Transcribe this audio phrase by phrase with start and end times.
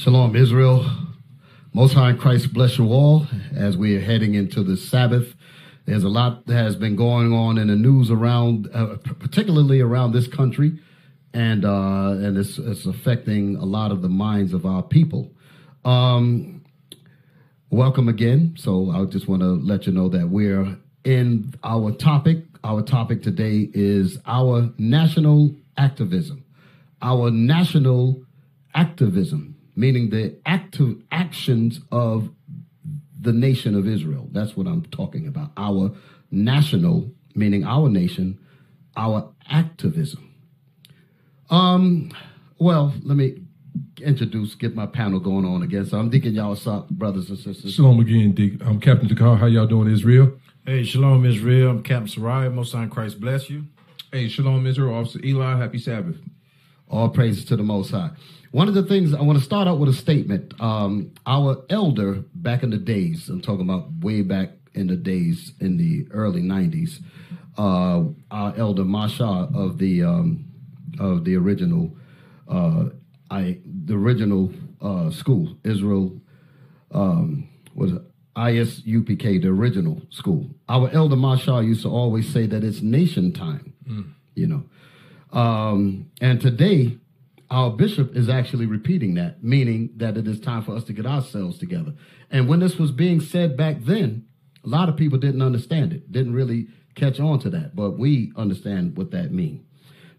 [0.00, 0.90] Shalom, Israel.
[1.74, 5.34] Most High Christ bless you all as we are heading into the Sabbath.
[5.84, 10.12] There's a lot that has been going on in the news around, uh, particularly around
[10.12, 10.78] this country,
[11.34, 15.34] and uh, and it's, it's affecting a lot of the minds of our people.
[15.84, 16.64] Um,
[17.68, 18.54] welcome again.
[18.56, 22.46] So I just want to let you know that we're in our topic.
[22.64, 26.42] Our topic today is our national activism.
[27.02, 28.24] Our national
[28.74, 32.28] activism, meaning the active actions of
[33.18, 34.28] the nation of Israel.
[34.30, 35.52] That's what I'm talking about.
[35.56, 35.92] Our
[36.30, 38.38] national, meaning our nation,
[38.94, 40.34] our activism.
[41.48, 42.12] Um,
[42.58, 43.42] well, let me
[44.02, 45.86] introduce, get my panel going on again.
[45.86, 47.74] So I'm Deacon Yawasop, brothers and sisters.
[47.74, 48.62] Shalom again, Deacon.
[48.66, 49.36] I'm Captain Dakar.
[49.36, 50.32] How y'all doing, Israel?
[50.66, 51.70] Hey, Shalom Israel.
[51.70, 52.50] I'm Captain Sarai.
[52.50, 53.64] Most High Christ bless you.
[54.12, 54.94] Hey, Shalom Israel.
[54.94, 55.56] Officer Eli.
[55.56, 56.16] Happy Sabbath.
[56.88, 58.10] All praises to the Most High.
[58.52, 60.60] One of the things I want to start out with a statement.
[60.60, 65.52] Um, our elder back in the days, I'm talking about way back in the days
[65.60, 66.98] in the early 90s,
[67.56, 70.46] uh, our elder Masha of the um,
[70.98, 71.96] of the original
[72.48, 72.86] uh,
[73.30, 76.20] I the original uh, school Israel
[76.90, 77.92] um, was
[78.34, 80.50] ISUPK the original school.
[80.68, 83.74] Our elder Masha used to always say that it's nation time,
[84.34, 86.98] you know, um, and today
[87.50, 91.06] our bishop is actually repeating that, meaning that it is time for us to get
[91.06, 91.92] ourselves together.
[92.30, 94.26] And when this was being said back then,
[94.64, 98.32] a lot of people didn't understand it, didn't really catch on to that, but we
[98.36, 99.64] understand what that means.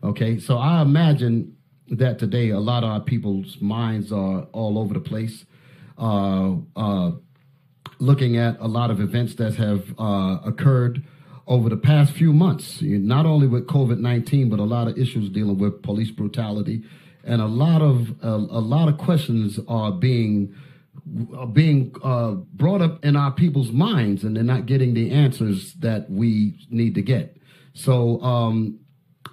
[0.03, 1.55] Okay, so I imagine
[1.87, 5.45] that today a lot of our people's minds are all over the place,
[5.97, 7.11] uh, uh,
[7.99, 11.03] looking at a lot of events that have uh, occurred
[11.47, 15.29] over the past few months, not only with COVID nineteen, but a lot of issues
[15.29, 16.83] dealing with police brutality,
[17.23, 20.55] and a lot of a, a lot of questions are being
[21.35, 25.73] are being uh, brought up in our people's minds, and they're not getting the answers
[25.75, 27.37] that we need to get.
[27.73, 28.79] So, um,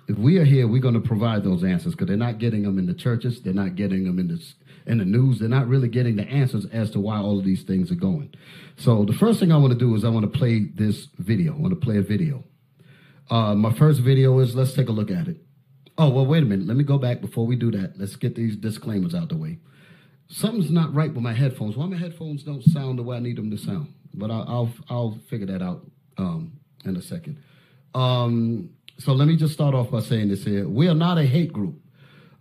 [0.07, 2.79] if we are here, we're going to provide those answers because they're not getting them
[2.79, 4.43] in the churches, they're not getting them in the
[4.87, 7.63] in the news, they're not really getting the answers as to why all of these
[7.63, 8.35] things are going.
[8.77, 11.55] So, the first thing I want to do is I want to play this video.
[11.55, 12.45] I want to play a video.
[13.31, 15.48] Uh, my first video is let's take a look at it.
[15.99, 16.67] Oh well, wait a minute.
[16.67, 17.99] Let me go back before we do that.
[17.99, 19.59] Let's get these disclaimers out the way
[20.29, 21.77] something's not right with my headphones.
[21.77, 23.93] Why my headphones don't sound the way I need them to sound?
[24.15, 25.87] But I'll I'll, I'll figure that out
[26.17, 26.53] um,
[26.85, 27.43] in a second.
[27.95, 31.25] Um, so let me just start off by saying this here: we are not a
[31.25, 31.81] hate group.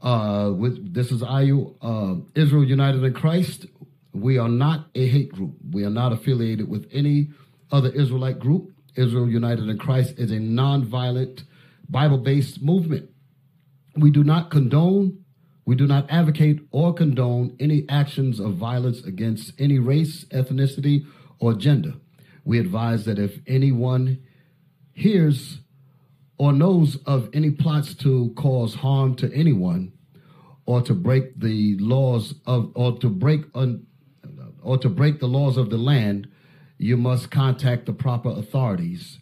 [0.02, 3.66] Uh, with this is IU uh, Israel United in Christ.
[4.14, 5.56] We are not a hate group.
[5.72, 7.30] We are not affiliated with any
[7.72, 8.72] other Israelite group.
[8.96, 11.44] Israel United in Christ is a non-violent,
[11.88, 13.10] Bible-based movement.
[13.98, 15.26] We do not condone
[15.68, 21.06] we do not advocate or condone any actions of violence against any race, ethnicity,
[21.40, 21.96] or gender.
[22.46, 24.20] We advise that if anyone
[24.94, 25.60] hears
[26.38, 29.92] or knows of any plots to cause harm to anyone
[30.66, 33.86] or to break the laws of or to break un,
[34.64, 36.30] or to break the laws of the land,
[36.78, 39.20] you must contact the proper authorities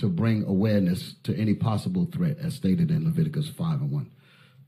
[0.00, 4.10] to bring awareness to any possible threat as stated in Leviticus 5 and 1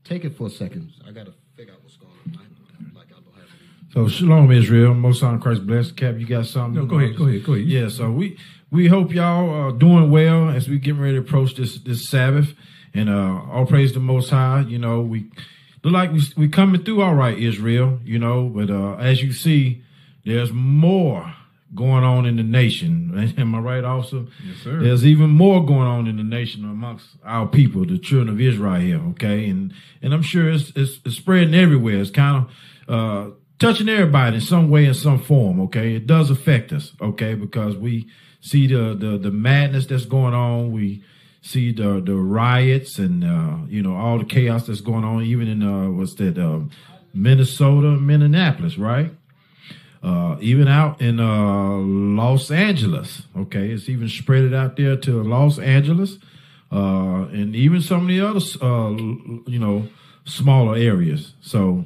[0.03, 0.91] take it for a second.
[1.07, 2.91] I got to figure out what's going on.
[2.95, 3.49] Like I don't have
[3.93, 5.91] So Shalom Israel, Most High in Christ bless.
[5.91, 6.81] Cap, you got something?
[6.81, 7.65] No, go ahead, go ahead, go ahead.
[7.65, 8.37] Yeah, so we
[8.71, 12.53] we hope y'all are doing well as we getting ready to approach this this Sabbath,
[12.93, 14.61] and uh all praise the Most High.
[14.61, 15.31] You know we
[15.83, 17.99] look like we we coming through all right, Israel.
[18.03, 19.83] You know, but uh as you see,
[20.25, 21.33] there's more
[21.75, 23.33] going on in the nation.
[23.37, 24.27] Am I right, also?
[24.45, 24.81] Yes, sir.
[24.81, 28.79] There's even more going on in the nation amongst our people, the children of Israel.
[28.79, 31.99] Here, okay, and and I'm sure it's it's, it's spreading everywhere.
[31.99, 32.45] It's kind
[32.87, 35.59] of uh, touching everybody in some way, in some form.
[35.61, 36.93] Okay, it does affect us.
[37.01, 38.09] Okay, because we
[38.41, 40.71] see the the the madness that's going on.
[40.71, 41.03] We
[41.41, 45.47] see the the riots and uh, you know all the chaos that's going on, even
[45.47, 46.61] in uh, what's that uh,
[47.13, 49.11] Minnesota, Minneapolis, right?
[50.03, 53.23] Uh, even out in uh, Los Angeles.
[53.35, 56.17] Okay, it's even spread it out there to Los Angeles,
[56.71, 58.91] uh, and even some of the other, uh,
[59.49, 59.87] you know,
[60.25, 61.33] smaller areas.
[61.41, 61.85] So,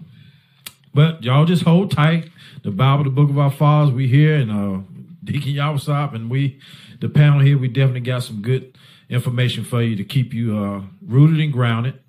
[0.93, 2.31] but y'all just hold tight.
[2.63, 4.81] The Bible, the Book of Our Fathers, we here, and uh,
[5.23, 6.59] Deacon Yawasop, and we,
[6.99, 8.75] the panel here, we definitely got some good
[9.09, 11.99] information for you to keep you uh, rooted and grounded.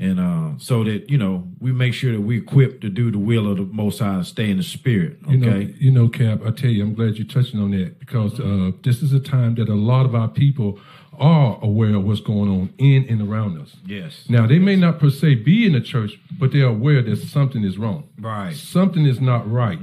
[0.00, 3.18] And uh, so that you know we make sure that we're equipped to do the
[3.18, 5.18] will of the Most High and stay in the Spirit.
[5.24, 6.40] Okay, You know, you know, Cap.
[6.46, 9.54] I tell you, I'm glad you're touching on that because uh, this is a time
[9.56, 10.78] that a lot of our people
[11.18, 13.74] are aware of what's going on in and around us.
[13.84, 17.16] yes, Now, they may not per se be in the church, but they're aware that
[17.16, 18.04] something is wrong.
[18.20, 19.80] right, Something is not right.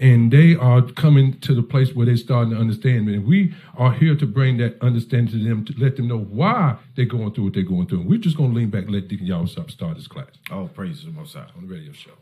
[0.00, 3.08] And they are coming to the place where they're starting to understand.
[3.08, 6.76] And we are here to bring that understanding to them, to let them know why
[6.96, 8.00] they're going through what they're going through.
[8.00, 10.68] And we're just going to lean back and let Deacon Yawasop start his class oh
[10.68, 11.46] praise the Most High.
[11.56, 12.12] on the radio show.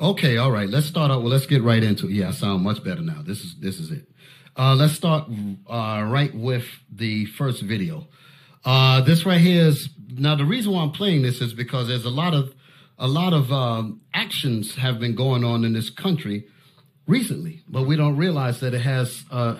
[0.00, 0.68] Okay, all right.
[0.68, 1.20] Let's start out.
[1.20, 2.12] Well, let's get right into it.
[2.12, 3.22] Yeah, I sound much better now.
[3.22, 4.08] This is this is it.
[4.56, 5.28] Uh, let's start
[5.68, 8.08] uh, right with the first video.
[8.64, 12.04] Uh, this right here is now the reason why I'm playing this is because there's
[12.04, 12.54] a lot of
[12.98, 16.46] a lot of um, actions have been going on in this country
[17.10, 19.58] recently, but we don't realize that it has a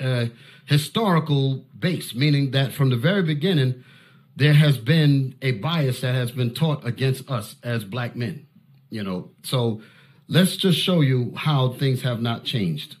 [0.00, 0.26] uh,
[0.64, 3.84] historical base, meaning that from the very beginning
[4.34, 8.46] there has been a bias that has been taught against us as black men.
[8.90, 9.82] You know, so
[10.28, 12.96] let's just show you how things have not changed.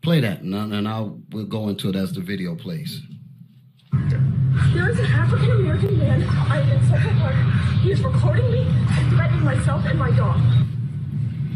[0.00, 3.02] Play that, and, I- and I'll we'll go into it as the video plays.
[3.92, 6.22] There is an African American man.
[6.22, 7.34] I am in Central Park.
[7.82, 10.40] He is recording me and threatening myself and my dog.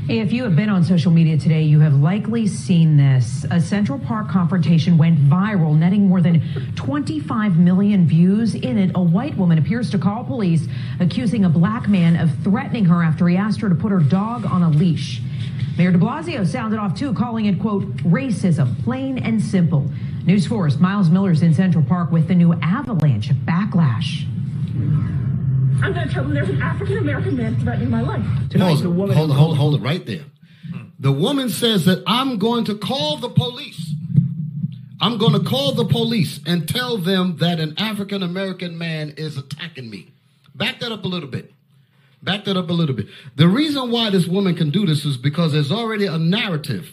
[0.08, 3.46] If you have been on social media today, you have likely seen this.
[3.52, 6.43] A Central Park confrontation went viral, netting more than
[6.75, 8.56] 25 million views.
[8.56, 10.66] In it, a white woman appears to call police,
[10.99, 14.44] accusing a black man of threatening her after he asked her to put her dog
[14.44, 15.22] on a leash.
[15.78, 19.88] Mayor de Blasio sounded off too, calling it, quote, racism, plain and simple.
[20.26, 24.26] News 4's Myles Miller's in Central Park with the new avalanche of backlash.
[25.82, 28.25] I'm going to tell them there's an African American man threatening my life.
[28.56, 28.84] Pause it.
[28.84, 30.25] Hold it, hold it, hold it right there.
[30.99, 33.93] The woman says that I'm going to call the police.
[35.00, 39.37] I'm going to call the police and tell them that an African American man is
[39.37, 40.12] attacking me.
[40.55, 41.52] Back that up a little bit.
[42.23, 43.08] Back that up a little bit.
[43.34, 46.88] The reason why this woman can do this is because there's already a narrative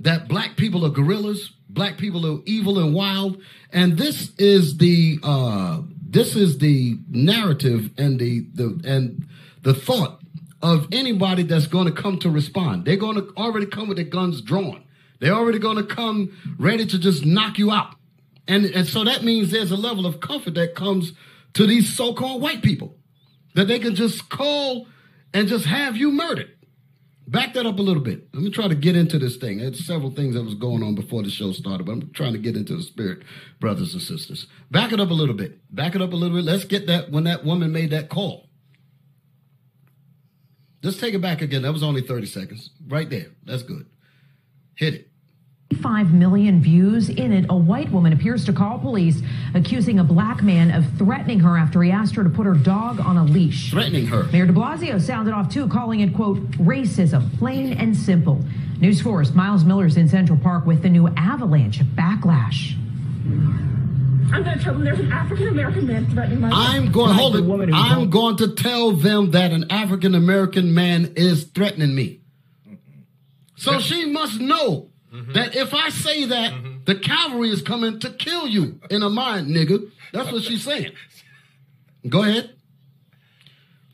[0.00, 3.40] that black people are gorillas, black people are evil and wild,
[3.72, 5.82] and this is the uh,
[6.14, 9.26] this is the narrative and the the and
[9.62, 10.20] the thought
[10.62, 12.84] of anybody that's going to come to respond.
[12.84, 14.84] They're going to already come with their guns drawn.
[15.18, 17.96] They're already going to come ready to just knock you out,
[18.46, 21.12] and and so that means there's a level of comfort that comes
[21.54, 22.96] to these so-called white people
[23.54, 24.86] that they can just call
[25.32, 26.53] and just have you murdered.
[27.26, 28.28] Back that up a little bit.
[28.34, 29.58] Let me try to get into this thing.
[29.58, 32.38] There's several things that was going on before the show started, but I'm trying to
[32.38, 33.22] get into the spirit,
[33.60, 34.46] brothers and sisters.
[34.70, 35.58] Back it up a little bit.
[35.74, 36.44] Back it up a little bit.
[36.44, 38.50] Let's get that when that woman made that call.
[40.82, 41.62] Let's take it back again.
[41.62, 42.68] That was only 30 seconds.
[42.86, 43.28] Right there.
[43.44, 43.86] That's good.
[44.74, 45.10] Hit it.
[45.80, 47.08] 5 million views.
[47.08, 49.22] In it, a white woman appears to call police,
[49.54, 53.00] accusing a black man of threatening her after he asked her to put her dog
[53.00, 53.70] on a leash.
[53.70, 54.24] Threatening her.
[54.24, 58.44] Mayor de Blasio sounded off too, calling it, quote, racism, plain and simple.
[58.80, 62.76] News 4's Myles Miller's in Central Park with the new avalanche of backlash.
[64.32, 66.50] I'm going to tell them there's an African American man threatening my.
[66.52, 67.72] I'm going to hold it.
[67.72, 72.20] I'm going to tell them that an African American man is threatening me.
[73.56, 75.32] So she must know Mm-hmm.
[75.34, 76.84] that if I say that, mm-hmm.
[76.86, 79.88] the cavalry is coming to kill you in her mind, nigga.
[80.12, 80.90] That's what she's saying.
[82.08, 82.50] Go ahead.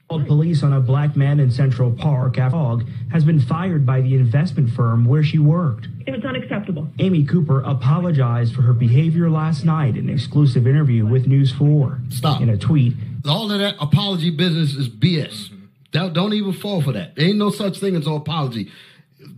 [0.09, 4.01] Called police on a black man in Central Park after dog has been fired by
[4.01, 5.89] the investment firm where she worked.
[6.07, 6.89] It was unacceptable.
[6.99, 12.01] Amy Cooper apologized for her behavior last night in an exclusive interview with News 4.
[12.09, 12.41] Stop.
[12.41, 12.95] In a tweet,
[13.29, 15.29] All of that apology business is BS.
[15.29, 15.57] Mm-hmm.
[15.93, 17.15] Don't, don't even fall for that.
[17.15, 18.71] There ain't no such thing as an apology.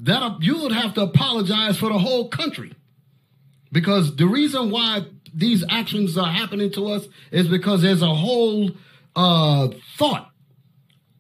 [0.03, 2.75] That you would have to apologize for the whole country,
[3.71, 8.71] because the reason why these actions are happening to us is because there's a whole
[9.17, 10.31] uh, thought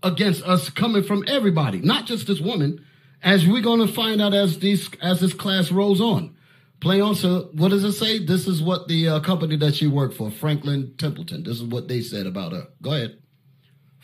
[0.02, 2.84] against us coming from everybody, not just this woman.
[3.25, 6.34] As we're going to find out as these as this class rolls on.
[6.80, 7.14] Play on.
[7.14, 8.18] So, what does it say?
[8.18, 11.44] This is what the uh, company that she worked for, Franklin Templeton.
[11.44, 12.66] This is what they said about her.
[12.82, 13.21] Go ahead.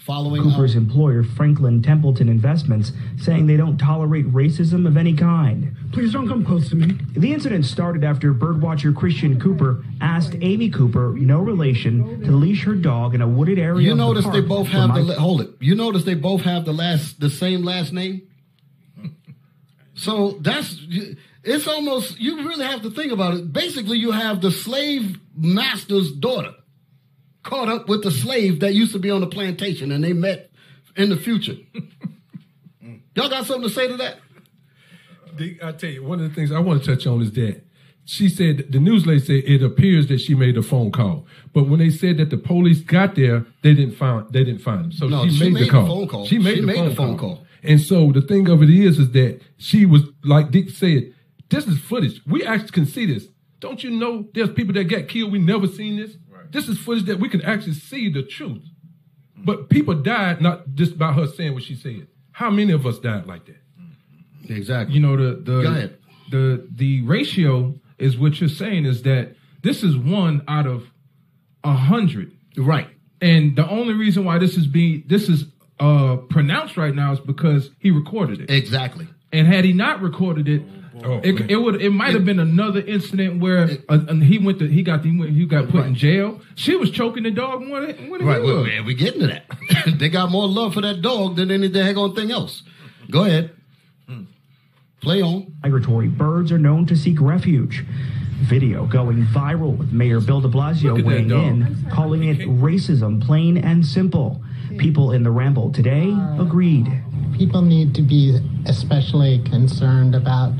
[0.08, 0.78] Following Cooper's up.
[0.78, 5.76] employer, Franklin Templeton Investments, saying they don't tolerate racism of any kind.
[5.92, 6.98] Please don't come close to me.
[7.12, 12.74] The incident started after birdwatcher Christian Cooper asked Amy Cooper, no relation, to leash her
[12.74, 13.84] dog in a wooded area.
[13.84, 15.50] You of the notice they both have the my- la- hold it.
[15.60, 18.22] You notice they both have the last the same last name.
[19.94, 20.80] So that's
[21.42, 23.52] it's almost you really have to think about it.
[23.52, 26.54] Basically, you have the slave master's daughter
[27.48, 30.50] caught up with the slave that used to be on the plantation, and they met
[30.96, 31.56] in the future.
[33.14, 34.18] Y'all got something to say to that?
[35.62, 37.62] I tell you, one of the things I want to touch on is that
[38.04, 41.26] she said the news lady said it appears that she made a phone call.
[41.52, 44.86] But when they said that the police got there, they didn't find they didn't find
[44.86, 44.92] him.
[44.92, 45.86] So No, she, she made, made the the call.
[45.86, 46.26] phone call.
[46.26, 47.36] She made, She the, made phone the phone call.
[47.36, 47.46] call.
[47.62, 51.12] And so the thing of it is, is that she was like Dick said,
[51.50, 52.20] this is footage.
[52.26, 53.26] We actually can see this.
[53.60, 55.30] Don't you know there's people that got killed?
[55.32, 56.16] We never seen this.
[56.50, 58.62] This is footage that we can actually see the truth.
[59.36, 62.08] But people died not just by her saying what she said.
[62.32, 63.56] How many of us died like that?
[64.48, 64.94] Exactly.
[64.94, 65.92] You know the the
[66.30, 70.84] the the ratio is what you're saying is that this is one out of
[71.64, 72.88] a hundred, right.
[73.20, 75.44] and the only reason why this is being this is
[75.80, 78.50] uh pronounced right now is because he recorded it.
[78.50, 79.08] Exactly.
[79.32, 80.62] And had he not recorded it,
[81.04, 84.58] Oh, it, it would it might have been another incident where uh, and he went
[84.58, 86.40] to he got he, he got put in jail.
[86.56, 88.40] She was choking the dog more than, more than Right.
[88.40, 88.66] he Well, was.
[88.66, 89.46] man, we getting to that.
[89.98, 92.62] they got more love for that dog than any daggone thing else.
[93.10, 93.50] Go ahead.
[94.08, 94.22] Hmm.
[95.00, 95.54] Play on.
[95.62, 97.84] Migratory birds are known to seek refuge.
[98.42, 102.38] Video going viral with Mayor Bill de Blasio Look at that weighing in, calling it
[102.40, 104.42] racism plain and simple.
[104.78, 106.86] People in the ramble today uh, agreed.
[106.86, 110.52] Uh, people need to be especially concerned about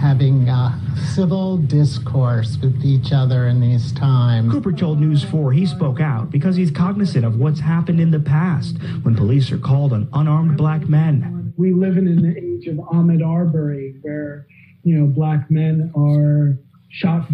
[0.00, 0.78] having uh,
[1.14, 4.52] civil discourse with each other in these times.
[4.52, 8.20] Cooper told News 4 he spoke out because he's cognizant of what's happened in the
[8.20, 11.52] past when police are called on unarmed black men.
[11.56, 14.46] we live in an age of Ahmaud Arbery where,
[14.82, 16.58] you know, black men are
[16.90, 17.26] shot,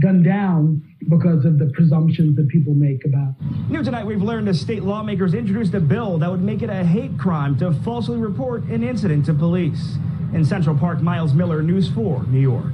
[0.00, 3.34] gunned down because of the presumptions that people make about
[3.68, 6.84] New tonight, we've learned that state lawmakers introduced a bill that would make it a
[6.84, 9.96] hate crime to falsely report an incident to police.
[10.32, 12.72] In Central Park, Myles Miller, News 4, New York.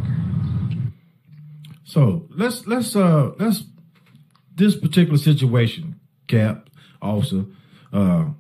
[1.85, 3.65] So let's let's uh let's
[4.55, 6.69] this particular situation, Cap,
[7.01, 7.45] officer.
[7.93, 8.31] Uh,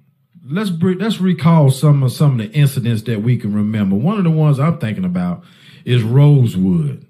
[0.44, 3.96] let's br- let's recall some of some of the incidents that we can remember.
[3.96, 5.44] One of the ones I'm thinking about
[5.84, 7.05] is Rosewood.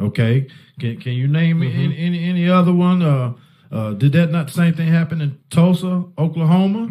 [0.00, 0.48] Okay,
[0.80, 3.00] can can you name any, any any other one?
[3.02, 3.34] Uh,
[3.70, 6.88] uh, did that not same thing happen in Tulsa, Oklahoma?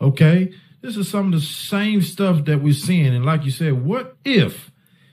[0.00, 3.14] Okay, this is some of the same stuff that we're seeing.
[3.14, 4.70] And like you said, what if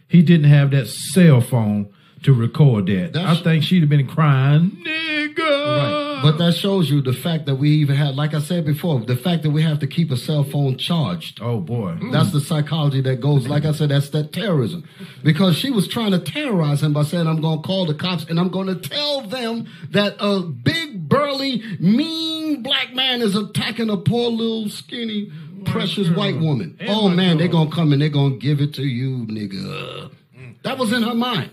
[0.07, 1.89] he didn't have that cell phone
[2.23, 3.13] to record that?
[3.13, 5.37] That's- I think she'd have been crying, nigga.
[5.39, 6.04] Right.
[6.21, 9.15] But that shows you the fact that we even have, like I said before, the
[9.15, 11.41] fact that we have to keep a cell phone charged.
[11.41, 12.11] oh boy, mm.
[12.11, 14.87] That's the psychology that goes, like I said, that's that terrorism.
[15.23, 18.25] Because she was trying to terrorize him by saying, I'm going to call the cops
[18.25, 23.89] and I'm going to tell them that a big, burly, mean black man is attacking
[23.89, 25.31] a poor little skinny,
[25.65, 26.77] precious white woman.
[26.79, 29.25] And oh man, they're going to come and they're going to give it to you,
[29.27, 30.11] nigga.
[30.37, 30.61] Mm.
[30.63, 31.51] That was in her mind.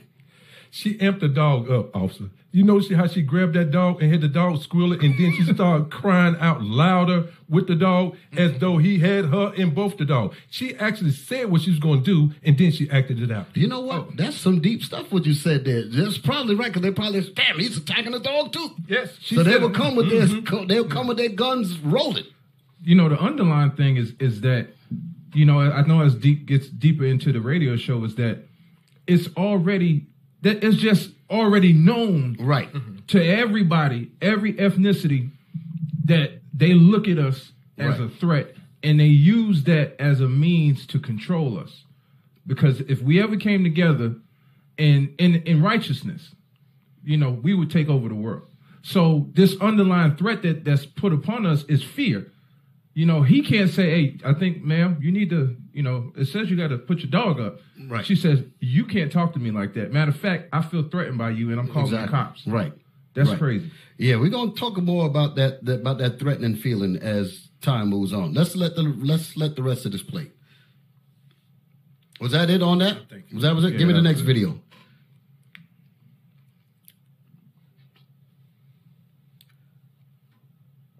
[0.71, 2.31] She amped the dog up, officer.
[2.53, 5.19] You know she, how she grabbed that dog and had the dog squeal it, and
[5.19, 8.59] then she started crying out louder with the dog as mm-hmm.
[8.59, 10.35] though he had her in both the dog.
[10.51, 13.47] She actually said what she was going to do, and then she acted it out.
[13.55, 13.97] You know what?
[13.97, 14.13] Oh.
[14.15, 15.83] That's some deep stuff what you said there.
[15.87, 18.69] That's probably right because they probably damn he's attacking the dog too.
[18.87, 20.67] Yes, she so they will come with their mm-hmm.
[20.67, 22.27] they'll come with their guns rolling.
[22.85, 24.69] you know the underlying thing is is that
[25.33, 28.45] you know I know as deep gets deeper into the radio show is that
[29.07, 30.07] it's already
[30.43, 32.69] that it's just already known Right.
[33.09, 35.31] to everybody, every ethnicity
[36.05, 38.07] that they look at us as Right.
[38.07, 41.85] a threat and they use that as a means to control us.
[42.47, 44.17] Because if we ever came together
[44.77, 46.35] in in in righteousness,
[47.05, 48.43] you know, we would take over the world.
[48.83, 52.32] So this underlying threat that that's put upon us is fear.
[52.95, 56.27] You know, he can't say, "Hey, I think, ma'am, you need to." You know, it
[56.27, 57.59] says you got to put your dog up.
[57.89, 58.05] Right.
[58.05, 61.17] She says, "You can't talk to me like that." Matter of fact, I feel threatened
[61.17, 62.47] by you, and I'm calling the cops.
[62.47, 62.73] Right.
[63.15, 63.39] That's Right.
[63.39, 63.71] crazy.
[63.99, 68.13] Yeah, we're gonna talk more about that, that about that threatening feeling as time moves
[68.13, 68.35] on.
[68.35, 70.31] Let's let the let's let the rest of this play.
[72.21, 72.99] Was that it on that?
[73.33, 73.79] Was that was it?
[73.79, 74.62] Give me the next video.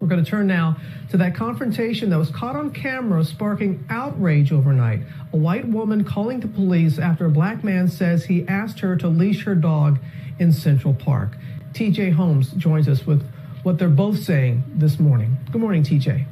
[0.03, 0.75] We're going to turn now
[1.11, 4.99] to that confrontation that was caught on camera, sparking outrage overnight.
[5.31, 9.07] A white woman calling the police after a black man says he asked her to
[9.07, 9.99] leash her dog
[10.39, 11.37] in Central Park.
[11.71, 13.25] TJ Holmes joins us with
[13.63, 15.37] what they're both saying this morning.
[15.53, 16.25] Good morning, TJ.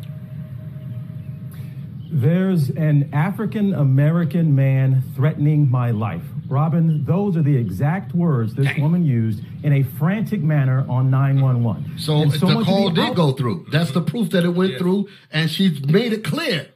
[2.12, 6.26] There's an African American man threatening my life.
[6.52, 11.98] Robin, those are the exact words this woman used in a frantic manner on 911.
[11.98, 13.68] So, And the call the did out- go through.
[13.72, 16.68] That's the proof that it went through, and she made it clear.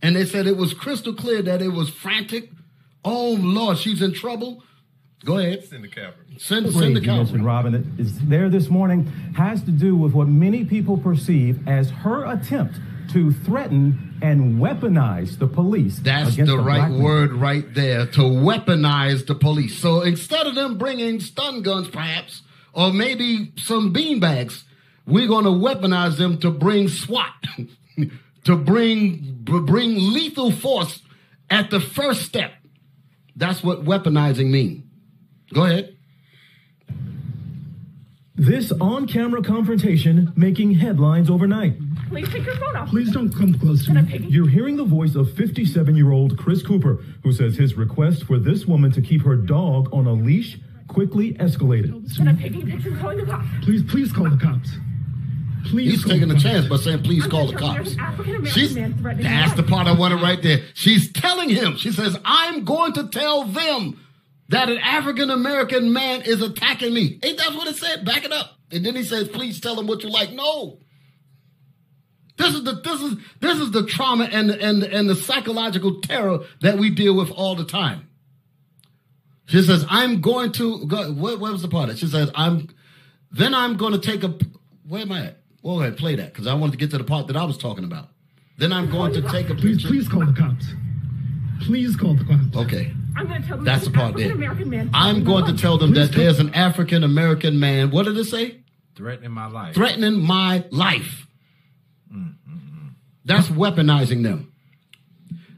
[0.00, 2.52] And they said it was crystal clear that it was frantic.
[3.04, 4.62] Oh Lord, she's in trouble.
[5.24, 5.64] Go ahead.
[5.64, 6.12] Send the camera.
[6.38, 7.42] Send, send the you mentioned, camera.
[7.44, 9.06] Robin, that is there this morning
[9.36, 12.78] has to do with what many people perceive as her attempt
[13.10, 15.98] to threaten and weaponize the police.
[15.98, 19.78] That's against the right word right there to weaponize the police.
[19.78, 24.64] So instead of them bringing stun guns, perhaps, or maybe some beanbags,
[25.06, 27.32] we're going to weaponize them to bring SWAT,
[28.44, 31.02] to bring bring lethal force
[31.48, 32.52] at the first step.
[33.36, 34.84] That's what weaponizing means.
[35.52, 35.95] Go ahead.
[38.38, 41.74] This on camera confrontation making headlines overnight.
[42.10, 42.88] Please take your phone off.
[42.90, 44.18] Please don't come close to me.
[44.18, 44.28] you?
[44.28, 48.38] You're hearing the voice of 57 year old Chris Cooper, who says his request for
[48.38, 52.14] this woman to keep her dog on a leash quickly escalated.
[52.14, 53.46] Can I take a picture and calling the cops?
[53.62, 54.70] Please, please call the cops.
[55.64, 57.84] Please He's taking a chance by saying, please I'm call the gonna tell you cops.
[57.88, 60.60] there's an African-American She's, man that's the part I wanted right there.
[60.74, 63.98] She's telling him, she says, I'm going to tell them
[64.48, 67.18] that an African American man is attacking me.
[67.22, 68.04] Ain't that what it said?
[68.04, 68.58] Back it up.
[68.70, 70.32] And then he says, please tell him what you like.
[70.32, 70.78] No.
[72.36, 76.40] This is the this is this is the trauma and and and the psychological terror
[76.60, 78.08] that we deal with all the time.
[79.46, 81.96] She says, "I'm going to go." What, what was the part?
[81.96, 82.68] She says, "I'm."
[83.30, 84.36] Then I'm going to take a.
[84.86, 85.40] Where am I at?
[85.62, 87.44] Well, go ahead, play that because I wanted to get to the part that I
[87.44, 88.08] was talking about.
[88.58, 90.66] Then I'm going to take a Please, please call the cops.
[91.62, 92.56] Please call the cops.
[92.56, 94.32] Okay, I'm going to tell them that's the part there.
[94.92, 97.90] I'm going to tell them that there's an African American man.
[97.90, 98.60] What did it say?
[98.94, 99.74] Threatening my life.
[99.74, 101.26] Threatening my life.
[102.12, 102.88] Mm-hmm.
[103.24, 104.52] That's weaponizing them.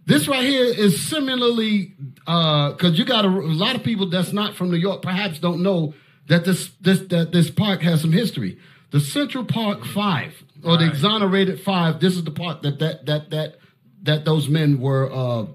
[0.07, 1.95] This right here is similarly
[2.27, 5.39] uh, because you got a, a lot of people that's not from New York perhaps
[5.39, 5.95] don't know
[6.29, 8.59] that this this that this park has some history.
[8.91, 9.93] The Central Park mm-hmm.
[9.93, 12.01] Five or the exonerated five.
[12.01, 13.57] This is the part that that that that
[14.03, 15.47] that those men were uh,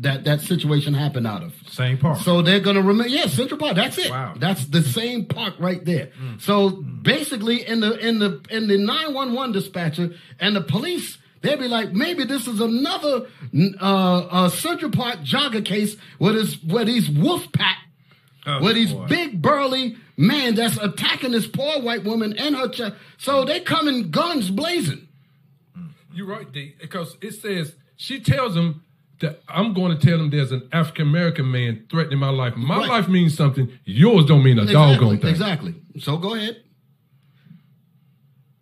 [0.00, 1.54] that that situation happened out of.
[1.68, 2.18] Same part.
[2.18, 3.08] So they're gonna remember.
[3.08, 3.76] Yeah, Central Park.
[3.76, 4.10] That's it.
[4.10, 4.34] Wow.
[4.36, 6.10] That's the same park right there.
[6.38, 11.18] So basically, in the in the in the nine one one dispatcher and the police,
[11.42, 13.26] They'd be like, maybe this is another
[13.80, 17.78] uh, uh, Central Park jogger case where this where these wolf pack.
[18.46, 19.06] Oh, where these boy.
[19.06, 22.94] big burly man that's attacking this poor white woman and her child.
[23.18, 25.08] So they come in guns blazing.
[26.12, 28.82] You're right, D, because it says she tells him
[29.20, 32.56] that I'm going to tell them there's an African American man threatening my life.
[32.56, 32.88] My Right.
[32.88, 33.68] life means something.
[33.84, 34.94] Yours don't mean a Exactly.
[34.94, 35.30] doggone thing.
[35.30, 35.74] Exactly.
[35.98, 36.56] So go ahead.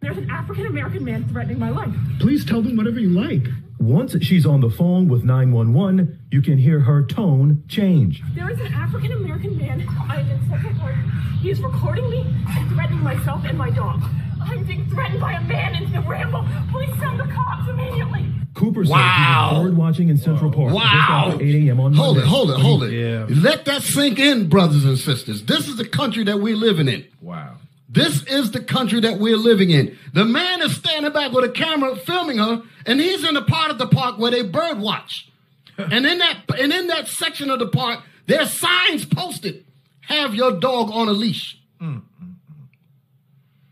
[0.00, 1.93] There's an African-American man threatening my life.
[2.21, 3.49] Please tell them whatever you like.
[3.81, 8.23] Once she's on the phone with 911, you can hear her tone change.
[8.35, 9.85] There is an African American man.
[10.09, 10.95] I am in Central Park.
[11.41, 14.02] He is recording me and threatening myself and my dog.
[14.50, 16.45] I'm being threatened by a man in the ramble.
[16.71, 18.25] Please send the cops immediately.
[18.54, 19.49] Cooper says Wow.
[19.50, 21.30] he was bird watching in Central Park just Wow.
[21.32, 21.80] after 8 a.m.
[21.80, 22.26] on Hold Monday.
[22.26, 22.93] it, hold it, hold it.
[22.93, 23.26] Yeah.
[23.28, 25.45] Let that sink in, brothers and sisters.
[25.45, 27.04] This is the country that we're living in.
[27.21, 27.54] wow.
[27.91, 29.97] This is the country that we're living in.
[30.13, 33.71] The man is standing back with a camera filming her, and he's in the part
[33.71, 35.26] of the park where they bird watch.
[35.78, 39.65] and in that and in that section of the park, there's signs posted:
[40.02, 42.00] "Have your dog on a leash." Hmm.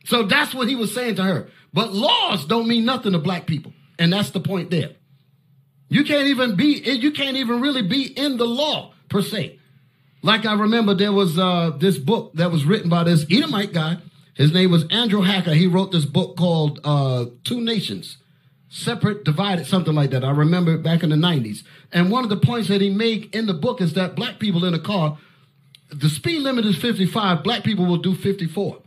[0.06, 1.48] So that's what he was saying to her.
[1.72, 4.90] But laws don't mean nothing to black people, and that's the point there.
[5.88, 9.58] You can't even be you can't even really be in the law per se.
[10.22, 13.98] Like I remember there was uh, this book that was written by this Edomite guy.
[14.34, 15.54] His name was Andrew Hacker.
[15.54, 18.18] He wrote this book called uh, Two Nations,
[18.68, 20.24] Separate, Divided, something like that.
[20.24, 21.62] I remember back in the 90s.
[21.90, 24.64] And one of the points that he made in the book is that black people
[24.66, 25.16] in a car,
[25.90, 28.82] the speed limit is 55, black people will do 54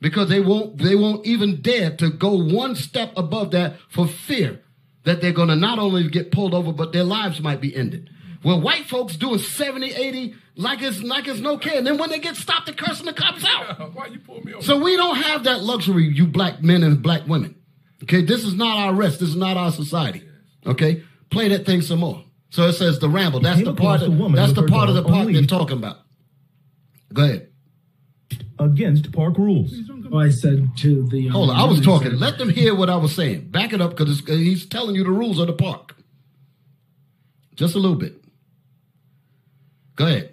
[0.00, 4.60] because they won't they won't even dare to go one step above that for fear
[5.04, 8.10] that they're going to not only get pulled over but their lives might be ended.
[8.44, 11.78] Well white folks doing 70 80 like it's like it's no care.
[11.78, 13.94] And then when they get stopped they're cursing the cops out.
[13.94, 14.62] Why you pull me over?
[14.62, 17.56] so we don't have that luxury you black men and black women.
[18.02, 19.20] Okay this is not our rest.
[19.20, 20.22] This is not our society.
[20.66, 22.24] Okay play that thing some more.
[22.50, 23.40] So it says the ramble.
[23.40, 25.98] That's the part of, a woman that's the part of the part they're talking about.
[27.12, 27.48] Go ahead
[28.58, 29.74] Against park rules.
[30.14, 31.28] I said to the.
[31.28, 32.10] Uh, Hold on, I was talking.
[32.12, 33.48] said- Let them hear what I was saying.
[33.50, 35.94] Back it up because uh, he's telling you the rules of the park.
[37.54, 38.22] Just a little bit.
[39.96, 40.32] Go ahead.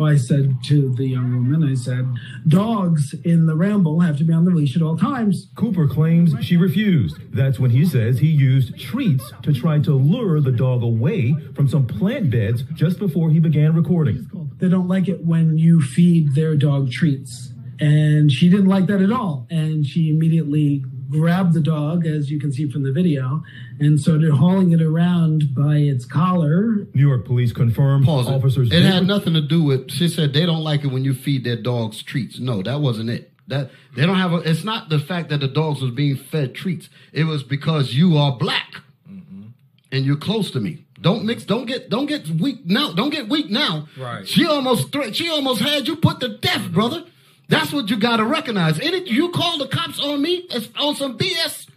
[0.00, 2.06] I said to the young woman, I said,
[2.46, 5.48] dogs in the ramble have to be on the leash at all times.
[5.56, 7.18] Cooper claims she refused.
[7.34, 11.68] That's when he says he used treats to try to lure the dog away from
[11.68, 14.26] some plant beds just before he began recording.
[14.60, 17.52] They don't like it when you feed their dog treats.
[17.80, 19.46] And she didn't like that at all.
[19.50, 23.42] And she immediately grabbed the dog, as you can see from the video,
[23.80, 26.86] and started hauling it around by its collar.
[26.94, 28.34] New York police confirmed Pause it.
[28.34, 29.90] officers It did had nothing to do with.
[29.90, 32.38] She said they don't like it when you feed their dogs treats.
[32.38, 33.32] No, that wasn't it.
[33.48, 34.36] That they don't have a.
[34.36, 36.88] It's not the fact that the dogs was being fed treats.
[37.12, 38.74] It was because you are black,
[39.10, 39.48] mm-hmm.
[39.90, 40.84] and you're close to me.
[41.00, 41.44] Don't mix.
[41.44, 41.88] Don't get.
[41.88, 42.92] Don't get weak now.
[42.92, 43.88] Don't get weak now.
[43.96, 44.26] Right.
[44.28, 44.92] She almost.
[44.92, 47.04] Thre- she almost had you put to death, brother.
[47.48, 48.78] That's what you got to recognize.
[48.78, 51.68] Any you call the cops on me it's on some BS.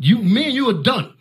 [0.00, 1.12] You, me, and you are done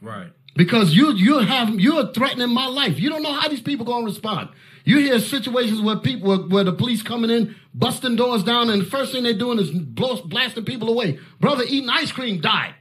[0.00, 0.32] Right.
[0.56, 2.98] because you you have you're threatening my life.
[2.98, 4.48] You don't know how these people gonna respond.
[4.86, 8.80] You hear situations where people where, where the police coming in, busting doors down, and
[8.82, 11.18] the first thing they're doing is blow, blasting people away.
[11.40, 12.74] Brother eating ice cream died.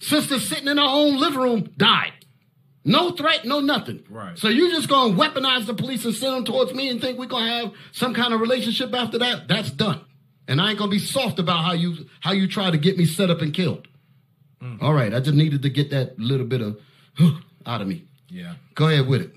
[0.00, 2.12] Sister sitting in her own living room died.
[2.84, 4.04] No threat, no nothing.
[4.10, 4.38] Right.
[4.38, 7.26] So you're just gonna weaponize the police and send them towards me and think we're
[7.26, 9.48] gonna have some kind of relationship after that?
[9.48, 10.00] That's done.
[10.46, 13.06] And I ain't gonna be soft about how you how you try to get me
[13.06, 13.88] set up and killed.
[14.62, 14.82] Mm.
[14.82, 16.78] All right, I just needed to get that little bit of
[17.66, 18.04] out of me.
[18.28, 18.54] Yeah.
[18.74, 19.32] Go ahead with it.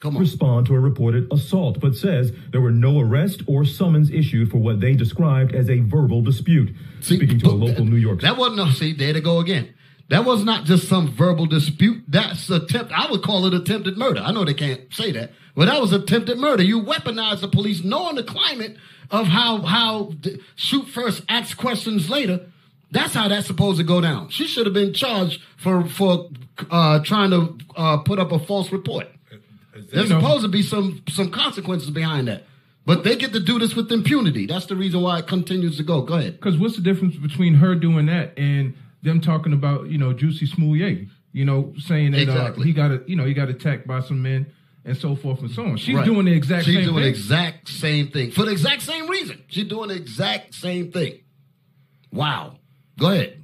[0.00, 0.20] Come on.
[0.20, 4.58] respond to a reported assault, but says there were no arrest or summons issued for
[4.58, 6.74] what they described as a verbal dispute.
[7.00, 8.70] Speaking to a local New York That wasn't no.
[8.70, 9.72] See, there to go again.
[10.08, 12.04] That was not just some verbal dispute.
[12.08, 12.92] That's attempt.
[12.92, 14.20] I would call it attempted murder.
[14.20, 16.62] I know they can't say that, but that was attempted murder.
[16.62, 18.76] You weaponized the police, knowing the climate
[19.10, 20.12] of how how
[20.56, 22.46] shoot first, ask questions later.
[22.90, 24.28] That's how that's supposed to go down.
[24.28, 26.28] She should have been charged for for
[26.70, 29.08] uh, trying to uh, put up a false report.
[29.90, 30.20] There's know.
[30.20, 32.44] supposed to be some some consequences behind that,
[32.84, 34.46] but they get to do this with impunity.
[34.46, 36.02] That's the reason why it continues to go.
[36.02, 36.34] Go ahead.
[36.34, 40.48] Because what's the difference between her doing that and them talking about you know Jussie
[40.48, 44.00] Smollett, you know, saying that uh, he got a, you know he got attacked by
[44.00, 44.46] some men
[44.84, 45.76] and so forth and so on.
[45.76, 46.04] She's Right.
[46.04, 46.82] doing the exact same thing.
[46.82, 47.10] She's doing the thing.
[47.10, 49.42] exact same thing for the exact same reason.
[49.48, 51.20] She's doing the exact same thing.
[52.12, 52.56] Wow.
[52.98, 53.42] Go ahead.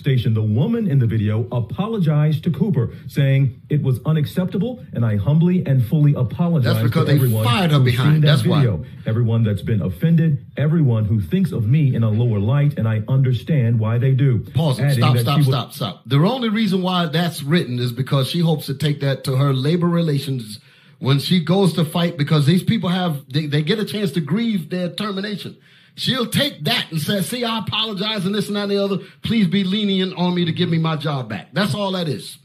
[0.00, 5.16] Station, the woman in the video apologized to Cooper, saying it was unacceptable, and I
[5.16, 8.24] humbly and fully apologize That's because to they fired her behind.
[8.24, 8.66] that That's why.
[9.06, 13.02] everyone that's been offended, everyone who thinks of me in a lower light, and I
[13.06, 14.40] understand why they do.
[14.54, 14.80] Pause.
[14.80, 16.02] Adding Stop, stop, stop, stop.
[16.06, 19.52] The only reason why that's written is because she hopes to take that to her
[19.52, 20.58] labor relations
[20.98, 24.20] when she goes to fight because these people have, they, they get a chance to
[24.20, 25.56] grieve their termination.
[26.00, 28.98] She'll take that and say, see, I apologize and this and that and the other.
[29.22, 31.48] Please be lenient on me to give me my job back.
[31.52, 32.38] That's all that is.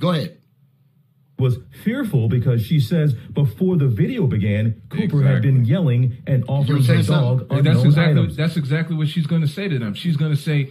[0.00, 0.38] Go ahead.
[1.38, 6.82] was fearful because she says before the video began, Cooper had been yelling and offering
[6.82, 8.36] her dog And that's unknown exactly items.
[8.36, 9.94] that's exactly what she's going to say to them.
[9.94, 10.70] She's going to say,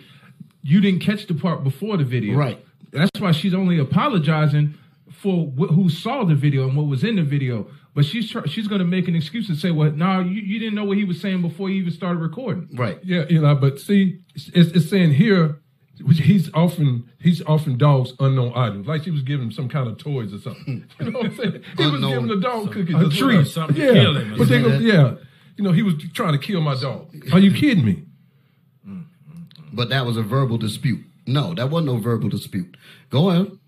[0.62, 2.60] "You didn't catch the part before the video, Right.
[2.91, 4.74] That's why she's only apologizing
[5.10, 7.67] for wh- who saw the video and what was in the video.
[7.95, 10.60] But she's tr- she's going to make an excuse and say, "Well, no, you, you
[10.60, 12.99] didn't know what he was saying before he even started recording." Right.
[13.03, 13.55] Yeah, you know.
[13.55, 15.62] But see, it's, it's saying here
[16.12, 19.97] he's offering he's offering dogs unknown items, like she was giving him some kind of
[19.97, 20.86] toys or something.
[20.99, 21.63] You know what I'm saying?
[21.77, 24.38] He was giving the dog cookies, a or treat, something to yeah, kill him or
[24.39, 24.88] but they go, something.
[24.88, 25.13] yeah,
[25.55, 27.15] you know, he was trying to kill my dog.
[27.31, 28.03] Are you kidding me?
[29.71, 31.05] But that was a verbal dispute.
[31.27, 32.77] No, that wasn't no verbal dispute.
[33.10, 33.60] Go on.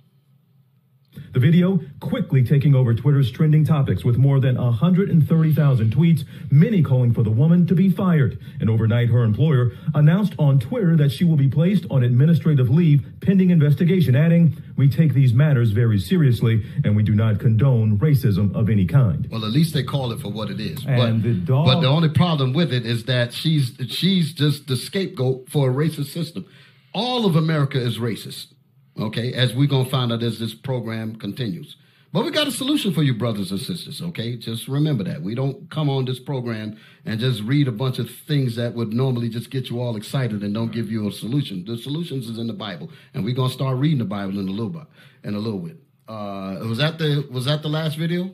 [1.38, 7.14] The video quickly taking over Twitter's trending topics with more than 130,000 tweets, many calling
[7.14, 8.40] for the woman to be fired.
[8.60, 13.06] And overnight, her employer announced on Twitter that she will be placed on administrative leave
[13.22, 18.56] pending investigation, adding, We take these matters very seriously and we do not condone racism
[18.56, 19.28] of any kind.
[19.30, 20.84] Well, at least they call it for what it is.
[20.88, 24.66] And but, the dog- but the only problem with it is that she's she's just
[24.66, 26.48] the scapegoat for a racist system.
[26.96, 28.54] All of America is racist.
[29.00, 31.76] Okay, as we're gonna find out as this program continues.
[32.14, 34.02] But we got a solution for you, brothers and sisters.
[34.02, 38.00] Okay, just remember that we don't come on this program and just read a bunch
[38.00, 41.12] of things that would normally just get you all excited and don't give you a
[41.12, 41.66] solution.
[41.66, 44.52] The solutions is in the Bible, and we're gonna start reading the Bible in a
[44.52, 44.88] little bit.
[45.24, 45.78] In a little bit.
[46.08, 48.34] Uh, was that the was that the last video?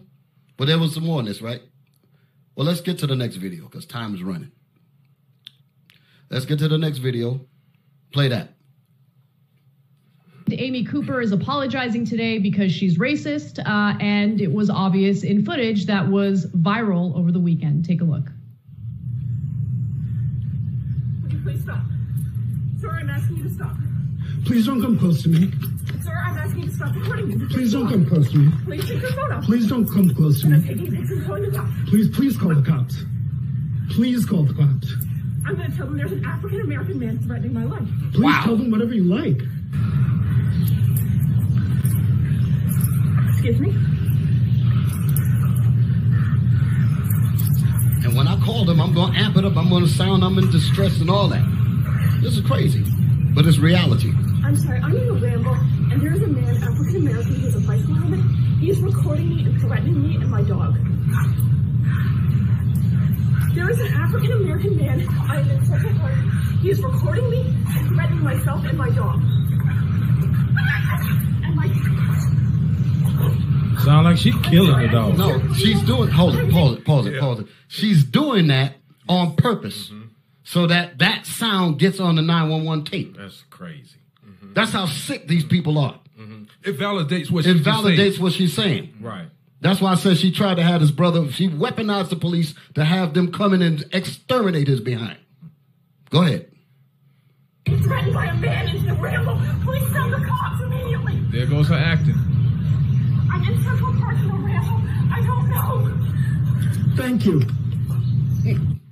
[0.55, 1.61] But there was some more in this, right?
[2.55, 4.51] Well, let's get to the next video because time is running.
[6.29, 7.41] Let's get to the next video.
[8.11, 8.52] Play that.
[10.51, 15.85] Amy Cooper is apologizing today because she's racist, uh, and it was obvious in footage
[15.87, 17.85] that was viral over the weekend.
[17.85, 18.25] Take a look.
[21.23, 21.79] Would you please stop?
[22.81, 23.75] Sir, I'm asking you to stop.
[24.45, 25.51] Please don't come close to me.
[26.03, 27.45] Sir, I'm asking you to stop recording me.
[27.47, 28.51] Please don't come close to me.
[28.65, 29.43] Please take your phone off.
[29.45, 30.67] Please don't come close to I'm me.
[30.67, 31.71] taking pictures and calling the cops.
[31.89, 33.03] Please, please call the cops.
[33.91, 34.93] Please call the cops.
[35.45, 37.87] I'm going to tell them there's an African American man threatening my life.
[38.13, 39.41] Please tell them whatever you like.
[43.43, 43.71] Excuse me?
[48.05, 49.57] And when I call them, I'm going to amp it up.
[49.57, 51.43] I'm going to sound I'm in distress and all that.
[52.21, 52.85] This is crazy,
[53.35, 54.13] but it's reality.
[54.45, 55.55] I'm sorry, I'm in a ramble,
[55.91, 58.21] and there's a man, African American, who's a bicycle helmet.
[58.61, 60.75] He's recording me and threatening me and my dog.
[63.55, 65.05] There is an African American man.
[65.29, 66.15] I am in Central Park.
[66.61, 69.19] He is recording me and threatening myself and my dog.
[71.43, 71.67] And my
[73.83, 75.17] Sound like she killing the dog.
[75.17, 76.09] No, she's doing.
[76.09, 76.51] Hold it.
[76.51, 76.85] Pause it.
[76.85, 77.19] Pause it.
[77.19, 77.47] Pause it.
[77.67, 78.75] She's doing that
[79.09, 80.07] on purpose, mm-hmm.
[80.43, 83.17] so that that sound gets on the nine one one tape.
[83.17, 83.97] That's crazy.
[84.25, 84.53] Mm-hmm.
[84.53, 85.99] That's how sick these people are.
[86.17, 86.43] Mm-hmm.
[86.63, 88.21] It validates what It she's validates saying.
[88.21, 88.93] what she's saying.
[89.01, 89.27] Right.
[89.59, 91.31] That's why I said she tried to have his brother.
[91.31, 95.17] She weaponized the police to have them come in and exterminate his behind.
[96.09, 96.51] Go ahead.
[97.65, 99.41] threatened by a man in the Ramble.
[99.63, 101.19] Please send the cops immediately.
[101.31, 102.32] There goes her acting.
[103.33, 104.33] I'm in Central Park in the
[105.11, 106.95] I don't know.
[106.95, 107.41] Thank you.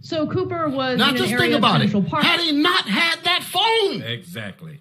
[0.01, 1.91] So Cooper was Now in just an think area of about it.
[1.91, 2.23] Central Park.
[2.23, 4.79] Had he not had that phone, Exactly.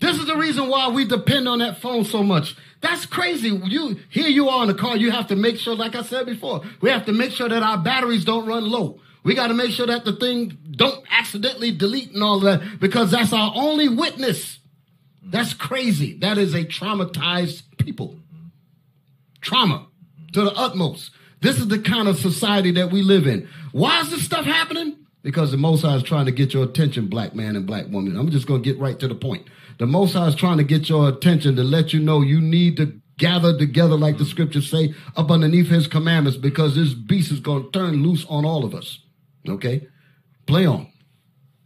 [0.00, 2.56] this is the reason why we depend on that phone so much.
[2.80, 3.50] That's crazy.
[3.50, 4.96] You here you are in the car.
[4.96, 7.62] You have to make sure, like I said before, we have to make sure that
[7.62, 9.00] our batteries don't run low.
[9.22, 13.10] We got to make sure that the thing don't accidentally delete and all that because
[13.10, 14.58] that's our only witness.
[15.22, 16.18] That's crazy.
[16.20, 18.16] That is a traumatized people.
[19.40, 19.86] Trauma
[20.32, 21.10] to the utmost.
[21.40, 23.48] This is the kind of society that we live in.
[23.72, 24.96] Why is this stuff happening?
[25.22, 28.16] Because the Most High is trying to get your attention, black man and black woman.
[28.16, 29.46] I'm just going to get right to the point.
[29.78, 32.76] The Most High is trying to get your attention to let you know you need
[32.78, 37.40] to gather together, like the scriptures say, up underneath His commandments, because this beast is
[37.40, 38.98] going to turn loose on all of us.
[39.48, 39.86] Okay,
[40.46, 40.90] play on.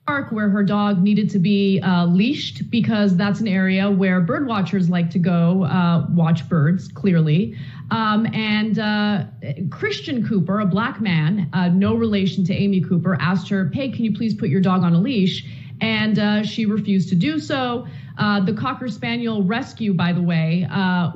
[0.06, 4.46] Park where her dog needed to be uh, leashed because that's an area where bird
[4.46, 7.56] watchers like to go uh, watch birds, clearly.
[7.90, 9.24] Um, and uh,
[9.70, 14.04] Christian Cooper, a black man, uh, no relation to Amy Cooper, asked her, Hey, can
[14.04, 15.46] you please put your dog on a leash?
[15.80, 17.86] And uh, she refused to do so.
[18.18, 20.68] Uh, the Cocker Spaniel Rescue, by the way,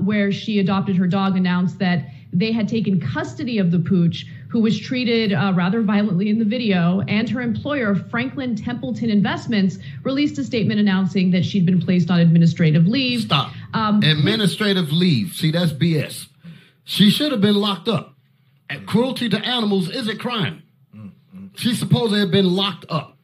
[0.03, 4.61] where she adopted her dog, announced that they had taken custody of the pooch, who
[4.61, 10.39] was treated uh, rather violently in the video, and her employer, Franklin Templeton Investments, released
[10.39, 13.23] a statement announcing that she'd been placed on administrative leave.
[13.23, 13.53] Stop.
[13.75, 15.35] Um, Administrative leave.
[15.35, 16.29] See, that's BS.
[16.85, 18.15] She should have been locked up.
[18.71, 20.63] And cruelty to animals is a crime.
[21.55, 23.17] She's supposed to have been locked up.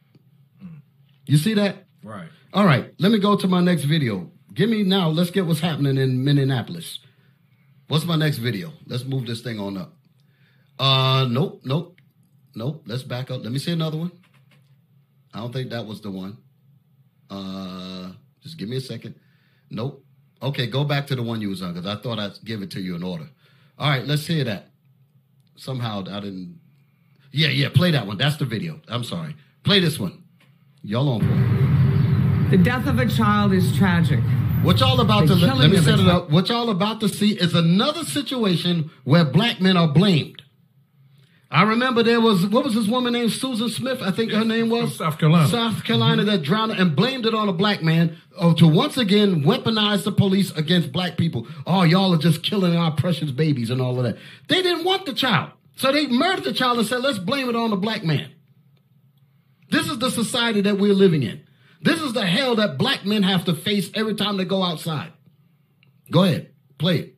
[1.25, 1.85] You see that?
[2.03, 2.27] Right.
[2.53, 4.29] All right, let me go to my next video.
[4.53, 6.99] Give me now, let's get what's happening in Minneapolis.
[7.87, 8.71] What's my next video?
[8.87, 9.94] Let's move this thing on up.
[10.77, 11.99] Uh nope, nope,
[12.53, 12.83] nope.
[12.85, 13.43] Let's back up.
[13.43, 14.11] Let me see another one.
[15.33, 16.37] I don't think that was the one.
[17.29, 18.11] Uh
[18.41, 19.15] just give me a second.
[19.69, 20.03] Nope.
[20.41, 22.71] Okay, go back to the one you was on because I thought I'd give it
[22.71, 23.27] to you in order.
[23.79, 24.69] All right, let's hear that.
[25.55, 26.59] Somehow I didn't.
[27.31, 28.17] Yeah, yeah, play that one.
[28.17, 28.79] That's the video.
[28.87, 29.35] I'm sorry.
[29.63, 30.23] Play this one.
[30.83, 32.51] Y'all on it.
[32.51, 34.19] The death of a child is tragic.
[34.61, 36.29] What y'all about The to let, me set it up.
[36.29, 40.43] What y'all about to see is another situation where black men are blamed.
[41.55, 44.01] I remember there was what was this woman named Susan Smith?
[44.01, 45.47] I think her name was South Carolina.
[45.47, 46.31] South Carolina mm-hmm.
[46.31, 50.11] that drowned and blamed it on a black man oh, to once again weaponize the
[50.11, 51.47] police against black people.
[51.65, 54.17] Oh, y'all are just killing our precious babies and all of that.
[54.49, 57.55] They didn't want the child, so they murdered the child and said, "Let's blame it
[57.55, 58.31] on the black man."
[59.69, 61.41] This is the society that we're living in.
[61.81, 65.13] This is the hell that black men have to face every time they go outside.
[66.11, 67.15] Go ahead, play it.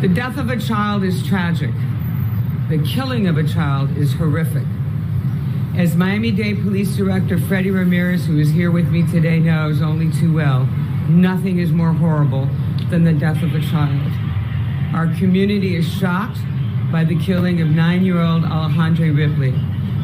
[0.00, 1.70] The death of a child is tragic.
[2.68, 4.64] The killing of a child is horrific.
[5.76, 10.10] As Miami Dade Police Director Freddie Ramirez, who is here with me today, knows only
[10.10, 10.66] too well,
[11.08, 12.48] nothing is more horrible
[12.90, 14.10] than the death of a child.
[14.92, 16.38] Our community is shocked
[16.90, 19.54] by the killing of nine year old Alejandro Ripley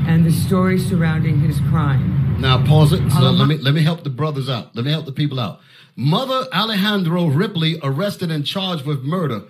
[0.06, 2.40] and the story surrounding his crime.
[2.40, 3.10] Now pause it.
[3.10, 4.74] So let me let me help the brothers out.
[4.76, 5.58] Let me help the people out.
[5.96, 9.42] Mother Alejandro Ripley arrested and charged with murder.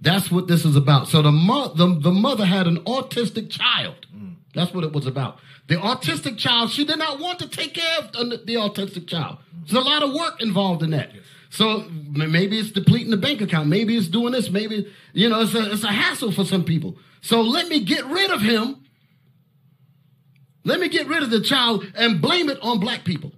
[0.00, 1.08] That's what this is about.
[1.08, 4.06] So the mo- the, the mother had an autistic child.
[4.54, 5.38] That's what it was about.
[5.68, 9.38] The autistic child, she did not want to take care of the, the autistic child.
[9.60, 11.12] There's a lot of work involved in that.
[11.50, 13.68] So maybe it's depleting the bank account.
[13.68, 14.50] Maybe it's doing this.
[14.50, 16.96] Maybe, you know, it's a, it's a hassle for some people.
[17.20, 18.84] So let me get rid of him.
[20.64, 23.32] Let me get rid of the child and blame it on black people.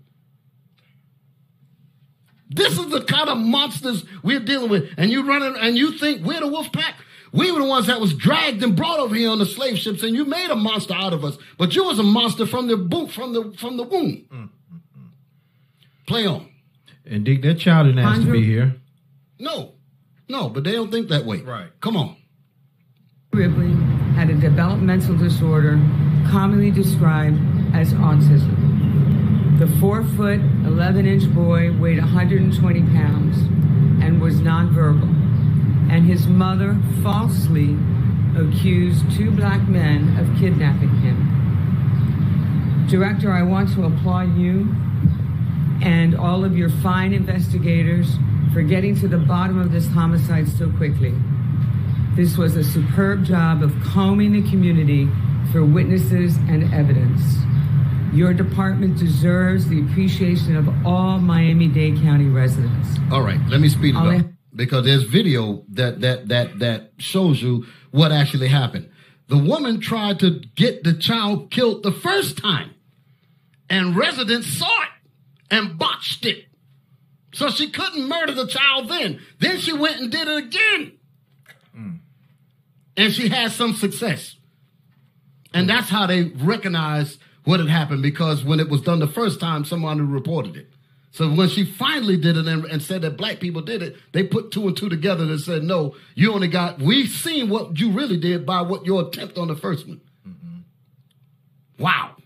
[2.55, 4.91] This is the kind of monsters we're dealing with.
[4.97, 6.97] And you running and you think we're the wolf pack?
[7.33, 10.03] We were the ones that was dragged and brought over here on the slave ships,
[10.03, 11.39] and you made a monster out of us.
[11.57, 14.51] But you was a monster from the boot, from the from the womb.
[16.07, 16.51] Play on.
[17.07, 18.77] And Dick, that child didn't ask to be here.
[19.39, 19.73] No,
[20.29, 21.41] no, but they don't think that way.
[21.41, 21.71] Right.
[21.81, 22.17] Come on.
[23.33, 23.73] Ripley
[24.15, 25.81] had a developmental disorder
[26.31, 27.39] commonly described
[27.75, 28.72] as autism.
[29.63, 33.39] The four foot, 11 inch boy weighed 120 pounds
[34.03, 35.09] and was nonverbal.
[35.89, 37.79] And his mother falsely
[38.37, 42.87] accused two black men of kidnapping him.
[42.91, 44.75] Director, I want to applaud you
[45.81, 48.17] and all of your fine investigators
[48.53, 51.15] for getting to the bottom of this homicide so quickly.
[52.17, 55.09] This was a superb job of combing the community
[55.53, 57.37] for witnesses and evidence.
[58.13, 62.99] Your department deserves the appreciation of all Miami Dade County residents.
[63.11, 66.93] All right, let me speed it I'll up because there's video that that that that
[66.99, 68.91] shows you what actually happened.
[69.29, 72.75] The woman tried to get the child killed the first time,
[73.71, 74.89] and residents saw it
[75.51, 76.45] and botched it.
[77.33, 79.21] So she couldn't murder the child then.
[79.39, 80.93] Then she went and did it again.
[81.75, 81.91] Hmm.
[82.95, 84.37] And she had some success.
[85.55, 89.41] And that's how they recognized what had happened because when it was done the first
[89.41, 90.69] time, someone who reported it.
[91.11, 94.23] So when she finally did it and, and said that black people did it, they
[94.23, 97.91] put two and two together and said, no, you only got, we've seen what you
[97.91, 100.01] really did by what your attempt on the first one.
[100.27, 101.83] Mm-hmm.
[101.83, 102.17] Wow.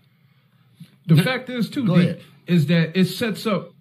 [1.05, 3.71] The fact is, too, is that it sets up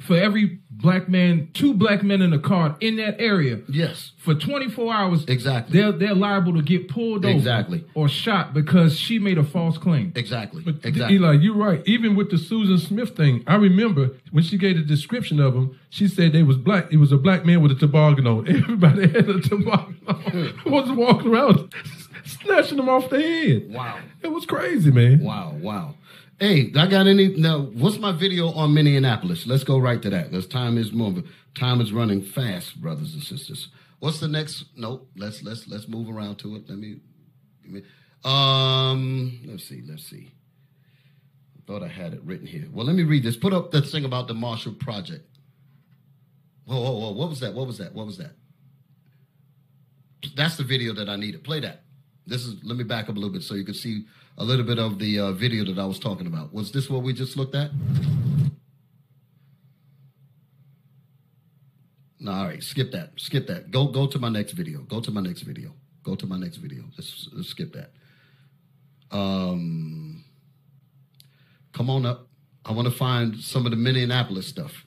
[0.00, 3.60] for every black man, two black men in a car in that area.
[3.68, 4.12] Yes.
[4.18, 5.24] For 24 hours.
[5.26, 5.78] Exactly.
[5.78, 7.36] They're, they're liable to get pulled over.
[7.36, 7.84] Exactly.
[7.94, 10.12] Or shot because she made a false claim.
[10.14, 10.62] Exactly.
[10.62, 11.16] But exactly.
[11.16, 11.82] Eli, you're right.
[11.86, 15.78] Even with the Susan Smith thing, I remember when she gave the description of him,
[15.90, 16.92] she said they was black.
[16.92, 18.48] It was a black man with a toboggan on.
[18.48, 20.60] Everybody had a toboggan on.
[20.66, 21.72] was walking around
[22.24, 23.72] snatching them off the head.
[23.72, 23.98] Wow.
[24.22, 25.22] It was crazy, man.
[25.22, 25.94] Wow, wow.
[26.40, 27.62] Hey, I got any now?
[27.62, 29.44] What's my video on Minneapolis?
[29.44, 31.24] Let's go right to that because time is moving.
[31.58, 33.70] Time is running fast, brothers and sisters.
[33.98, 34.66] What's the next?
[34.76, 35.10] Nope.
[35.16, 36.68] Let's let's let's move around to it.
[36.68, 37.00] Let me.
[37.64, 37.82] Me
[38.24, 39.40] um.
[39.46, 39.82] Let's see.
[39.84, 40.30] Let's see.
[41.56, 42.68] I thought I had it written here.
[42.72, 43.36] Well, let me read this.
[43.36, 45.26] Put up that thing about the Marshall Project.
[46.66, 47.12] Whoa, whoa, whoa!
[47.14, 47.52] What was that?
[47.52, 47.92] What was that?
[47.92, 48.36] What was that?
[50.36, 51.42] That's the video that I needed.
[51.42, 51.82] Play that.
[52.28, 52.62] This is.
[52.62, 54.04] Let me back up a little bit so you can see
[54.38, 56.54] a little bit of the uh, video that I was talking about.
[56.54, 57.70] Was this what we just looked at?
[62.20, 62.62] No, all right.
[62.62, 63.10] Skip that.
[63.16, 63.70] Skip that.
[63.70, 64.82] Go go to my next video.
[64.82, 65.72] Go to my next video.
[66.04, 66.84] Go to my next video.
[66.96, 67.90] Let's, let's skip that.
[69.10, 70.24] Um,
[71.72, 72.28] come on up.
[72.64, 74.84] I want to find some of the Minneapolis stuff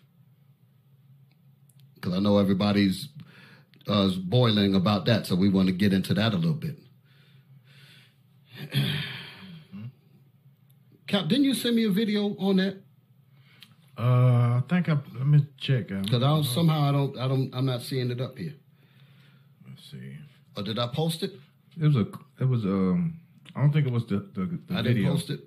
[1.96, 3.10] because I know everybody's
[3.88, 6.78] uh, boiling about that, so we want to get into that a little bit.
[11.12, 12.78] Cap, didn't you send me a video on that?
[13.98, 14.02] Uh,
[14.60, 15.92] I think I let me check.
[15.92, 18.54] Um, Because I don't, somehow I don't I don't I'm not seeing it up here.
[19.68, 20.16] Let's see.
[20.56, 21.34] Or did I post it?
[21.78, 22.08] It was a.
[22.40, 23.20] It was um.
[23.54, 24.94] I don't think it was the the, the I video.
[24.94, 25.42] didn't post it.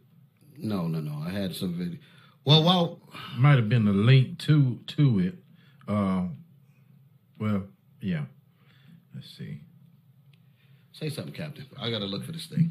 [0.58, 1.16] No, no, no.
[1.26, 1.98] I had some video.
[2.44, 3.00] Well, well
[3.38, 5.34] might have been the link to to it.
[5.88, 6.24] Uh,
[7.40, 7.62] well,
[8.02, 8.26] yeah.
[9.14, 9.62] Let's see.
[10.92, 11.64] say something, Captain.
[11.80, 12.70] I got to look for this thing.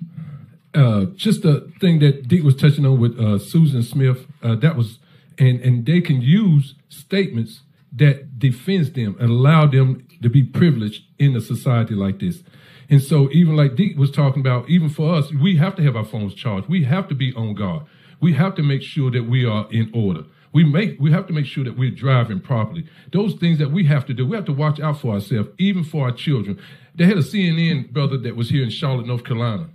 [0.76, 4.76] Uh, just the thing that Dick was touching on with uh, Susan Smith, uh, that
[4.76, 5.00] was,
[5.38, 7.62] and and they can use statements
[7.96, 12.42] that defends them and allow them to be privileged in a society like this.
[12.90, 15.96] And so, even like Dick was talking about, even for us, we have to have
[15.96, 16.68] our phones charged.
[16.68, 17.84] We have to be on guard.
[18.20, 20.24] We have to make sure that we are in order.
[20.54, 22.88] We make we have to make sure that we're driving properly.
[23.12, 25.84] Those things that we have to do, we have to watch out for ourselves, even
[25.84, 26.60] for our children.
[26.96, 29.70] They had a CNN brother that was here in Charlotte, North Carolina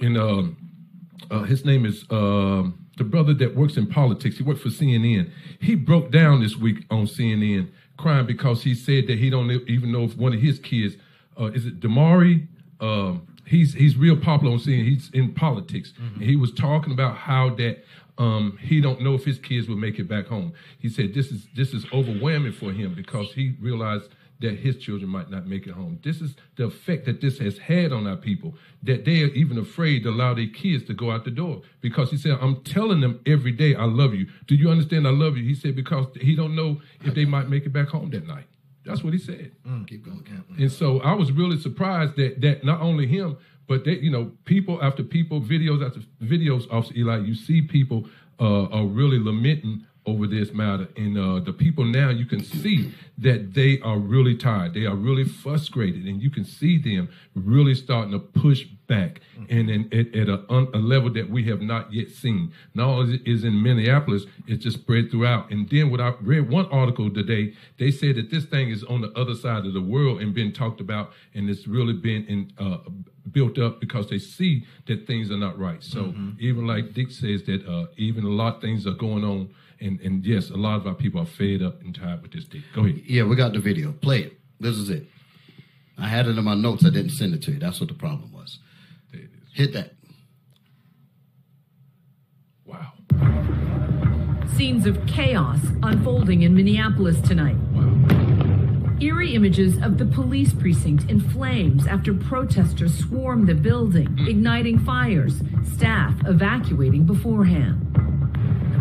[0.00, 0.56] and um,
[1.30, 4.36] uh, his name is um, the brother that works in politics.
[4.36, 5.30] He worked for CNN.
[5.60, 9.92] He broke down this week on CNN crying because he said that he don't even
[9.92, 10.96] know if one of his kids
[11.38, 12.46] uh, is it Damari.
[12.80, 14.84] Um, he's he's real popular on CNN.
[14.84, 15.92] He's in politics.
[16.14, 17.84] And he was talking about how that
[18.18, 20.52] um, he don't know if his kids will make it back home.
[20.78, 24.08] He said this is this is overwhelming for him because he realized
[24.40, 25.98] that his children might not make it home.
[26.02, 29.58] This is the effect that this has had on our people, that they are even
[29.58, 31.62] afraid to allow their kids to go out the door.
[31.80, 34.26] Because he said, I'm telling them every day, I love you.
[34.46, 35.44] Do you understand I love you?
[35.44, 38.44] He said, because he don't know if they might make it back home that night.
[38.84, 39.52] That's what he said.
[39.86, 40.56] Keep going, Captain.
[40.58, 44.30] And so I was really surprised that that not only him, but that you know,
[44.44, 48.06] people after people, videos after videos, Officer Eli, you see people
[48.38, 52.92] uh, are really lamenting over this matter, and uh, the people now you can see
[53.18, 57.74] that they are really tired, they are really frustrated, and you can see them really
[57.74, 61.60] starting to push back, and, and at, at a, un, a level that we have
[61.60, 62.52] not yet seen.
[62.74, 65.50] Not only is in Minneapolis, it's just spread throughout.
[65.50, 69.00] And then what I read one article today, they said that this thing is on
[69.00, 72.52] the other side of the world and been talked about, and it's really been in.
[72.58, 72.78] Uh,
[73.32, 75.82] built up because they see that things are not right.
[75.82, 79.52] So even like Dick says that uh, even a lot of things are going on,
[79.80, 82.44] and and yes, a lot of our people are fed up and tired with this.
[82.44, 83.02] Dick, go ahead.
[83.06, 83.92] Yeah, we got the video.
[83.92, 84.38] Play it.
[84.60, 85.06] This is it.
[85.98, 86.84] I had it in my notes.
[86.84, 87.58] I didn't send it to you.
[87.58, 88.58] That's what the problem was.
[89.54, 89.92] Hit that.
[92.66, 92.92] Wow.
[94.54, 97.56] Scenes of chaos unfolding in Minneapolis tonight.
[97.72, 97.96] Wow.
[99.00, 104.28] Eerie images of the police precinct in flames after protesters swarmed the building, mm.
[104.28, 105.42] igniting fires,
[105.74, 107.85] staff evacuating beforehand.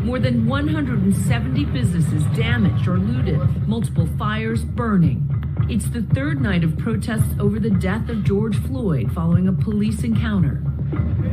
[0.03, 5.27] More than 170 businesses damaged or looted, multiple fires burning.
[5.69, 10.03] It's the third night of protests over the death of George Floyd following a police
[10.03, 10.61] encounter.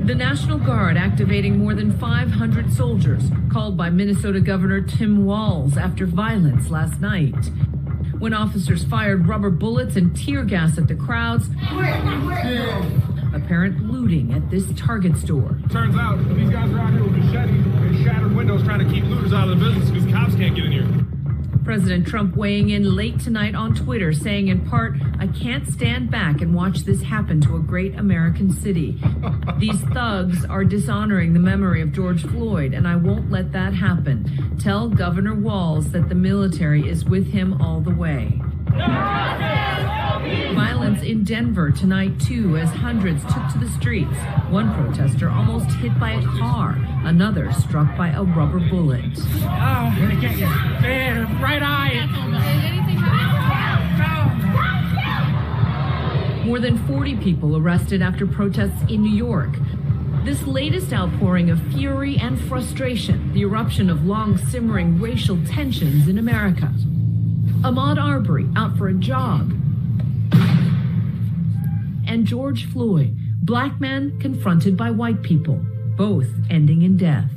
[0.04, 6.06] The National Guard activating more than 500 soldiers, called by Minnesota Governor Tim Walz after
[6.06, 7.50] violence last night.
[8.18, 11.48] When officers fired rubber bullets and tear gas at the crowds,
[13.34, 15.58] apparent looting at this Target store.
[15.70, 19.04] Turns out these guys are out here with machetes and shattered windows trying to keep
[19.04, 21.12] looters out of the business because cops can't get in here.
[21.64, 26.40] President Trump weighing in late tonight on Twitter, saying in part, I can't stand back
[26.40, 29.00] and watch this happen to a great American city.
[29.58, 34.58] These thugs are dishonoring the memory of George Floyd, and I won't let that happen.
[34.58, 38.40] Tell Governor Walz that the military is with him all the way.
[40.54, 44.16] Violence in Denver tonight, too, as hundreds took to the streets.
[44.48, 49.04] One protester almost hit by a car, another struck by a rubber bullet.
[49.16, 50.46] Oh, gonna get you.
[50.46, 52.08] Man, right eye.
[56.44, 59.50] More than 40 people arrested after protests in New York.
[60.24, 66.18] This latest outpouring of fury and frustration, the eruption of long simmering racial tensions in
[66.18, 66.72] America.
[67.62, 69.54] Ahmaud Arbery out for a jog.
[72.06, 75.60] And George Floyd, black man confronted by white people,
[75.96, 77.30] both ending in death.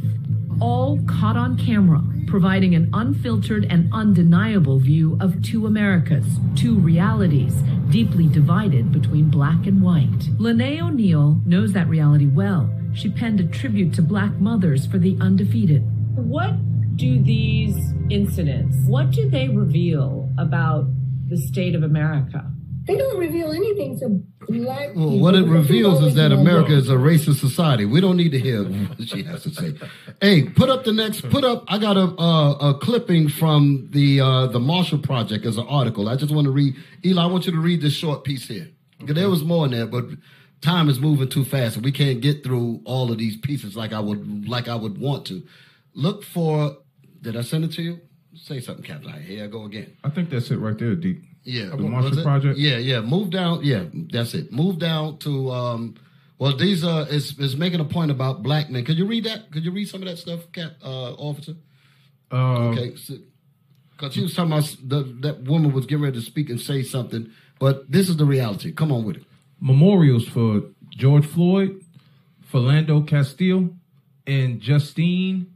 [0.59, 7.53] All caught on camera, providing an unfiltered and undeniable view of two Americas, two realities,
[7.89, 10.19] deeply divided between black and white.
[10.37, 12.69] Lonnae O'Neal knows that reality well.
[12.93, 15.83] She penned a tribute to black mothers for the undefeated.
[16.15, 16.55] What
[16.95, 17.75] do these
[18.09, 20.85] incidents, what do they reveal about
[21.27, 22.49] the state of America?
[22.85, 24.09] They don't reveal anything to
[24.47, 25.09] black people.
[25.09, 27.85] Well, what it reveals is that America is a racist society.
[27.85, 29.73] We don't need to hear what she has to say.
[30.21, 31.21] Hey, put up the next.
[31.29, 31.63] Put up.
[31.67, 36.07] I got a a, a clipping from the uh, the Marshall Project as an article.
[36.07, 36.75] I just want to read.
[37.03, 38.69] Eli, I want you to read this short piece here.
[38.99, 40.05] 'Cause There was more in there, but
[40.61, 43.93] time is moving too fast, and we can't get through all of these pieces like
[43.93, 45.43] I would like I would want to.
[45.95, 46.77] Look for.
[47.21, 47.99] Did I send it to you?
[48.35, 49.11] Say something, Captain.
[49.23, 49.97] Here I go again.
[50.03, 51.23] I think that's it right there, Deep.
[51.45, 52.23] Yeah, the Marshall?
[52.23, 52.57] Project.
[52.57, 53.01] Yeah, yeah.
[53.01, 53.63] Move down.
[53.63, 54.51] Yeah, that's it.
[54.51, 55.51] Move down to.
[55.51, 55.95] um
[56.39, 58.83] Well, these are is is making a point about black men.
[58.83, 59.51] Could you read that?
[59.51, 61.55] Could you read some of that stuff, Cap uh, Officer?
[62.31, 62.89] Uh, okay,
[63.91, 66.81] because she was talking about the, that woman was getting ready to speak and say
[66.83, 67.29] something,
[67.59, 68.71] but this is the reality.
[68.73, 69.23] Come on with it.
[69.61, 71.81] memorials for George Floyd,
[72.51, 73.69] Philando Castile,
[74.27, 75.53] and Justine.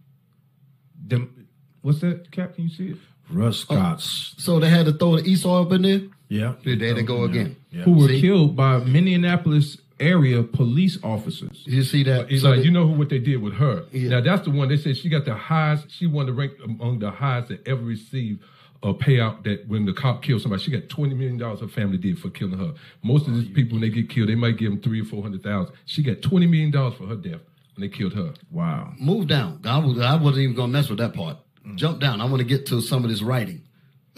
[1.07, 1.47] Dem-
[1.81, 2.55] What's that, Cap?
[2.55, 2.97] Can you see it?
[3.31, 4.35] Russ oh, Scott's.
[4.37, 6.01] So they had to throw the Esau up in there.
[6.29, 7.55] Yeah, there they go again.
[7.83, 8.21] Who were See?
[8.21, 11.63] killed by Minneapolis area police officers.
[11.65, 12.31] You see that?
[12.31, 13.83] It's So like they- you know who what they did with her.
[13.93, 15.89] Now that's the one they said she got the highest.
[15.91, 18.41] She won the rank among the highest that ever received
[18.83, 19.43] a payout.
[19.43, 21.59] That when the cop killed somebody, she got twenty million dollars.
[21.61, 22.73] Her family did for killing her.
[23.03, 25.21] Most of these people when they get killed, they might give them three or four
[25.23, 25.73] hundred thousand.
[25.85, 27.41] She got twenty million dollars for her death
[27.75, 28.33] when they killed her.
[28.51, 28.93] Wow.
[28.99, 29.59] Move down.
[29.65, 31.37] I, was, I wasn't even going to mess with that part.
[31.75, 32.21] Jump down.
[32.21, 33.61] I want to get to some of this writing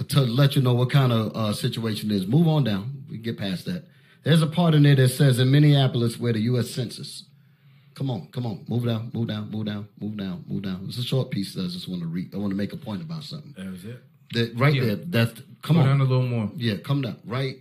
[0.08, 2.28] to let you know what kind of uh, situation it is.
[2.28, 3.04] Move on down.
[3.10, 3.84] We can get past that.
[4.24, 6.70] There's a part in there that says in Minneapolis where the U.S.
[6.70, 7.26] Census.
[7.94, 10.86] Come on, come on, move down, move down, move down, move down, move down.
[10.88, 11.56] It's a short piece.
[11.58, 12.34] I just want to read.
[12.34, 13.54] I want to make a point about something.
[13.58, 14.02] That was it.
[14.34, 14.84] That right Yeah.
[14.86, 14.96] there.
[14.96, 15.88] That's come Go on.
[15.88, 16.50] down a little more.
[16.56, 17.18] Yeah, come down.
[17.26, 17.58] Right,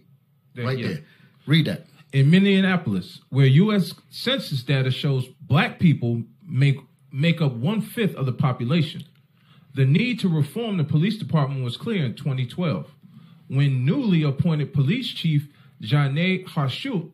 [0.55, 0.87] There, right yeah.
[0.89, 1.01] there.
[1.47, 1.87] Read that.
[2.13, 3.93] in Minneapolis, where U.S.
[4.11, 6.79] Census data shows black people make
[7.13, 9.03] make up one fifth of the population.
[9.75, 12.91] The need to reform the police department was clear in 2012,
[13.49, 15.49] when newly appointed police chief
[15.81, 17.11] Janeé Harteau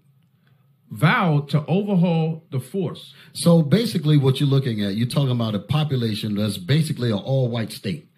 [0.91, 3.15] vowed to overhaul the force.
[3.33, 7.73] So basically, what you're looking at, you're talking about a population that's basically an all-white
[7.73, 8.09] state,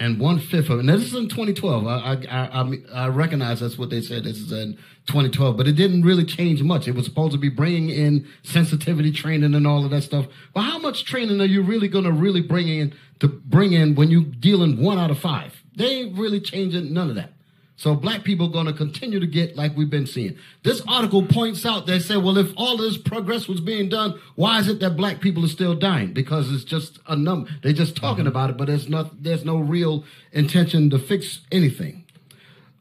[0.00, 1.86] and one fifth of, and this is in 2012.
[1.86, 4.24] I I, I I I recognize that's what they said.
[4.24, 4.76] This is in
[5.06, 6.88] 2012, but it didn't really change much.
[6.88, 10.26] It was supposed to be bringing in sensitivity training and all of that stuff.
[10.54, 13.94] But how much training are you really going to really bring in to bring in
[13.94, 15.62] when you're dealing one out of five?
[15.76, 17.34] They ain't really changing none of that.
[17.80, 20.36] So black people are going to continue to get like we've been seeing.
[20.64, 24.58] This article points out, they say, well, if all this progress was being done, why
[24.58, 26.12] is it that black people are still dying?
[26.12, 27.48] Because it's just a number.
[27.62, 32.04] They're just talking about it, but there's not, there's no real intention to fix anything.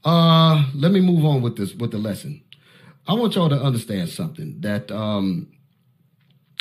[0.03, 2.41] Uh, let me move on with this with the lesson.
[3.07, 5.47] I want y'all to understand something that um,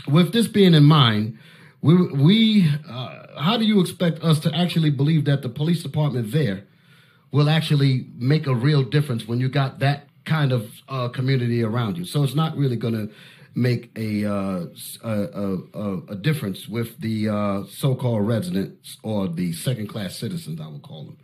[0.07, 1.39] with this being in mind,
[1.83, 6.31] we we uh, how do you expect us to actually believe that the police department
[6.31, 6.68] there
[7.31, 11.97] will actually make a real difference when you got that kind of uh, community around
[11.97, 12.05] you?
[12.05, 13.13] So it's not really going to
[13.55, 14.67] make a, uh,
[15.03, 20.83] a, a, a difference with the uh, so-called residents or the second-class citizens, I would
[20.83, 21.19] call them.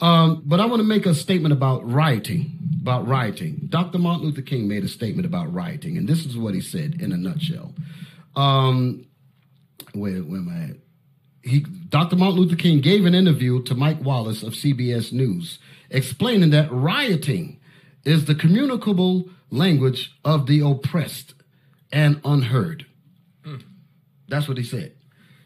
[0.00, 2.58] Um, but I want to make a statement about rioting.
[2.80, 3.66] About rioting.
[3.68, 3.98] Dr.
[3.98, 7.12] Martin Luther King made a statement about rioting, and this is what he said in
[7.12, 7.74] a nutshell.
[8.34, 9.06] Um,
[9.94, 10.76] where, where am I at?
[11.46, 12.16] He, Dr.
[12.16, 17.60] Martin Luther King gave an interview to Mike Wallace of CBS News, explaining that rioting
[18.04, 21.34] is the communicable language of the oppressed
[21.92, 22.86] and unheard.
[23.44, 23.58] Hmm.
[24.28, 24.94] That's what he said.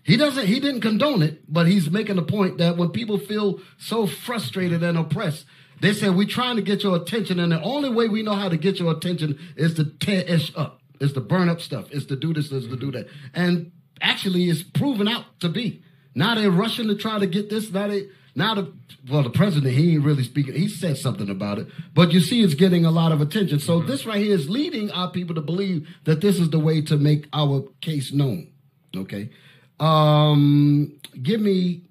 [0.02, 3.60] He doesn't he didn't condone it, but he's making the point that when people feel
[3.76, 5.44] so frustrated and oppressed,
[5.80, 8.48] they say we're trying to get your attention, and the only way we know how
[8.48, 12.06] to get your attention is to tear ish up, is to burn up stuff, is
[12.06, 13.02] to do this, is to do mm-hmm.
[13.02, 13.08] that.
[13.34, 15.82] And actually it's proven out to be.
[16.14, 18.72] Now they're rushing to try to get this, now they now the
[19.08, 20.54] well, the president, he ain't really speaking.
[20.54, 23.58] He said something about it, but you see, it's getting a lot of attention.
[23.58, 26.82] So this right here is leading our people to believe that this is the way
[26.82, 28.48] to make our case known.
[28.96, 29.30] Okay,
[29.78, 30.92] um,
[31.22, 31.82] give me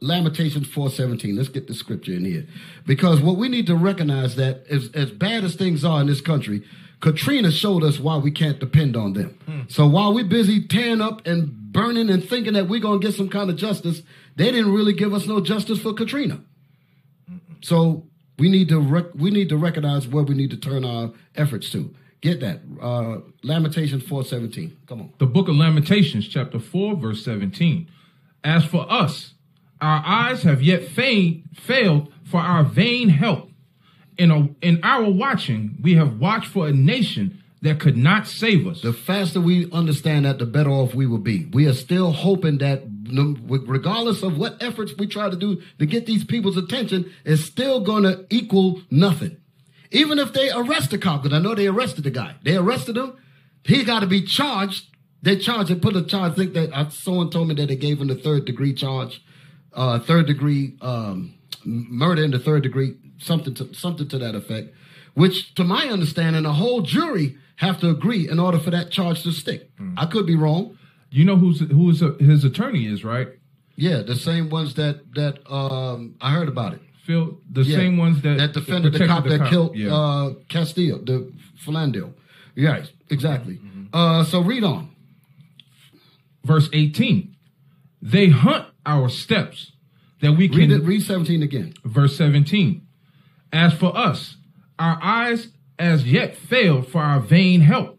[0.00, 1.36] Lamentations four seventeen.
[1.36, 2.46] Let's get the scripture in here,
[2.86, 6.20] because what we need to recognize that as as bad as things are in this
[6.20, 6.62] country,
[7.00, 9.66] Katrina showed us why we can't depend on them.
[9.68, 13.28] So while we're busy tearing up and burning and thinking that we're gonna get some
[13.28, 14.00] kind of justice,
[14.36, 16.40] they didn't really give us no justice for Katrina.
[17.60, 18.06] So
[18.38, 21.70] we need to rec- we need to recognize where we need to turn our efforts
[21.72, 21.94] to.
[22.22, 22.60] Get that.
[22.80, 24.78] Uh, Lamentations four seventeen.
[24.86, 25.12] Come on.
[25.18, 27.86] The book of Lamentations, chapter 4, verse 17.
[28.42, 29.34] As for us,
[29.82, 33.50] our eyes have yet fa- failed for our vain help.
[34.16, 38.66] In, a, in our watching, we have watched for a nation that could not save
[38.66, 38.82] us.
[38.82, 41.46] The faster we understand that, the better off we will be.
[41.46, 46.04] We are still hoping that, regardless of what efforts we try to do to get
[46.04, 49.38] these people's attention, is still going to equal nothing.
[49.90, 52.34] Even if they arrest the cop, because I know they arrested the guy.
[52.42, 53.16] They arrested him.
[53.64, 54.84] He got to be charged.
[55.22, 56.32] They charged and put a charge.
[56.32, 59.24] I think that someone told me that they gave him the third degree charge,
[59.72, 61.32] uh, third degree um,
[61.64, 64.74] murder in the third degree, something to something to that effect.
[65.14, 69.22] Which, to my understanding, the whole jury have to agree in order for that charge
[69.22, 69.70] to stick.
[69.96, 70.78] I could be wrong.
[71.10, 73.28] You know who's who's his attorney is, right?
[73.76, 76.80] Yeah, the same ones that that um, I heard about it.
[77.04, 79.94] Phil, the Yeah, same ones that that defended the cop the that cop, killed yeah.
[79.94, 82.14] uh, Castillo, the Philandel.
[82.54, 83.56] Yes, exactly.
[83.56, 83.84] Mm-hmm.
[83.94, 84.90] Uh, so read on.
[86.44, 87.34] Verse 18.
[88.02, 89.72] They hunt our steps
[90.20, 90.82] that we can Read it.
[90.82, 91.74] Read seventeen again.
[91.84, 92.86] Verse 17.
[93.52, 94.36] As for us,
[94.78, 95.48] our eyes
[95.78, 97.98] as yet failed for our vain help.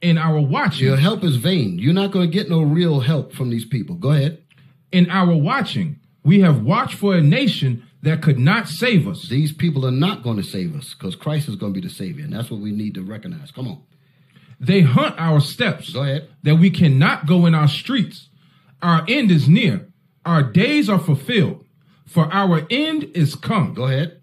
[0.00, 1.78] In our watching, Your help is vain.
[1.78, 3.96] You're not going to get no real help from these people.
[3.96, 4.42] Go ahead.
[4.92, 9.28] in our watching, we have watched for a nation that could not save us.
[9.28, 11.92] These people are not going to save us because Christ is going to be the
[11.92, 13.50] savior, and that's what we need to recognize.
[13.50, 13.82] Come on.
[14.60, 16.28] They hunt our steps Go ahead.
[16.44, 18.28] that we cannot go in our streets.
[18.80, 19.88] Our end is near.
[20.24, 21.64] Our days are fulfilled,
[22.06, 23.74] for our end is come.
[23.74, 24.17] Go ahead.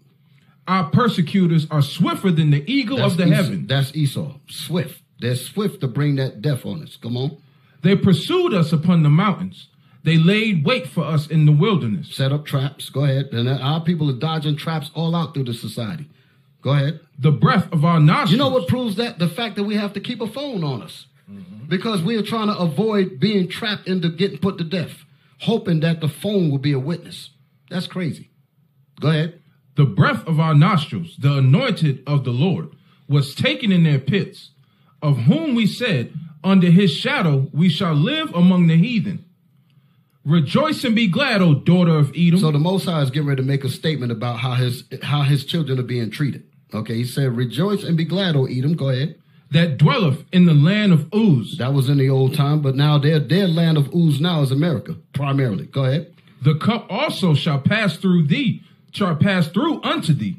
[0.68, 3.34] Our persecutors are swifter than the eagle That's of the Esau.
[3.34, 3.66] heaven.
[3.66, 4.34] That's Esau.
[4.48, 5.02] Swift.
[5.20, 6.96] They're swift to bring that death on us.
[6.96, 7.38] Come on.
[7.82, 9.68] They pursued us upon the mountains.
[10.02, 12.14] They laid wait for us in the wilderness.
[12.14, 12.90] Set up traps.
[12.90, 13.26] Go ahead.
[13.32, 16.08] And uh, our people are dodging traps all out through the society.
[16.62, 17.00] Go ahead.
[17.18, 18.32] The breath of our nostrils.
[18.32, 19.18] You know what proves that?
[19.18, 21.06] The fact that we have to keep a phone on us.
[21.30, 21.66] Mm-hmm.
[21.66, 25.04] Because we are trying to avoid being trapped into getting put to death,
[25.40, 27.30] hoping that the phone will be a witness.
[27.68, 28.30] That's crazy.
[29.00, 29.40] Go ahead.
[29.76, 32.70] The breath of our nostrils, the anointed of the Lord,
[33.08, 34.50] was taken in their pits,
[35.02, 36.12] of whom we said,
[36.42, 39.24] Under his shadow we shall live among the heathen.
[40.24, 42.40] Rejoice and be glad, O daughter of Edom.
[42.40, 45.22] So the Most High is getting ready to make a statement about how his how
[45.22, 46.44] his children are being treated.
[46.74, 49.16] Okay, he said, "Rejoice and be glad, O Edom." Go ahead.
[49.52, 51.58] that dwelleth in the land of Uz.
[51.58, 54.50] That was in the old time, but now their their land of Uz now is
[54.50, 55.66] America primarily.
[55.66, 56.12] Go ahead.
[56.42, 58.62] The cup also shall pass through thee,
[58.96, 60.36] shall pass through unto thee.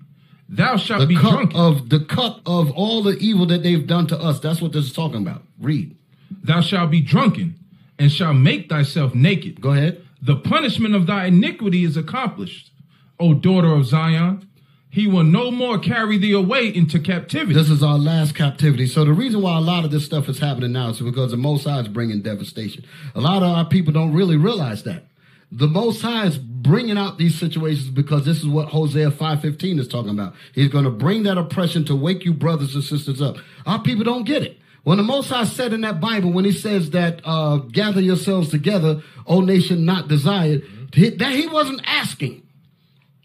[0.50, 1.60] Thou shalt The be cup drunken.
[1.60, 4.40] of the cup of all the evil that they've done to us.
[4.40, 5.44] That's what this is talking about.
[5.60, 5.96] Read.
[6.44, 7.56] Thou shalt be drunken,
[8.00, 9.62] and shalt make thyself naked.
[9.62, 10.02] Go ahead.
[10.22, 12.72] The punishment of thy iniquity is accomplished,
[13.20, 14.44] O daughter of Zion.
[14.90, 17.54] He will no more carry thee away into captivity.
[17.54, 18.88] This is our last captivity.
[18.88, 21.38] So the reason why a lot of this stuff is happening now is because the
[21.38, 22.84] Most High is bringing devastation.
[23.14, 25.04] A lot of our people don't really realize that.
[25.52, 29.88] The Most High is bringing out these situations because this is what Hosea 5.15 is
[29.88, 30.34] talking about.
[30.54, 33.38] He's going to bring that oppression to wake you brothers and sisters up.
[33.66, 34.58] Our people don't get it.
[34.84, 38.50] When the Most High said in that Bible, when he says that, uh, gather yourselves
[38.50, 42.44] together, O nation not desired, he, that he wasn't asking.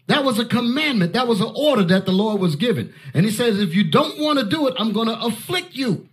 [0.07, 1.13] That was a commandment.
[1.13, 2.93] That was an order that the Lord was given.
[3.13, 6.09] And he says, if you don't want to do it, I'm going to afflict you.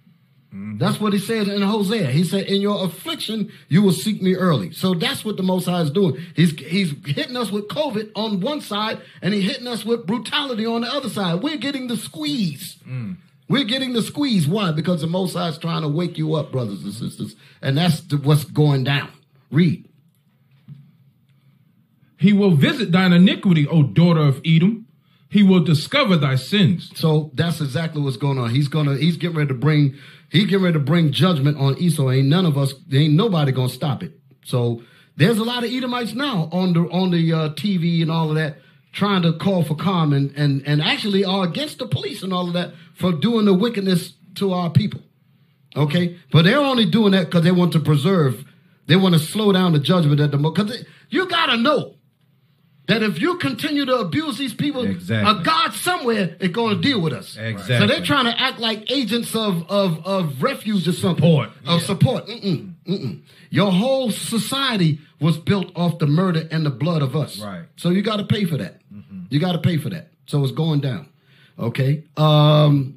[0.55, 0.79] Mm-hmm.
[0.79, 2.11] That's what he says in Hosea.
[2.11, 4.73] He said, in your affliction, you will seek me early.
[4.73, 6.21] So that's what the Most High is doing.
[6.35, 10.67] He's, he's hitting us with COVID on one side and he's hitting us with brutality
[10.67, 11.43] on the other side.
[11.43, 12.79] We're getting the squeeze.
[12.89, 13.19] Mm.
[13.49, 14.49] We're getting the squeeze.
[14.49, 14.73] Why?
[14.73, 17.37] Because the Most High is trying to wake you up, brothers and sisters.
[17.63, 19.11] And that's the, what's going down.
[19.53, 19.89] Read.
[22.17, 24.87] He will visit thine iniquity, O daughter of Edom.
[25.31, 26.91] He will discover thy sins.
[26.97, 28.51] So that's exactly what's going on.
[28.51, 29.97] He's gonna he's getting ready to bring
[30.31, 32.11] he's getting ready to bring judgment on Esau.
[32.11, 34.13] Ain't none of us ain't nobody gonna stop it.
[34.45, 34.83] So
[35.17, 38.37] there's a lot of Edomites now on the on the uh, TV and all of
[38.37, 38.57] that
[38.93, 42.49] trying to call for calm and, and and actually are against the police and all
[42.49, 45.01] of that for doing the wickedness to our people.
[45.77, 48.45] Okay, but they're only doing that because they want to preserve.
[48.87, 50.67] They want to slow down the judgment at the moment.
[50.67, 51.95] because you gotta know
[52.91, 55.41] that if you continue to abuse these people, Exactly.
[55.41, 57.37] a God somewhere is going to deal with us.
[57.37, 57.79] Exactly.
[57.79, 61.23] So they're trying to act like agents of of of refuge or something.
[61.25, 61.51] Support.
[61.67, 62.27] Of support.
[62.27, 63.23] Mm-mm, mm-mm.
[63.51, 67.41] Your whole society was built off the murder and the blood of us.
[67.41, 67.65] Right.
[67.77, 68.81] So you got to pay for that.
[69.31, 70.09] You got to pay for that.
[70.27, 71.09] So it's going down.
[71.59, 72.05] Okay.
[72.17, 72.97] Um.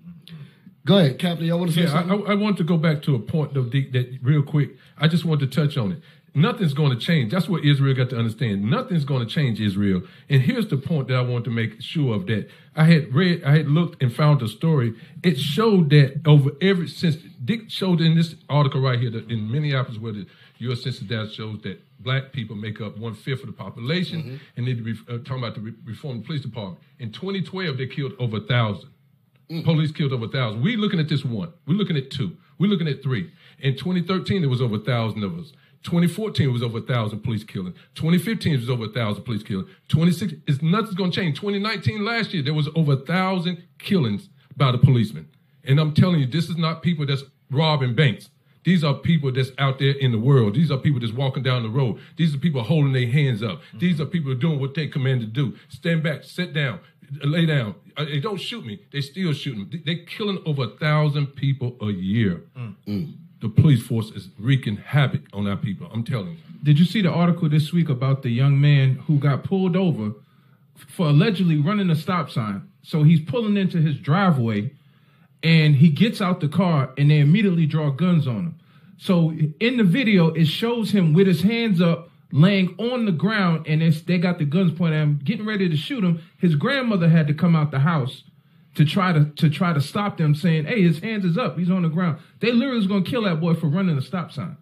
[0.85, 1.45] Go ahead, Captain.
[1.45, 2.27] Y'all want to say Yeah, I, something?
[2.27, 4.71] I, I want to go back to a point though, Deke, that real quick.
[4.97, 6.01] I just want to touch on it.
[6.35, 7.31] Nothing's going to change.
[7.31, 8.63] That's what Israel got to understand.
[8.63, 10.01] Nothing's going to change Israel.
[10.29, 12.49] And here's the point that I want to make sure of that.
[12.75, 14.95] I had read, I had looked and found a story.
[15.23, 19.51] It showed that over every since Dick showed in this article right here that in
[19.51, 20.25] Minneapolis, where the
[20.59, 20.81] U.S.
[20.83, 24.73] Census data shows that black people make up one fifth of the population, and they
[24.73, 26.79] re- uh, talking about the re- reform the police department.
[26.97, 28.89] In 2012, they killed over a thousand.
[29.63, 30.63] Police killed over a thousand.
[30.63, 31.53] We're looking at this one.
[31.67, 32.35] We're looking at two.
[32.57, 33.31] We're looking at three.
[33.59, 35.51] In 2013, there was over a thousand of us.
[35.83, 37.73] 2014 was over a thousand police killing.
[37.95, 39.67] 2015 was over a thousand police killing.
[39.89, 41.39] 26 is nothing's going to change.
[41.39, 45.27] 2019 last year there was over a thousand killings by the policemen.
[45.65, 48.29] And I'm telling you, this is not people that's robbing banks.
[48.65, 50.55] These are people that's out there in the world.
[50.55, 51.99] These are people that's walking down the road.
[52.15, 53.59] These are people holding their hands up.
[53.59, 53.79] Mm-hmm.
[53.79, 55.57] These are people doing what they commanded to do.
[55.67, 56.79] Stand back, sit down,
[57.25, 57.75] lay down.
[57.97, 58.79] Uh, They don't shoot me.
[58.93, 59.67] They still shooting.
[59.69, 62.43] They- They're killing over a thousand people a year.
[62.57, 62.75] Mm.
[62.87, 63.13] Mm.
[63.43, 65.89] The police force is wreaking havoc on our people.
[65.91, 66.37] I'm telling you.
[66.63, 70.13] Did you see the article this week about the young man who got pulled over
[70.87, 72.69] for allegedly running a stop sign?
[72.83, 74.71] So he's pulling into his driveway
[75.43, 78.59] and he gets out the car and they immediately draw guns on him.
[78.97, 83.67] So in the video, it shows him with his hands up, laying on the ground,
[83.67, 86.21] and they got the guns pointed at him, getting ready to shoot him.
[86.37, 88.23] His grandmother had to come out the house
[88.75, 91.57] to try to to try to stop them, saying, "Hey, his hands is up.
[91.59, 94.31] He's on the ground." They literally was gonna kill that boy for running a stop
[94.31, 94.57] sign.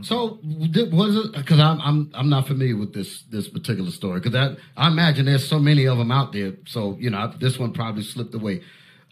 [0.00, 0.40] So
[0.70, 4.34] did- was it because I'm I'm I'm not familiar with this this particular story because
[4.34, 6.54] I I imagine there's so many of them out there.
[6.66, 8.62] So you know this one probably slipped away.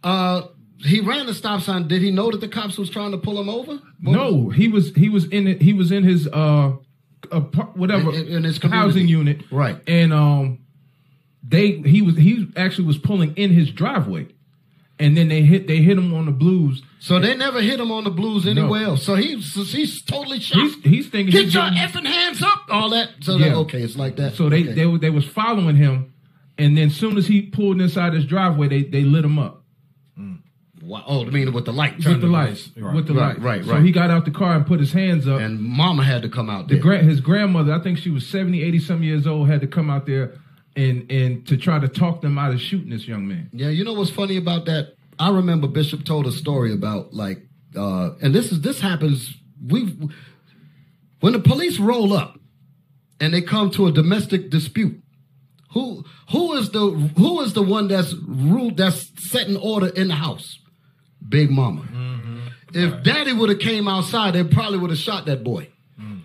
[0.03, 0.43] Uh,
[0.79, 1.87] he ran the stop sign.
[1.89, 3.73] Did he know that the cops was trying to pull him over?
[4.03, 5.61] What no, he was he was in it.
[5.63, 6.73] He was in his uh,
[7.31, 8.89] apart- whatever In- in his community.
[8.89, 9.77] housing unit, Right.
[9.87, 10.59] And um,
[11.47, 14.29] they he was he actually was pulling in his driveway,
[15.01, 16.83] and then they hit they hit him on the blues.
[17.01, 18.51] So they never hit him on the blues No.
[18.51, 19.03] anywhere else.
[19.05, 20.61] So he's he's totally shocked.
[20.85, 22.65] He's, he's thinking Get he's your getting- effing hands up!
[22.69, 23.09] All that.
[23.21, 23.55] So Yeah.
[23.57, 24.35] okay, it's like that.
[24.35, 24.73] So they Okay.
[24.75, 26.13] they were- they was following him,
[26.59, 29.65] and then soon as he pulled inside his driveway, they they lit him up.
[30.19, 30.39] Mm.
[30.83, 31.05] Wow.
[31.07, 31.97] Oh, I mean with the light.
[32.05, 32.95] with the lights, Right.
[32.95, 33.39] with the right, lights.
[33.41, 33.79] Right, right.
[33.79, 35.41] So he got out the car and put his hands up.
[35.41, 36.83] and Mama had to come out The there.
[36.83, 39.89] gra- his grandmother, I think she was 70, 80 some years old, had to come
[39.91, 40.33] out there
[40.77, 43.51] and and to try to talk them out of shooting this young man.
[43.53, 44.95] Yeah, you know what's funny about that?
[45.19, 47.39] I remember Bishop told a story about like,
[47.77, 49.35] uh, and this is this happens.
[49.65, 49.97] We
[51.21, 52.39] when the police roll up
[53.21, 55.03] and they come to a domestic dispute.
[55.73, 60.15] Who who is the who is the one that's ruled that's setting order in the
[60.15, 60.59] house?
[61.29, 61.83] Big Mama.
[62.73, 65.69] If Daddy would have came outside, they probably would have shot that boy.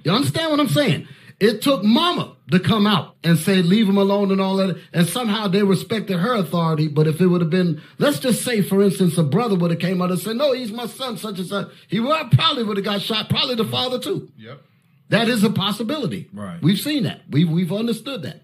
[0.04, 1.08] You understand what I'm saying?
[1.40, 5.08] It took Mama to come out and say leave him alone and all that, and
[5.08, 6.88] somehow they respected her authority.
[6.88, 9.80] But if it would have been, let's just say, for instance, a brother would have
[9.80, 12.78] came out and said, "No, he's my son," such and such, he would probably would
[12.78, 13.30] have got shot.
[13.30, 14.30] Probably the father too.
[14.38, 14.62] Yep.
[15.10, 16.30] That is a possibility.
[16.34, 16.62] Right.
[16.62, 17.22] We've seen that.
[17.30, 18.44] We've we've understood that.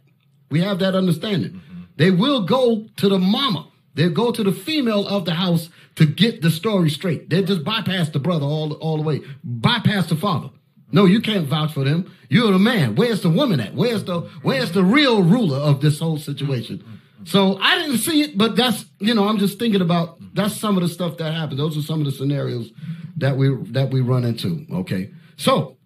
[0.50, 1.62] We have that understanding.
[1.98, 3.68] They will go to the mama.
[3.94, 7.30] They'll go to the female of the house to get the story straight.
[7.30, 10.50] They just bypass the brother all all the way, bypass the father.
[10.92, 12.12] No, you can't vouch for them.
[12.30, 12.96] You're the man.
[12.96, 13.74] Where's the woman at?
[13.74, 16.84] Where's the where's the real ruler of this whole situation?
[17.24, 20.78] So I didn't see it, but that's you know I'm just thinking about that's some
[20.78, 21.60] of the stuff that happened.
[21.60, 22.72] Those are some of the scenarios
[23.18, 24.66] that we that we run into.
[24.72, 25.78] Okay, so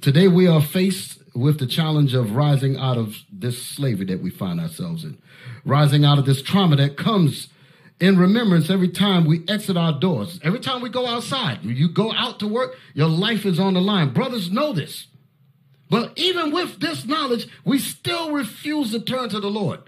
[0.00, 4.30] today we are faced with the challenge of rising out of this slavery that we
[4.30, 5.18] find ourselves in,
[5.64, 7.48] rising out of this trauma that comes
[8.00, 11.62] in remembrance every time we exit our doors, every time we go outside.
[11.62, 14.12] You go out to work, your life is on the line.
[14.12, 15.06] Brothers know this.
[15.90, 19.80] But even with this knowledge, we still refuse to turn to the Lord.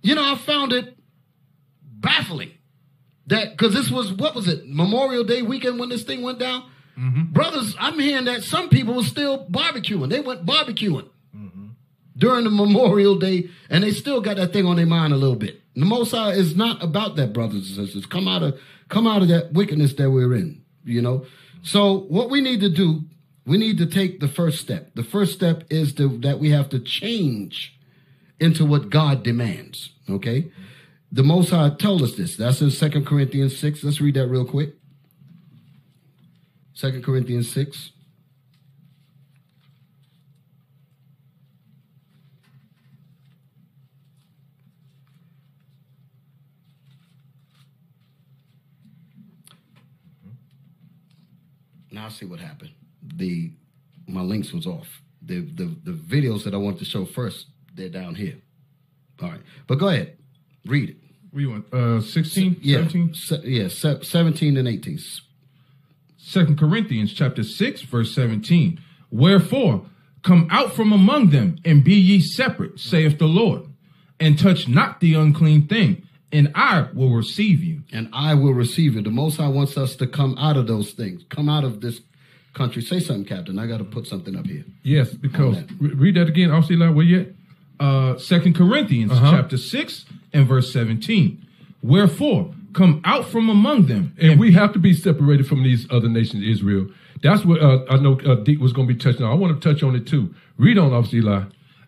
[0.00, 0.96] You know, I found it
[1.82, 2.52] baffling
[3.26, 6.64] that because this was what was it Memorial Day weekend when this thing went down.
[6.98, 7.32] Mm-hmm.
[7.32, 10.08] Brothers, I'm hearing that some people were still barbecuing.
[10.08, 11.68] They went barbecuing mm-hmm.
[12.16, 15.36] during the Memorial Day, and they still got that thing on their mind a little
[15.36, 15.61] bit.
[15.74, 18.06] The Most High is not about that, brothers and sisters.
[18.06, 18.58] Come out of
[18.88, 20.62] come out of that wickedness that we're in.
[20.84, 21.26] You know.
[21.62, 23.04] So what we need to do,
[23.46, 24.94] we need to take the first step.
[24.94, 27.78] The first step is to, that we have to change
[28.40, 29.90] into what God demands.
[30.10, 30.50] Okay.
[31.12, 32.36] The Most High told us this.
[32.36, 33.84] That's in Second Corinthians 6.
[33.84, 34.74] Let's read that real quick.
[36.74, 37.92] Second Corinthians 6.
[51.92, 52.70] Now I see what happened.
[53.16, 53.52] The
[54.06, 55.02] my links was off.
[55.22, 58.36] The the the videos that I wanted to show first, they're down here.
[59.20, 59.40] All right.
[59.66, 60.16] But go ahead.
[60.66, 60.96] Read it.
[61.30, 61.72] What do you want?
[61.72, 62.78] Uh, 16, Yeah.
[62.78, 63.14] 17?
[63.14, 64.98] Se- yeah, se- 17 and 18.
[66.18, 68.78] Second Corinthians chapter 6, verse 17.
[69.10, 69.86] Wherefore,
[70.22, 73.62] come out from among them and be ye separate, saith the Lord,
[74.20, 77.82] and touch not the unclean thing, and I will receive you.
[77.92, 79.04] And I will receive it.
[79.04, 82.00] The Most High wants us to come out of those things, come out of this
[82.54, 82.82] country.
[82.82, 83.58] Say something, Captain.
[83.58, 84.64] I got to put something up here.
[84.82, 85.70] Yes, because that.
[85.80, 86.50] re- read that again.
[86.50, 87.34] I'll see like where you?
[87.80, 89.30] Uh, Second Corinthians Uh-huh.
[89.32, 91.44] chapter 6 and verse 17.
[91.82, 94.14] Wherefore, come out from among them.
[94.20, 96.86] And we have to be separated from these other nations, Israel.
[97.22, 99.30] That's what uh, I know uh, Deke was going to be touching on.
[99.32, 100.34] I want to touch on it too.
[100.58, 101.44] Read on, Officer Eli.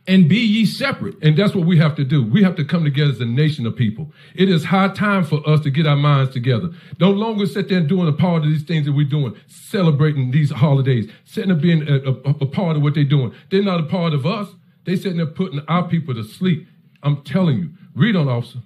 [0.07, 1.17] And be ye separate.
[1.23, 2.23] And that's what we have to do.
[2.23, 4.13] We have to come together as a nation of people.
[4.35, 6.71] It is high time for us to get our minds together.
[7.01, 10.51] No longer sit there doing a part of these things that we're doing, celebrating these
[10.51, 13.33] holidays, sitting there being a, a, a part of what they're doing.
[13.51, 14.49] They're not a part of us.
[14.85, 16.69] They're sitting there putting our people to sleep.
[17.03, 17.71] I'm telling you.
[17.95, 18.59] Read on, officer.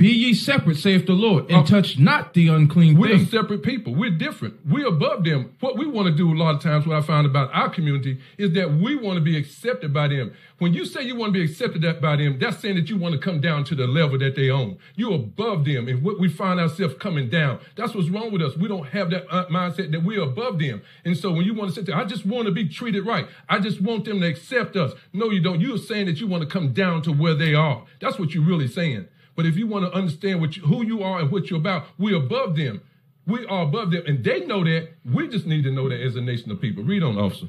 [0.00, 3.26] Be ye separate, saith the Lord, and touch not the unclean We're thing.
[3.26, 3.94] separate people.
[3.94, 4.54] We're different.
[4.66, 5.54] We're above them.
[5.60, 8.18] What we want to do a lot of times, what I found about our community,
[8.38, 10.32] is that we want to be accepted by them.
[10.56, 13.12] When you say you want to be accepted by them, that's saying that you want
[13.12, 14.78] to come down to the level that they own.
[14.96, 15.86] You're above them.
[15.86, 18.56] And what we find ourselves coming down, that's what's wrong with us.
[18.56, 20.80] We don't have that uh, mindset that we're above them.
[21.04, 23.28] And so when you want to sit there, I just want to be treated right.
[23.50, 24.94] I just want them to accept us.
[25.12, 25.60] No, you don't.
[25.60, 27.84] You're saying that you want to come down to where they are.
[28.00, 29.06] That's what you're really saying.
[29.40, 31.86] But if you want to understand what you, who you are and what you're about,
[31.96, 32.82] we're above them.
[33.26, 34.90] We are above them, and they know that.
[35.02, 36.84] We just need to know that as a nation of people.
[36.84, 37.46] Read on, officer.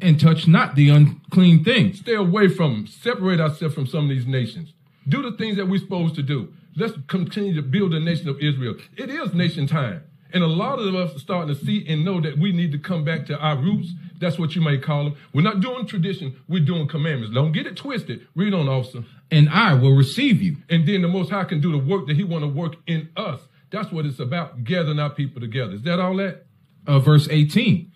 [0.00, 1.94] And touch not the unclean thing.
[1.94, 2.86] Stay away from them.
[2.86, 4.72] Separate ourselves from some of these nations.
[5.08, 6.54] Do the things that we're supposed to do.
[6.76, 8.76] Let's continue to build the nation of Israel.
[8.96, 10.04] It is nation time.
[10.32, 12.78] And a lot of us are starting to see and know that we need to
[12.78, 13.94] come back to our roots.
[14.20, 15.16] That's what you may call them.
[15.34, 17.34] We're not doing tradition, we're doing commandments.
[17.34, 18.28] Don't get it twisted.
[18.36, 19.04] Read on, officer.
[19.30, 20.56] And I will receive you.
[20.70, 23.08] And then the Most High can do the work that He want to work in
[23.16, 23.40] us.
[23.70, 25.74] That's what it's about, gathering our people together.
[25.74, 26.46] Is that all that?
[26.86, 27.90] Uh, verse 18.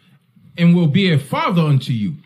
[0.58, 2.16] And will be a father unto you,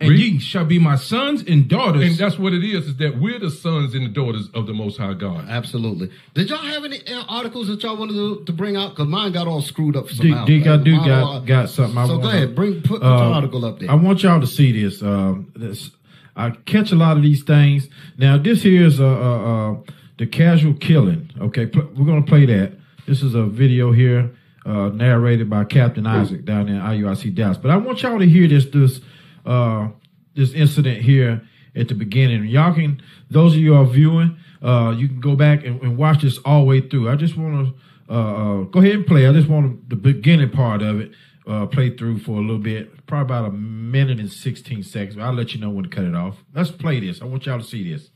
[0.00, 0.18] and Read.
[0.18, 2.02] ye shall be my sons and daughters.
[2.02, 4.72] And that's what it is, is that we're the sons and the daughters of the
[4.72, 5.44] Most High God.
[5.48, 6.10] Absolutely.
[6.32, 8.90] Did y'all have any uh, articles that y'all wanted to, to bring out?
[8.96, 10.44] Because mine got all screwed up Deke, somehow.
[10.46, 11.98] Deke, I do Mine got got something.
[11.98, 13.90] I So go wanna- ahead, bring put, put uh, your article up there.
[13.90, 15.02] I want y'all to see this.
[15.02, 15.90] Um, this
[16.36, 17.88] I catch a lot of these things.
[18.18, 19.76] Now, this here is uh, uh, uh,
[20.18, 21.30] the casual killing.
[21.40, 22.72] Okay, pl- we're gonna play that.
[23.06, 24.34] This is a video here
[24.66, 27.58] uh, narrated by Captain Isaac down in IUIC Dallas.
[27.58, 29.00] But I want y'all to hear this this
[29.44, 29.88] uh,
[30.34, 31.42] this incident here
[31.76, 32.46] at the beginning.
[32.46, 36.22] Y'all can those of you are viewing, uh, you can go back and, and watch
[36.22, 37.10] this all the way through.
[37.10, 37.68] I just want
[38.08, 39.26] to uh, uh, go ahead and play.
[39.26, 41.12] I just want the beginning part of it
[41.46, 45.18] uh, play through for a little bit, probably about a minute and 16 seconds.
[45.18, 46.36] I'll let you know when to cut it off.
[46.54, 47.20] Let's play this.
[47.22, 48.10] I want y'all to see this.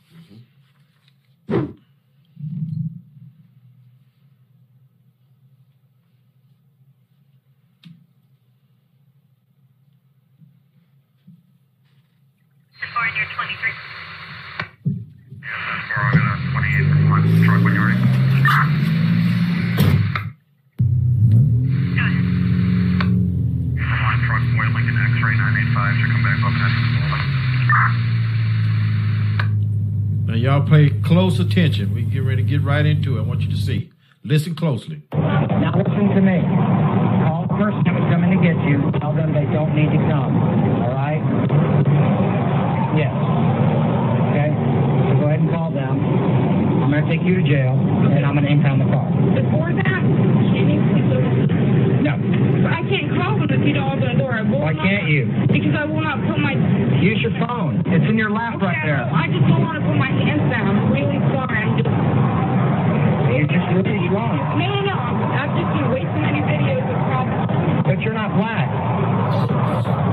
[13.39, 13.71] 23.
[15.41, 17.09] Yeah, Foreign 28.
[17.09, 19.08] One, Troy, when you're ready.
[24.75, 26.53] Lincoln X-ray 985, should come back up
[30.29, 31.95] Now y'all pay close attention.
[31.95, 33.21] We get ready to get right into it.
[33.21, 33.91] I want you to see.
[34.25, 35.03] Listen closely.
[35.13, 36.41] Now listen to me.
[37.25, 38.93] Call the person who's coming to get you.
[39.01, 40.37] Tell them they don't need to come.
[40.83, 41.23] All right?
[42.97, 43.58] Yes.
[46.99, 47.75] Going to take you to jail,
[48.11, 49.07] and I'm going to impound the car.
[49.39, 50.03] Before that,
[50.51, 51.19] she needs to go.
[52.03, 52.15] No.
[52.67, 54.35] I can't call them if you don't open the door.
[54.59, 55.31] Why can't you?
[55.47, 56.59] Because I will not put my.
[56.99, 57.87] Use your phone.
[57.87, 59.07] It's in your lap right there.
[59.07, 60.75] I just don't want to put my hands down.
[60.75, 61.63] I'm really sorry.
[61.63, 61.91] I'm just.
[63.31, 64.59] You're just really wrong.
[64.59, 64.99] No, no, no.
[64.99, 67.87] I've just seen way too many videos of problems.
[67.87, 68.67] But you're not black.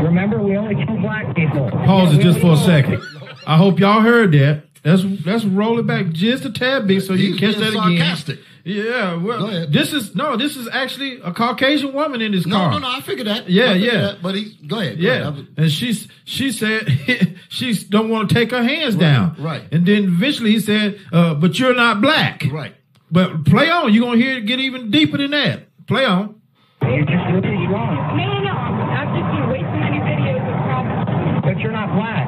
[0.06, 1.72] Remember, we only kill black people.
[1.72, 3.02] Pause Yeah, it just for a second.
[3.48, 4.64] I hope y'all heard that.
[4.86, 7.74] Let's let's roll it back just a tad bit so you He's can catch being
[7.74, 7.98] that again.
[7.98, 8.40] sarcastic.
[8.68, 9.74] Yeah, well, Go ahead.
[9.74, 12.72] this is no, this is actually a Caucasian woman in this No, car.
[12.72, 12.88] no, no.
[12.90, 13.48] I figured that.
[13.50, 14.02] Yeah, figured yeah.
[14.02, 14.98] that, but he, go ahead.
[14.98, 16.88] go Yeah, was- and she's she said
[17.50, 19.36] she don't want to take her hands down.
[19.40, 19.62] right.
[19.72, 22.74] And then eventually he said, uh, "But you're not black." Right.
[23.12, 23.94] But play on.
[23.94, 25.68] You're gonna hear it get even deeper than that.
[25.88, 26.42] Play on.
[26.82, 28.18] You're just really wrong.
[28.18, 28.52] No, no, no.
[28.52, 31.42] I've just seen way too many videos of problems.
[31.44, 32.26] But you're not black.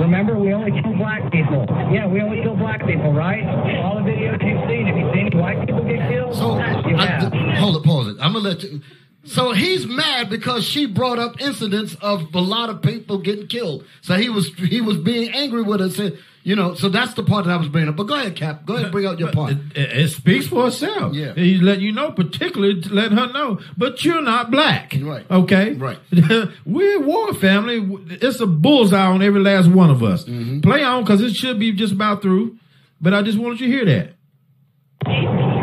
[0.00, 1.66] Remember, we only kill black people.
[1.92, 3.44] Yeah, we only kill black people, right?
[3.84, 6.34] All the videos you've seen, have you seen any white people get killed?
[6.34, 6.56] So
[6.88, 7.32] you I, have.
[7.58, 8.16] hold it, pause it.
[8.20, 8.80] I'm gonna let you.
[9.24, 13.84] So he's mad because she brought up incidents of a lot of people getting killed.
[14.00, 15.90] So he was he was being angry with her.
[15.90, 17.96] Said, you know, so that's the part that I was bringing up.
[17.96, 18.64] But go ahead, Cap.
[18.64, 19.52] Go ahead and bring out your part.
[19.52, 21.14] It, it speaks for itself.
[21.14, 21.34] Yeah.
[21.34, 24.96] He's letting you know, particularly to let her know, but you're not black.
[25.00, 25.30] Right.
[25.30, 25.74] Okay.
[25.74, 25.98] Right.
[26.64, 27.86] We're war family.
[28.22, 30.24] It's a bullseye on every last one of us.
[30.24, 30.60] Mm-hmm.
[30.60, 32.58] Play on because it should be just about through.
[33.00, 35.59] But I just wanted you to hear that.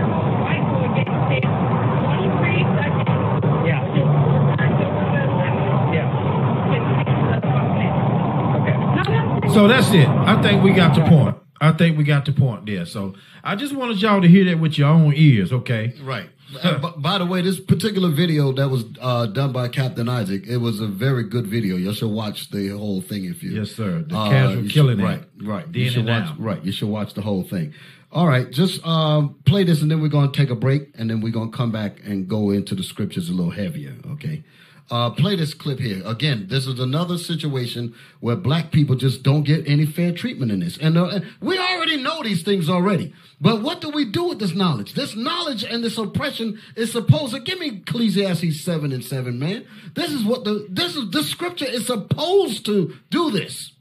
[9.58, 10.08] So that's it.
[10.08, 11.36] I think we got the point.
[11.60, 12.86] I think we got the point there.
[12.86, 15.95] So I just wanted y'all to hear that with your own ears, okay?
[16.03, 16.30] Right.
[16.62, 20.45] Uh, b- by the way, this particular video that was uh, done by Captain Isaac,
[20.47, 21.76] it was a very good video.
[21.76, 23.49] You should watch the whole thing if you.
[23.49, 24.03] Yes, sir.
[24.08, 25.66] The Uh, casual you should- killing Right, right.
[25.74, 26.26] You should watch.
[26.26, 26.36] now.
[26.38, 27.74] Right, you should watch the whole thing.
[28.12, 31.20] All right, just um, play this, and then we're gonna take a break, and then
[31.20, 33.95] we're gonna come back and go into the scriptures a little heavier.
[34.12, 34.43] Okay.
[34.90, 36.48] Uh, play this clip here again.
[36.50, 40.78] This is another situation where black people just don't get any fair treatment in this,
[40.78, 43.14] and, uh, and we already know these things already.
[43.42, 44.94] But what do we do with this knowledge?
[44.94, 49.66] This knowledge and this oppression is supposed to give me Ecclesiastes seven and seven, man.
[49.94, 53.74] This is what the this is this scripture is supposed to do this.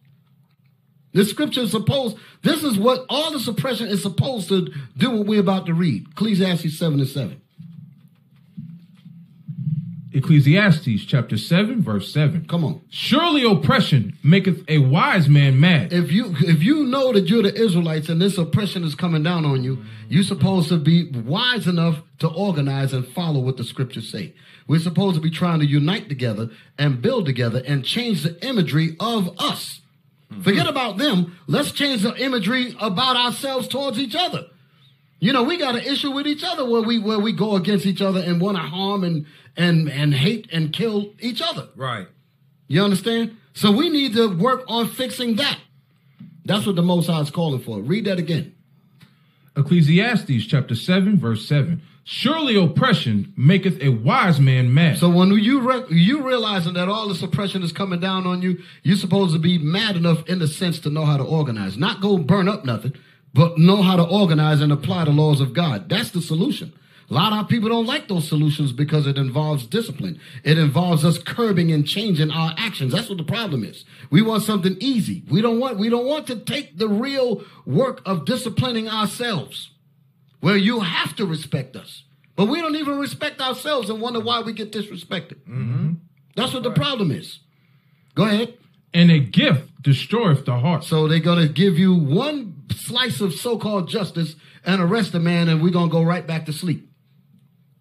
[1.16, 5.26] The scripture is supposed, this is what all the suppression is supposed to do what
[5.26, 6.08] we're about to read.
[6.10, 7.40] Ecclesiastes 7 and 7.
[10.16, 12.46] Ecclesiastes chapter 7, verse 7.
[12.48, 12.80] Come on.
[12.88, 15.92] Surely oppression maketh a wise man mad.
[15.92, 19.44] If you if you know that you're the Israelites and this oppression is coming down
[19.44, 24.10] on you, you're supposed to be wise enough to organize and follow what the scriptures
[24.10, 24.32] say.
[24.66, 26.48] We're supposed to be trying to unite together
[26.78, 29.82] and build together and change the imagery of us.
[30.42, 30.68] Forget mm-hmm.
[30.70, 31.36] about them.
[31.46, 34.46] Let's change the imagery about ourselves towards each other.
[35.18, 37.86] You know, we got an issue with each other where we where we go against
[37.86, 41.68] each other and want to harm and and and hate and kill each other.
[41.74, 42.06] Right.
[42.68, 43.36] You understand?
[43.54, 45.58] So we need to work on fixing that.
[46.44, 47.80] That's what the Most High is calling for.
[47.80, 48.54] Read that again.
[49.56, 51.80] Ecclesiastes chapter 7, verse 7.
[52.04, 54.98] Surely oppression maketh a wise man mad.
[54.98, 58.58] So when you re- you realizing that all this oppression is coming down on you,
[58.84, 62.00] you're supposed to be mad enough in the sense to know how to organize, not
[62.00, 62.92] go burn up nothing,
[63.36, 65.88] but know how to organize and apply the laws of God.
[65.88, 66.72] That's the solution.
[67.08, 70.18] A lot of people don't like those solutions because it involves discipline.
[70.42, 72.92] It involves us curbing and changing our actions.
[72.92, 73.84] That's what the problem is.
[74.10, 75.22] We want something easy.
[75.30, 79.70] We don't want we don't want to take the real work of disciplining ourselves
[80.40, 82.02] where you have to respect us.
[82.34, 85.36] But we don't even respect ourselves and wonder why we get disrespected.
[85.48, 85.92] Mm-hmm.
[86.34, 87.38] That's what the problem is.
[88.14, 88.58] Go ahead.
[88.92, 90.84] And a gift destroyeth the heart.
[90.84, 95.48] So they're going to give you one slice of so-called justice and arrest a man,
[95.48, 96.90] and we're to go right back to sleep.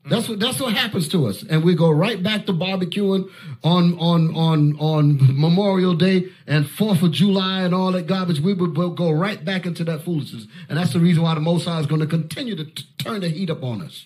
[0.08, 3.28] That's what that's what happens to us, and we go right back to barbecuing
[3.64, 8.40] on on on on Memorial Day and Fourth of July and all that garbage.
[8.40, 11.66] We we'll go right back into that foolishness, and that's the reason why the Most
[11.66, 14.06] High is going to continue to t- turn the heat up on us.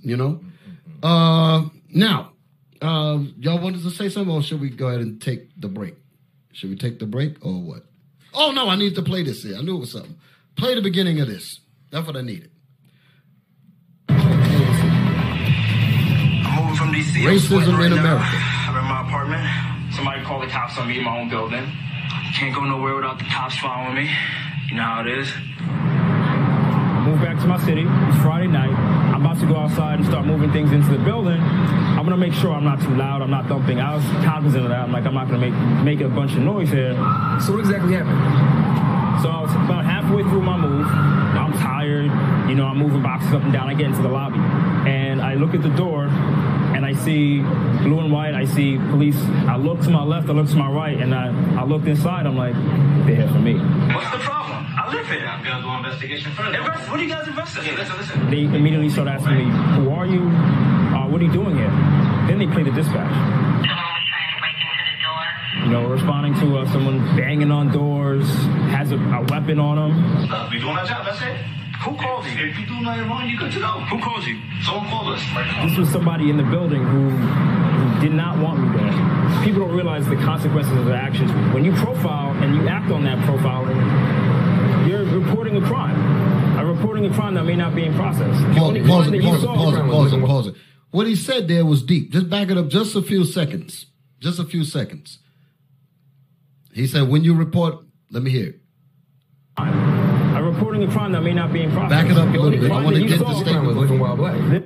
[0.00, 0.44] You know.
[1.02, 2.32] Uh, now,
[2.82, 5.94] uh, y'all wanted to say something, or should we go ahead and take the break?
[6.52, 7.86] Should we take the break, or what?
[8.34, 9.56] Oh no, I need to play this here.
[9.56, 10.16] I knew it was something.
[10.56, 11.60] Play the beginning of this.
[11.90, 12.50] That's what I needed.
[14.08, 14.16] I'm
[16.56, 17.22] moving from DC.
[17.22, 18.16] Racism right in now.
[18.16, 18.26] America.
[18.26, 19.94] I'm in my apartment.
[19.94, 21.64] Somebody called the cops on me in my own building.
[22.34, 24.10] Can't go nowhere without the cops following me.
[24.68, 26.03] You know how it is.
[27.34, 27.82] Move back to my city.
[27.82, 28.70] It's Friday night.
[28.70, 31.40] I'm about to go outside and start moving things into the building.
[31.40, 33.22] I'm gonna make sure I'm not too loud.
[33.22, 33.80] I'm not thumping.
[33.80, 34.80] I was cognizant of that.
[34.80, 36.94] I'm like, I'm not gonna make make a bunch of noise here.
[37.44, 39.22] So what exactly happened?
[39.22, 40.86] So I was about halfway through my move.
[40.86, 42.10] I'm tired.
[42.48, 43.68] You know, I'm moving boxes up and down.
[43.68, 44.38] I get into the lobby,
[44.88, 48.34] and I look at the door, and I see blue and white.
[48.34, 49.18] I see police.
[49.48, 50.28] I look to my left.
[50.28, 51.28] I look to my right, and I
[51.60, 52.26] I looked inside.
[52.26, 52.54] I'm like,
[53.06, 53.54] they're here for me.
[53.54, 54.73] What's the problem?
[54.84, 55.26] I live here.
[55.26, 56.58] I'm gonna do investigation further.
[56.58, 57.78] Invest- what are you guys investigating?
[57.78, 58.30] Listen, listen.
[58.30, 59.44] They immediately start asking me,
[59.80, 60.20] "Who are you?
[60.20, 61.70] Uh, what are you doing here?"
[62.28, 63.14] Then they play the dispatch.
[65.64, 68.28] You know, responding to uh, someone banging on doors,
[68.76, 70.30] has a, a weapon on them.
[70.30, 71.06] Uh, we doing our job.
[71.06, 71.34] That's it.
[71.84, 72.46] Who called you?
[72.48, 73.66] If you do nothing wrong, you good to go.
[73.88, 74.38] Who called you?
[74.62, 75.22] Someone called us.
[75.64, 79.44] This was somebody in the building who, who did not want me there.
[79.44, 81.30] People don't realize the consequences of their actions.
[81.54, 84.33] When you profile and you act on that profiling, you're
[85.34, 86.58] reporting a crime.
[86.58, 88.40] A reporting a crime that may not be in process.
[88.56, 90.54] Pause it, pause it, pause it, pause it, pause it, pause it.
[90.92, 92.12] What he said there was deep.
[92.12, 93.86] Just back it up just a few seconds.
[94.20, 95.18] Just a few seconds.
[96.72, 98.60] He said, when you report, let me hear it.
[99.58, 101.90] A reporting a crime that may not be in process.
[101.90, 102.70] Back it up a little bit.
[102.70, 103.66] I want to get the statement.
[103.66, 104.62] living before- while black.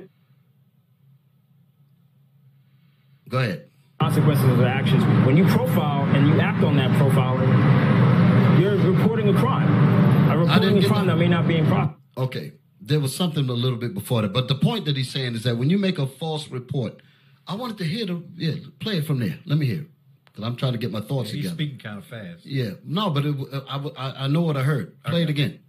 [3.27, 3.65] Go ahead.
[3.99, 5.03] consequences of their actions.
[5.25, 10.18] When you profile and you act on that profiling, you're reporting a crime.
[10.49, 11.95] A reporting a get crime that may not be in process.
[12.17, 12.53] Okay.
[12.81, 14.33] There was something a little bit before that.
[14.33, 17.01] But the point that he's saying is that when you make a false report,
[17.47, 19.37] I wanted to hear the, yeah, play it from there.
[19.45, 19.87] Let me hear it.
[20.25, 21.55] Because I'm trying to get my thoughts He's together.
[21.55, 22.45] speaking kind of fast.
[22.45, 22.71] Yeah.
[22.85, 23.35] No, but it,
[23.67, 25.01] I, I, I know what I heard.
[25.03, 25.59] Play it again.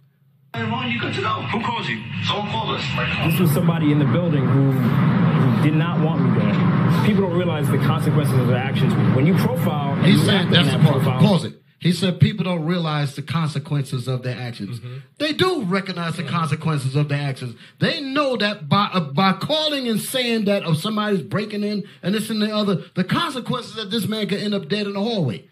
[0.53, 1.29] Nothing wrong, you good to go.
[1.29, 2.01] Who called you?
[2.25, 3.31] Someone called us.
[3.31, 7.05] This was somebody in the building who, who did not want me there.
[7.05, 8.93] People don't realize the consequences of their actions.
[9.15, 11.01] When you profile, and He you said, that's the that part.
[11.03, 11.60] profile, Pause it.
[11.81, 14.79] He said people don't realize the consequences of their actions.
[15.17, 17.55] They do recognize the consequences of their actions.
[17.79, 22.13] They know that by uh, by calling and saying that of somebody's breaking in and
[22.13, 24.99] this and the other, the consequences that this man could end up dead in the
[25.01, 25.47] hallway.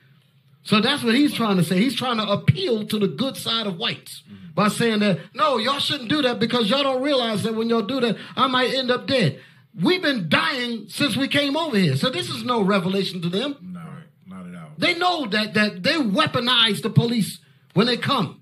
[0.61, 1.79] So that's what he's trying to say.
[1.79, 4.21] He's trying to appeal to the good side of whites
[4.53, 7.81] by saying that no, y'all shouldn't do that because y'all don't realize that when y'all
[7.81, 9.39] do that, I might end up dead.
[9.81, 13.55] We've been dying since we came over here, so this is no revelation to them.
[13.61, 13.81] No,
[14.27, 14.68] not at all.
[14.79, 17.39] They know that that they weaponize the police
[17.73, 18.41] when they come.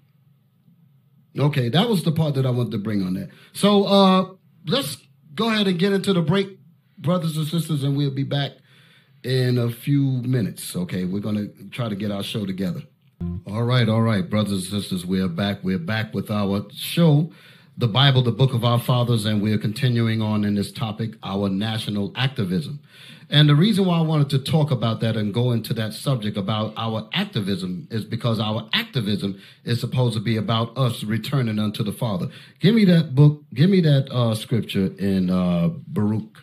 [1.38, 3.29] Okay, that was the part that I wanted to bring on that.
[3.53, 4.33] So uh
[4.67, 4.97] let's
[5.33, 6.59] go ahead and get into the break,
[6.97, 8.51] brothers and sisters, and we'll be back
[9.23, 10.75] in a few minutes.
[10.75, 12.83] Okay, we're gonna try to get our show together.
[13.47, 15.63] All right, all right, brothers and sisters, we're back.
[15.63, 17.31] We're back with our show,
[17.80, 21.47] The Bible, the Book of Our Fathers, and we're continuing on in this topic, our
[21.47, 22.80] national activism.
[23.30, 26.38] And the reason why I wanted to talk about that and go into that subject
[26.38, 31.84] about our activism is because our activism is supposed to be about us returning unto
[31.84, 32.30] the Father.
[32.59, 36.36] Give me that book, give me that uh, scripture in uh, Baruch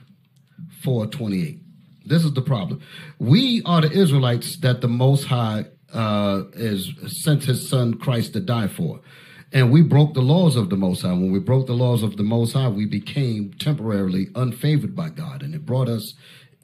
[0.82, 1.59] 428.
[2.07, 2.80] This is the problem.
[3.18, 8.41] We are the Israelites that the Most High uh, is sent His Son Christ to
[8.41, 9.01] die for,
[9.55, 11.12] and we broke the laws of the Most High.
[11.12, 15.42] When we broke the laws of the Most High, we became temporarily unfavored by God,
[15.42, 16.14] and it brought us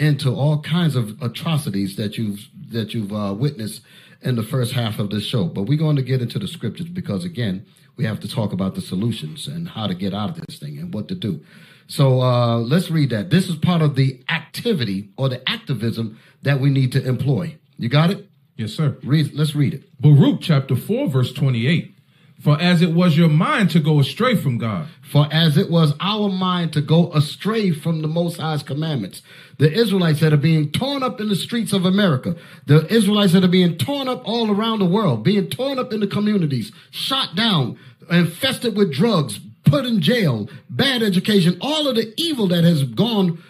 [0.01, 3.82] into all kinds of atrocities that you've that you've uh, witnessed
[4.22, 5.45] in the first half of this show.
[5.45, 7.64] But we're going to get into the scriptures because again,
[7.97, 10.76] we have to talk about the solutions and how to get out of this thing
[10.78, 11.45] and what to do.
[11.86, 13.30] So uh, let's read that.
[13.30, 17.57] This is part of the activity or the activism that we need to employ.
[17.78, 18.28] You got it?
[18.57, 18.97] Yes, sir.
[19.05, 19.32] Read.
[19.32, 20.01] Let's read it.
[20.01, 21.95] Baruch chapter 4, verse 28.
[22.41, 24.88] For as it was your mind to go astray from God.
[25.03, 29.20] For as it was our mind to go astray from the Most High's commandments,
[29.59, 33.45] the Israelites that are being torn up in the streets of America, the Israelites that
[33.45, 37.34] are being torn up all around the world, being torn up in the communities, shot
[37.34, 37.78] down,
[38.11, 43.43] infested with drugs, put in jail, bad education, all of the evil that has gone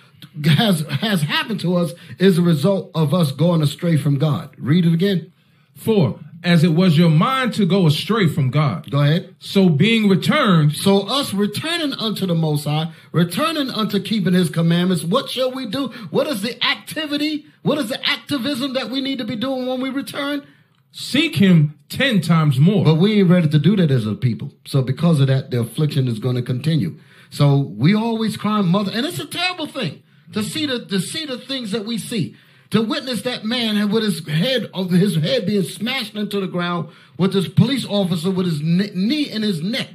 [0.45, 4.55] has has happened to us is a result of us going astray from God.
[4.59, 5.33] Read it again.
[5.75, 8.91] For as it was your mind to go astray from God.
[8.91, 9.35] Go ahead.
[9.39, 10.75] So being returned.
[10.75, 15.05] So us returning unto the Most High, returning unto keeping His commandments.
[15.05, 15.89] What shall we do?
[16.11, 17.47] What is the activity?
[17.63, 20.47] What is the activism that we need to be doing when we return?
[20.93, 22.85] Seek Him ten times more.
[22.85, 24.53] But we ain't ready to do that as a people.
[24.65, 26.99] So because of that, the affliction is going to continue.
[27.31, 31.27] So we always cry, mother, and it's a terrible thing to see the to see
[31.27, 32.37] the things that we see.
[32.71, 36.89] To witness that man with his head of his head being smashed into the ground
[37.19, 39.89] with this police officer with his knee in his neck,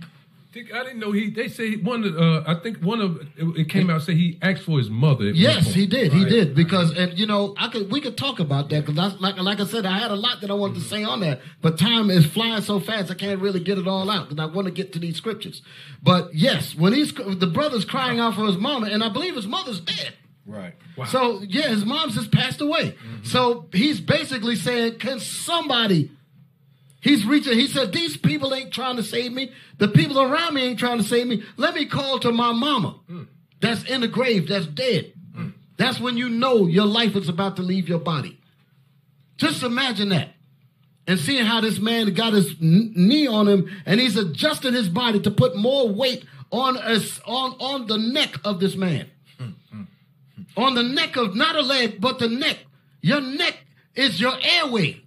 [0.58, 1.30] I didn't know he.
[1.30, 2.06] They say one.
[2.06, 4.90] of Uh, I think one of it, it came out say he asked for his
[4.90, 5.26] mother.
[5.26, 6.14] Yes, he did.
[6.14, 9.38] He did because, and you know, I could we could talk about that because like
[9.38, 11.78] like I said, I had a lot that I wanted to say on that, but
[11.78, 14.68] time is flying so fast, I can't really get it all out because I want
[14.68, 15.62] to get to these scriptures.
[16.02, 19.48] But yes, when he's the brother's crying out for his mama, and I believe his
[19.48, 20.14] mother's dead.
[20.46, 20.76] Right.
[21.08, 22.92] So yeah, his mom's just passed away.
[22.92, 23.24] Mm-hmm.
[23.24, 26.12] So he's basically saying, can somebody?
[27.02, 27.54] He's reaching.
[27.54, 29.52] He said, these people ain't trying to save me.
[29.78, 31.44] The people around me ain't trying to save me.
[31.58, 33.00] Let me call to my mama.
[33.08, 33.24] Hmm.
[33.60, 34.48] That's in the grave.
[34.48, 35.14] That's dead.
[35.36, 35.50] Hmm.
[35.78, 38.40] That's when you know your life is about to leave your body.
[39.38, 40.30] Just imagine that.
[41.08, 44.90] And seeing how this man got his kn- knee on him and he's adjusting his
[44.90, 49.10] body to put more weight on us on, on the neck of this man
[50.58, 52.60] on the neck of not a leg, but the neck.
[53.02, 53.58] Your neck
[53.96, 55.02] is your airway.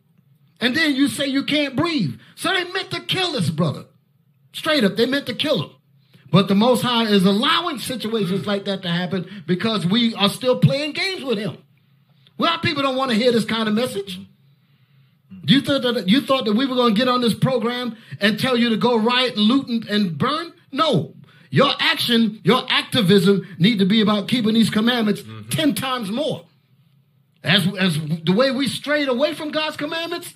[0.61, 2.19] And then you say you can't breathe.
[2.35, 3.85] So they meant to kill this brother.
[4.53, 5.71] Straight up, they meant to kill him.
[6.31, 10.59] But the Most High is allowing situations like that to happen because we are still
[10.59, 11.59] playing games with him.
[12.37, 14.21] Well, people don't want to hear this kind of message.
[15.45, 18.39] You thought that you thought that we were going to get on this program and
[18.39, 20.53] tell you to go riot loot and burn?
[20.71, 21.15] No.
[21.51, 25.49] Your action, your activism need to be about keeping these commandments mm-hmm.
[25.49, 26.45] 10 times more.
[27.43, 30.35] As, as the way we strayed away from God's commandments,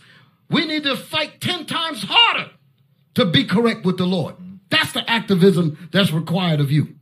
[0.48, 2.50] we need to fight 10 times harder
[3.14, 4.36] to be correct with the Lord.
[4.70, 6.94] That's the activism that's required of you.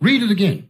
[0.00, 0.68] Read it again.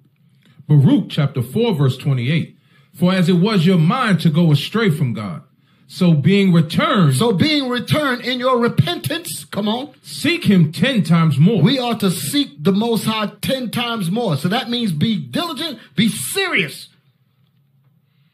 [0.69, 2.57] Baruch chapter 4, verse 28.
[2.95, 5.43] For as it was your mind to go astray from God,
[5.87, 7.17] so being returned.
[7.17, 9.95] So being returned in your repentance, come on.
[10.03, 11.61] Seek him 10 times more.
[11.61, 14.37] We are to seek the Most High 10 times more.
[14.37, 16.89] So that means be diligent, be serious.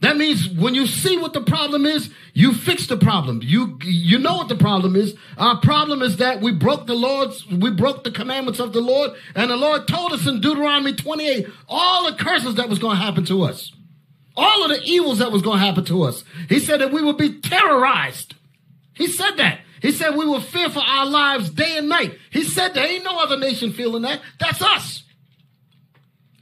[0.01, 3.41] That means when you see what the problem is, you fix the problem.
[3.43, 5.17] You you know what the problem is.
[5.37, 9.11] Our problem is that we broke the Lord's we broke the commandments of the Lord,
[9.35, 13.03] and the Lord told us in Deuteronomy 28 all the curses that was going to
[13.03, 13.73] happen to us.
[14.41, 16.23] All of the evils that was going to happen to us.
[16.49, 18.37] He said that we would be terrorized.
[18.95, 19.61] He said that.
[19.83, 22.17] He said we will fear for our lives day and night.
[22.31, 24.21] He said there ain't no other nation feeling that.
[24.39, 25.03] That's us.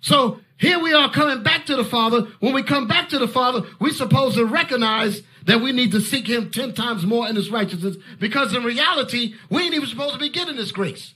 [0.02, 2.28] So here we are coming back to the Father.
[2.40, 6.00] When we come back to the Father, we're supposed to recognize that we need to
[6.00, 10.14] seek Him 10 times more in His righteousness because in reality, we ain't even supposed
[10.14, 11.14] to be getting this grace.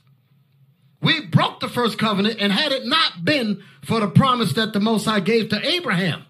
[1.03, 4.81] We broke the first covenant, and had it not been for the promise that the
[4.81, 6.25] Most High gave to Abraham,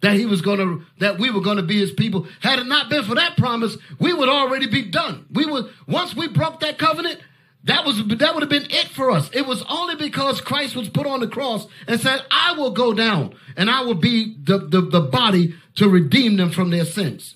[0.00, 2.66] that he was going to, that we were going to be his people, had it
[2.66, 5.26] not been for that promise, we would already be done.
[5.32, 7.20] We would, once we broke that covenant,
[7.64, 9.28] that was that would have been it for us.
[9.32, 12.94] It was only because Christ was put on the cross and said, "I will go
[12.94, 17.34] down and I will be the the, the body to redeem them from their sins."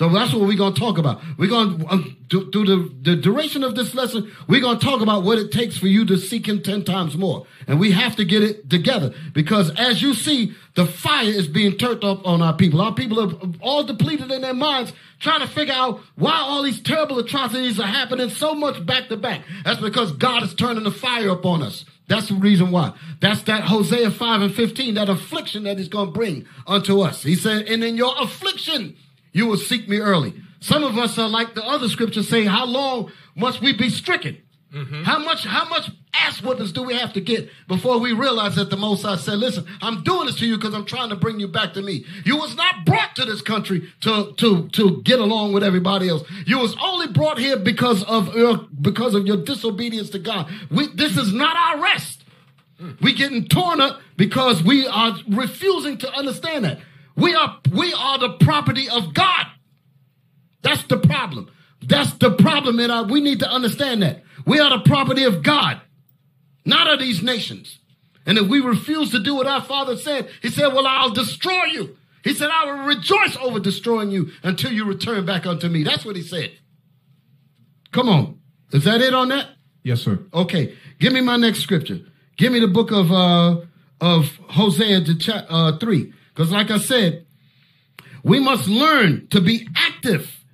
[0.00, 1.20] So that's what we're going to talk about.
[1.36, 5.02] We're going to, um, through the, the duration of this lesson, we're going to talk
[5.02, 7.46] about what it takes for you to seek Him 10 times more.
[7.66, 11.76] And we have to get it together because as you see, the fire is being
[11.76, 12.80] turned up on our people.
[12.80, 16.80] Our people are all depleted in their minds trying to figure out why all these
[16.80, 19.42] terrible atrocities are happening so much back to back.
[19.66, 21.84] That's because God is turning the fire up on us.
[22.08, 22.94] That's the reason why.
[23.20, 27.22] That's that Hosea 5 and 15, that affliction that he's going to bring unto us.
[27.22, 28.96] He said, and in your affliction,
[29.32, 30.34] you will seek me early.
[30.60, 34.38] Some of us are like the other scriptures say, how long must we be stricken?
[34.72, 35.02] Mm-hmm.
[35.02, 38.70] How much, how much ass whoopings do we have to get before we realize that
[38.70, 41.40] the Most High said, listen, I'm doing this to you because I'm trying to bring
[41.40, 42.04] you back to me.
[42.24, 46.22] You was not brought to this country to, to, to get along with everybody else.
[46.46, 50.48] You was only brought here because of your, because of your disobedience to God.
[50.70, 52.24] We, this is not our rest.
[52.80, 53.00] Mm.
[53.00, 56.78] We getting torn up because we are refusing to understand that.
[57.20, 59.46] We are we are the property of God.
[60.62, 61.50] That's the problem.
[61.82, 64.22] That's the problem, and we need to understand that.
[64.46, 65.80] We are the property of God,
[66.64, 67.78] not of these nations.
[68.26, 71.64] And if we refuse to do what our Father said, He said, Well, I'll destroy
[71.64, 71.96] you.
[72.22, 75.84] He said, I will rejoice over destroying you until you return back unto me.
[75.84, 76.52] That's what He said.
[77.92, 78.38] Come on.
[78.72, 79.48] Is that it on that?
[79.82, 80.20] Yes, sir.
[80.32, 80.74] Okay.
[80.98, 82.00] Give me my next scripture.
[82.36, 83.62] Give me the book of uh
[84.00, 86.12] of Hosea to cha- uh, 3.
[86.34, 87.26] Because like I said,
[88.22, 90.44] we must learn to be active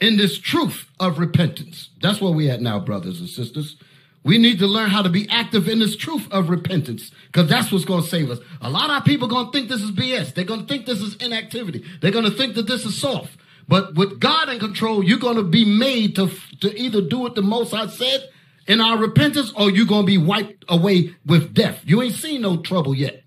[0.00, 1.90] in this truth of repentance.
[2.00, 3.76] That's where we at now, brothers and sisters.
[4.22, 7.72] We need to learn how to be active in this truth of repentance because that's
[7.72, 8.38] what's going to save us.
[8.60, 10.34] A lot of people going to think this is BS.
[10.34, 11.84] They're going to think this is inactivity.
[12.00, 13.38] They're going to think that this is soft.
[13.66, 16.30] But with God in control, you're going to be made to,
[16.60, 18.28] to either do what the Most High said
[18.66, 21.80] in our repentance or you're going to be wiped away with death.
[21.84, 23.22] You ain't seen no trouble yet.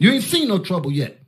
[0.00, 1.20] You ain't seen no trouble yet.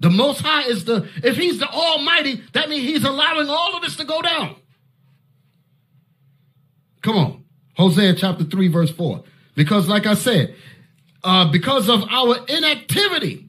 [0.00, 3.82] The Most High is the, if He's the Almighty, that means He's allowing all of
[3.82, 4.56] this to go down.
[7.02, 7.44] Come on.
[7.76, 9.22] Hosea chapter 3, verse 4.
[9.54, 10.54] Because, like I said,
[11.22, 13.48] uh, because of our inactivity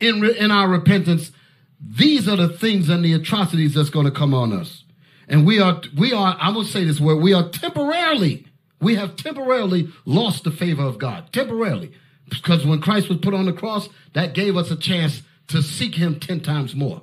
[0.00, 1.32] in, re- in our repentance,
[1.80, 4.84] these are the things and the atrocities that's going to come on us.
[5.28, 8.46] And we are, we are, going to say this word, we are temporarily,
[8.80, 11.32] we have temporarily lost the favor of God.
[11.32, 11.92] Temporarily.
[12.28, 15.94] Because when Christ was put on the cross, that gave us a chance to seek
[15.94, 17.02] him 10 times more.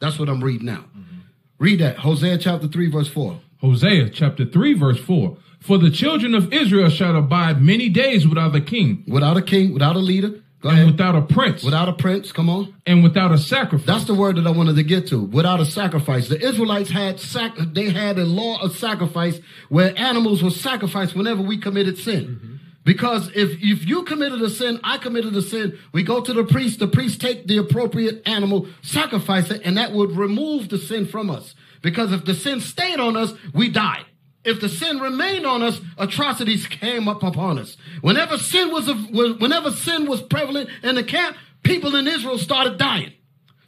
[0.00, 0.84] That's what I'm reading now.
[0.96, 1.18] Mm-hmm.
[1.58, 1.98] Read that.
[1.98, 3.40] Hosea chapter 3, verse 4.
[3.60, 5.36] Hosea chapter 3, verse 4.
[5.60, 9.04] For the children of Israel shall abide many days without a king.
[9.08, 10.42] Without a king, without a leader.
[10.60, 10.92] Go and ahead.
[10.92, 11.62] without a prince.
[11.62, 12.74] Without a prince, come on.
[12.86, 13.86] And without a sacrifice.
[13.86, 15.22] That's the word that I wanted to get to.
[15.22, 16.28] Without a sacrifice.
[16.28, 19.38] The Israelites had sac- they had a law of sacrifice
[19.68, 22.24] where animals were sacrificed whenever we committed sin.
[22.24, 22.55] Mm-hmm.
[22.86, 26.44] Because if, if you committed a sin, I committed a sin, we go to the
[26.44, 31.04] priest, the priest take the appropriate animal, sacrifice it, and that would remove the sin
[31.04, 31.56] from us.
[31.82, 34.04] Because if the sin stayed on us, we died.
[34.44, 37.76] If the sin remained on us, atrocities came up upon us.
[38.02, 43.14] Whenever sin was, whenever sin was prevalent in the camp, people in Israel started dying.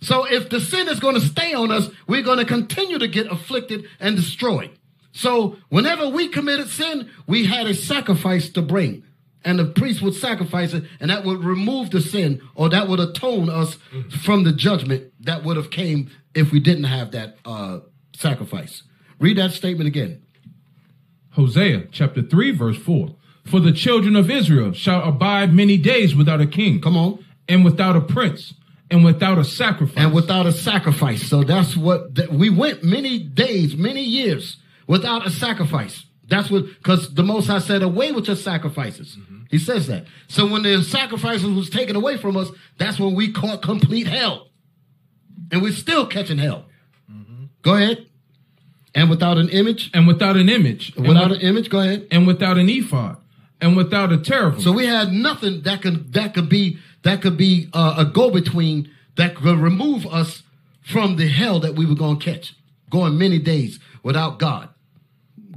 [0.01, 3.09] So if the sin is going to stay on us, we're going to continue to
[3.09, 4.71] get afflicted and destroyed.
[5.11, 9.03] So whenever we committed sin, we had a sacrifice to bring.
[9.49, 13.01] And the priest would sacrifice it, and that would remove the sin, or that would
[13.01, 13.79] atone us
[14.23, 17.79] from the judgment that would have came if we didn't have that uh,
[18.15, 18.83] sacrifice.
[19.19, 20.23] Read that statement again.
[21.31, 23.17] Hosea chapter 3, verse 4.
[23.47, 26.83] For the children of Israel shall abide many days without a king.
[26.83, 27.25] Come on.
[27.49, 28.53] And without a prince.
[28.91, 29.97] And without a sacrifice.
[29.97, 31.27] And without a sacrifice.
[31.27, 36.05] So that's what that we went many days, many years without a sacrifice.
[36.29, 39.17] That's what because the Most High said, "Away with your sacrifices."
[39.51, 40.05] He says that.
[40.29, 44.49] So when the sacrifices was taken away from us, that's when we caught complete hell,
[45.51, 46.67] and we're still catching hell.
[47.63, 48.07] Go ahead.
[48.95, 49.91] And without an image.
[49.93, 50.95] And without an image.
[50.97, 51.69] Without an image.
[51.69, 52.07] Go ahead.
[52.11, 53.17] And without an ephod.
[53.61, 54.61] And without a teraphim.
[54.61, 58.31] So we had nothing that could that could be that could be uh, a go
[58.31, 60.43] between that could remove us
[60.81, 62.55] from the hell that we were going to catch,
[62.89, 64.69] going many days without God.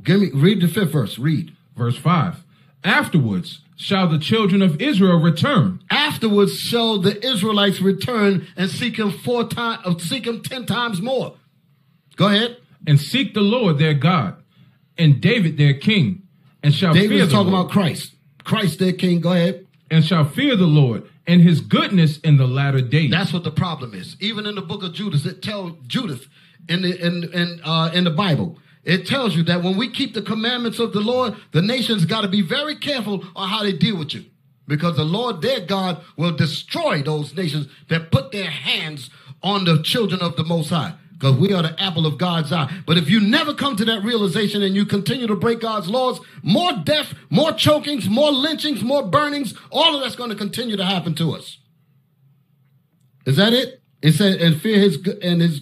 [0.04, 1.20] Give me read the fifth verse.
[1.20, 2.44] Read verse five.
[2.84, 5.84] Afterwards shall the children of Israel return.
[5.90, 11.36] Afterwards shall the Israelites return and seek him four times, seek him ten times more.
[12.16, 12.58] Go ahead.
[12.88, 14.42] And seek the Lord their God,
[14.98, 16.24] and David their king,
[16.64, 17.66] and shall David fear talking Lord.
[17.66, 18.16] about Christ.
[18.44, 19.22] Christ their king.
[19.22, 19.68] Go ahead.
[19.92, 23.12] And shall fear the Lord and his goodness in the latter days.
[23.12, 24.16] That's what the problem is.
[24.20, 26.28] Even in the book of Judas, it tells Judith
[26.68, 28.58] in the in in uh, in the Bible.
[28.84, 32.22] It tells you that when we keep the commandments of the Lord, the nations got
[32.22, 34.26] to be very careful on how they deal with you.
[34.68, 39.10] Because the Lord their God will destroy those nations that put their hands
[39.44, 40.94] on the children of the Most High.
[41.14, 42.82] Because we are the apple of God's eye.
[42.88, 46.20] But if you never come to that realization and you continue to break God's laws,
[46.42, 50.86] more death, more chokings, more lynchings, more burnings, all of that's going to continue to
[50.86, 51.60] happen to us.
[53.28, 53.82] Is that it?
[54.02, 55.62] It said, and fear his and his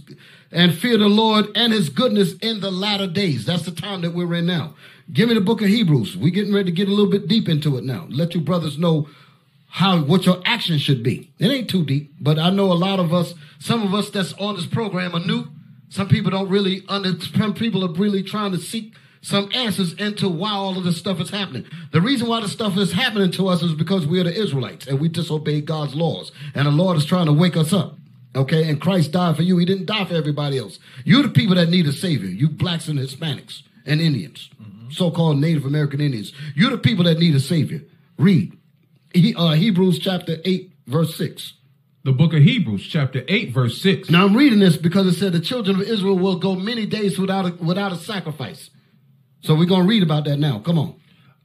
[0.52, 3.46] and fear the Lord and his goodness in the latter days.
[3.46, 4.76] That's the time that we're in now.
[5.12, 6.18] Give me the book of Hebrews.
[6.18, 8.06] We're getting ready to get a little bit deep into it now.
[8.10, 9.08] Let you brothers know
[9.70, 11.32] how what your action should be.
[11.40, 14.34] It ain't too deep, but I know a lot of us, some of us that's
[14.34, 15.48] on this program are new.
[15.90, 20.30] Some people don't really under some people are really trying to seek some answers into
[20.30, 21.66] why all of this stuff is happening.
[21.92, 25.00] The reason why this stuff is happening to us is because we're the Israelites and
[25.00, 26.32] we disobeyed God's laws.
[26.56, 27.99] And the Lord is trying to wake us up.
[28.36, 29.58] Okay, and Christ died for you.
[29.58, 30.78] He didn't die for everybody else.
[31.04, 32.30] You're the people that need a savior.
[32.30, 34.50] You blacks and Hispanics and Indians,
[34.92, 36.32] so-called Native American Indians.
[36.56, 37.82] You're the people that need a savior.
[38.18, 38.56] Read
[39.14, 41.54] he, uh, Hebrews chapter eight, verse six.
[42.04, 44.10] The book of Hebrews, chapter 8, verse 6.
[44.10, 47.20] Now I'm reading this because it said the children of Israel will go many days
[47.20, 48.70] without a, without a sacrifice.
[49.42, 50.60] So we're going to read about that now.
[50.60, 50.96] Come on.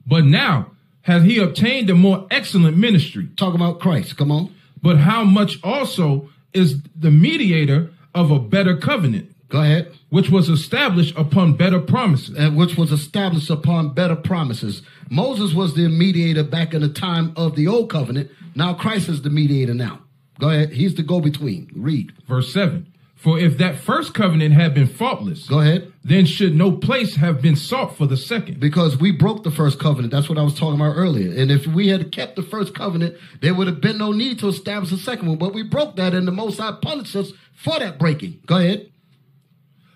[0.07, 0.71] But now
[1.03, 3.29] hath he obtained a more excellent ministry.
[3.37, 4.17] Talk about Christ.
[4.17, 4.55] Come on.
[4.81, 9.35] But how much also is the mediator of a better covenant?
[9.49, 9.93] Go ahead.
[10.09, 12.37] Which was established upon better promises.
[12.37, 14.83] And which was established upon better promises.
[15.11, 18.31] Moses was the mediator back in the time of the old covenant.
[18.55, 20.01] Now Christ is the mediator now.
[20.41, 20.73] Go ahead.
[20.73, 21.71] He's the go between.
[21.75, 22.13] Read.
[22.27, 22.93] Verse 7.
[23.15, 25.93] For if that first covenant had been faultless, Go ahead.
[26.05, 28.61] Then should no place have been sought for the second.
[28.61, 30.13] Because we broke the first covenant.
[30.13, 31.35] That's what I was talking about earlier.
[31.35, 34.49] And if we had kept the first covenant, there would have been no need to
[34.49, 35.39] establish a second one.
[35.39, 38.41] But we broke that, and the Most High punished us for that breaking.
[38.45, 38.91] Go ahead.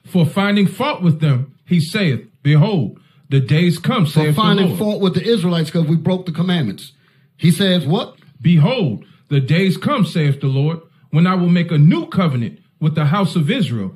[0.07, 2.99] For finding fault with them, he saith, Behold,
[3.29, 6.33] the days come, For saith the finding fault with the Israelites because we broke the
[6.33, 6.93] commandments.
[7.37, 8.17] He says, What?
[8.41, 10.81] Behold, the days come, saith the Lord,
[11.11, 13.95] when I will make a new covenant with the house of Israel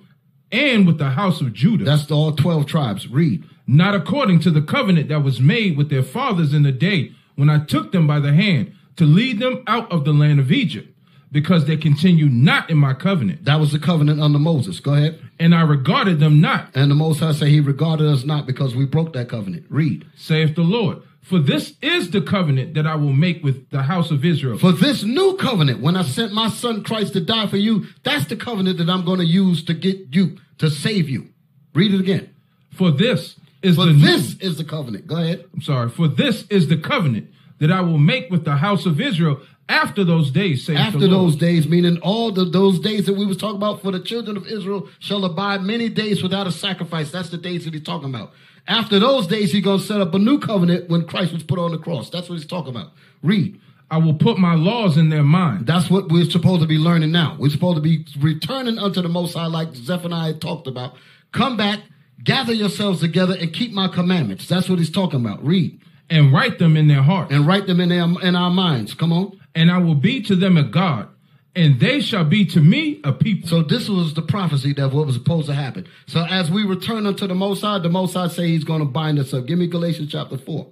[0.52, 1.84] and with the house of Judah.
[1.84, 3.08] That's the all 12 tribes.
[3.08, 3.44] Read.
[3.66, 7.48] not according to the covenant that was made with their fathers in the day when
[7.48, 10.88] I took them by the hand to lead them out of the land of Egypt,
[11.30, 13.46] because they continue not in my covenant.
[13.46, 14.80] That was the covenant under Moses.
[14.80, 15.18] Go ahead.
[15.38, 18.76] And I regarded them not, And the Most High say he regarded us not because
[18.76, 19.64] we broke that covenant.
[19.70, 20.04] Read.
[20.14, 20.98] saith the Lord.
[21.22, 24.58] For this is the covenant that I will make with the house of Israel.
[24.58, 28.26] For this new covenant, when I sent my son Christ to die for you, that's
[28.26, 31.28] the covenant that I'm going to use to get you, to save you.
[31.74, 32.34] Read it again.
[32.72, 35.06] For this is For the this is the covenant.
[35.06, 35.44] Go ahead.
[35.54, 35.90] I'm sorry.
[35.90, 37.30] For this is the covenant
[37.60, 40.68] that I will make with the house of Israel after those days.
[40.68, 41.32] After the Lord.
[41.32, 44.36] those days, meaning all the, those days that we was talking about, for the children
[44.36, 47.12] of Israel shall abide many days without a sacrifice.
[47.12, 48.32] That's the days that he's talking about.
[48.68, 51.58] After those days, he's going to set up a new covenant when Christ was put
[51.58, 52.10] on the cross.
[52.10, 52.92] That's what he's talking about.
[53.22, 53.60] Read.
[53.90, 55.66] I will put my laws in their mind.
[55.66, 57.36] That's what we're supposed to be learning now.
[57.38, 60.94] We're supposed to be returning unto the Most High, like Zephaniah talked about.
[61.32, 61.80] Come back,
[62.24, 64.48] gather yourselves together, and keep my commandments.
[64.48, 65.44] That's what he's talking about.
[65.44, 65.78] Read.
[66.08, 67.30] and write them in their heart.
[67.30, 68.94] And write them in, their, in our minds.
[68.94, 69.40] Come on.
[69.54, 71.08] And I will be to them a God,
[71.54, 73.48] and they shall be to me a people.
[73.48, 75.86] So this was the prophecy that what was supposed to happen.
[76.06, 78.86] So as we return unto the Most High, the Most High say he's going to
[78.86, 79.46] bind us up.
[79.46, 80.66] Give me Galatians chapter 4.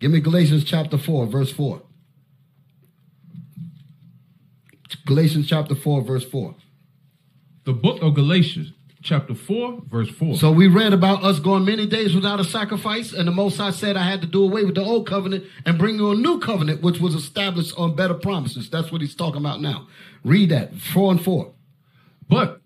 [0.00, 1.80] Give me Galatians chapter 4, verse 4.
[5.06, 6.54] Galatians chapter 4, verse 4.
[7.64, 8.72] The book of Galatians,
[9.02, 10.36] chapter 4, verse 4.
[10.36, 13.70] So we read about us going many days without a sacrifice, and the Most High
[13.70, 16.38] said I had to do away with the old covenant and bring you a new
[16.38, 18.70] covenant, which was established on better promises.
[18.70, 19.88] That's what he's talking about now.
[20.24, 21.52] Read that, 4 and 4.
[22.28, 22.60] But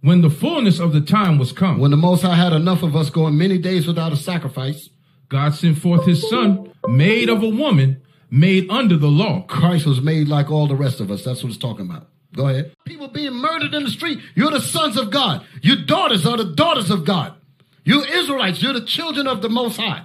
[0.00, 2.96] when the fullness of the time was come, When the Most High had enough of
[2.96, 4.90] us going many days without a sacrifice,
[5.28, 9.42] God sent forth his son, made of a woman, made under the law.
[9.42, 11.24] Christ was made like all the rest of us.
[11.24, 12.08] That's what it's talking about.
[12.34, 12.74] Go ahead.
[12.84, 14.18] People being murdered in the street.
[14.34, 15.46] You're the sons of God.
[15.62, 17.34] Your daughters are the daughters of God.
[17.84, 20.04] You Israelites, you're the children of the Most High.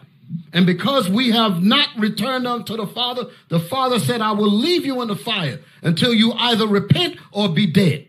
[0.53, 4.85] And because we have not returned unto the Father, the Father said, I will leave
[4.85, 8.07] you in the fire until you either repent or be dead.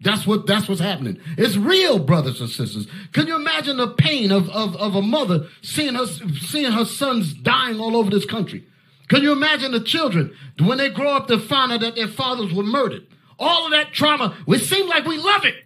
[0.00, 1.20] That's what that's what's happening.
[1.38, 2.88] It's real, brothers and sisters.
[3.12, 7.32] Can you imagine the pain of, of, of a mother seeing her seeing her sons
[7.32, 8.64] dying all over this country?
[9.08, 12.52] Can you imagine the children when they grow up to find out that their fathers
[12.52, 13.06] were murdered?
[13.42, 15.56] All of that trauma, it seems like we love it.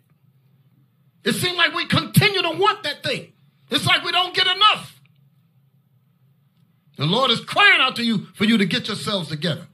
[1.24, 3.34] It seems like we continue to want that thing.
[3.70, 4.98] It's like we don't get enough.
[6.96, 9.66] The Lord is crying out to you for you to get yourselves together.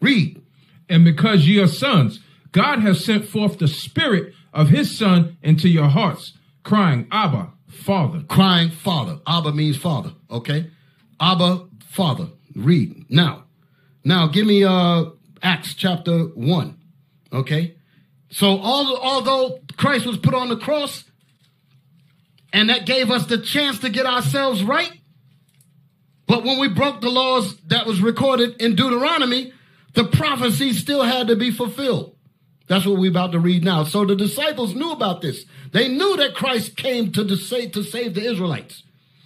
[0.00, 0.40] Read.
[0.88, 2.20] And because ye are sons,
[2.52, 8.22] God has sent forth the spirit of his son into your hearts, crying, Abba, Father.
[8.28, 9.18] Crying Father.
[9.26, 10.12] Abba means Father.
[10.30, 10.70] Okay.
[11.18, 12.28] Abba, Father.
[12.54, 13.10] Read.
[13.10, 13.44] Now.
[14.04, 15.06] Now give me uh
[15.42, 16.79] Acts chapter 1.
[17.32, 17.76] Okay.
[18.30, 21.04] So although Christ was put on the cross,
[22.52, 24.92] and that gave us the chance to get ourselves right,
[26.26, 29.52] but when we broke the laws that was recorded in Deuteronomy,
[29.94, 32.16] the prophecy still had to be fulfilled.
[32.68, 33.82] That's what we're about to read now.
[33.82, 35.44] So the disciples knew about this.
[35.72, 38.84] They knew that Christ came to, save, to save the Israelites.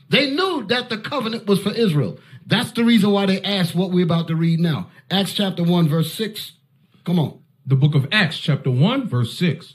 [0.09, 2.19] They knew that the covenant was for Israel.
[2.47, 4.91] That's the reason why they asked what we're about to read now.
[5.11, 6.53] Acts chapter 1, verse 6.
[7.05, 7.44] Come on.
[7.67, 9.75] The book of Acts, chapter 1, verse 6.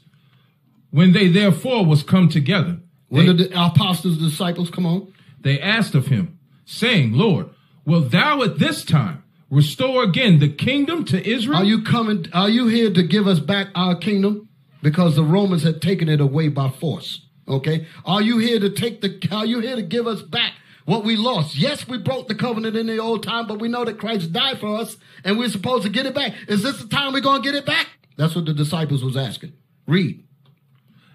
[0.92, 5.14] When they therefore was come together, When they, the apostles, the disciples, come on.
[5.42, 7.50] they asked of him, saying, Lord,
[7.86, 11.60] wilt thou at this time restore again the kingdom to Israel?
[11.60, 12.26] Are you coming?
[12.34, 14.50] Are you here to give us back our kingdom?
[14.82, 17.26] Because the Romans had taken it away by force.
[17.48, 17.88] Okay.
[18.06, 19.20] Are you here to take the?
[19.32, 20.54] Are you here to give us back
[20.86, 21.56] what we lost?
[21.56, 24.60] Yes, we broke the covenant in the old time, but we know that Christ died
[24.60, 26.34] for us, and we're supposed to get it back.
[26.48, 27.88] Is this the time we're gonna get it back?
[28.18, 29.54] That's what the disciples was asking.
[29.88, 30.24] Read.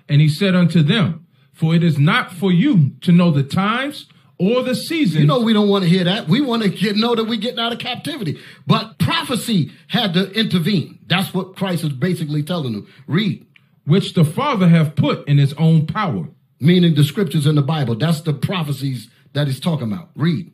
[0.09, 4.07] And he said unto them, For it is not for you to know the times
[4.39, 5.21] or the seasons.
[5.21, 6.29] You know we don't want to hear that.
[6.29, 8.39] We want to get, know that we're getting out of captivity.
[8.67, 10.99] But prophecy had to intervene.
[11.07, 12.89] That's what Christ is basically telling them.
[13.07, 13.47] Read.
[13.85, 16.29] which the Father hath put in his own power.
[16.61, 17.95] Meaning the scriptures in the Bible.
[17.97, 20.11] That's the prophecies that he's talking about.
[20.17, 20.51] Read.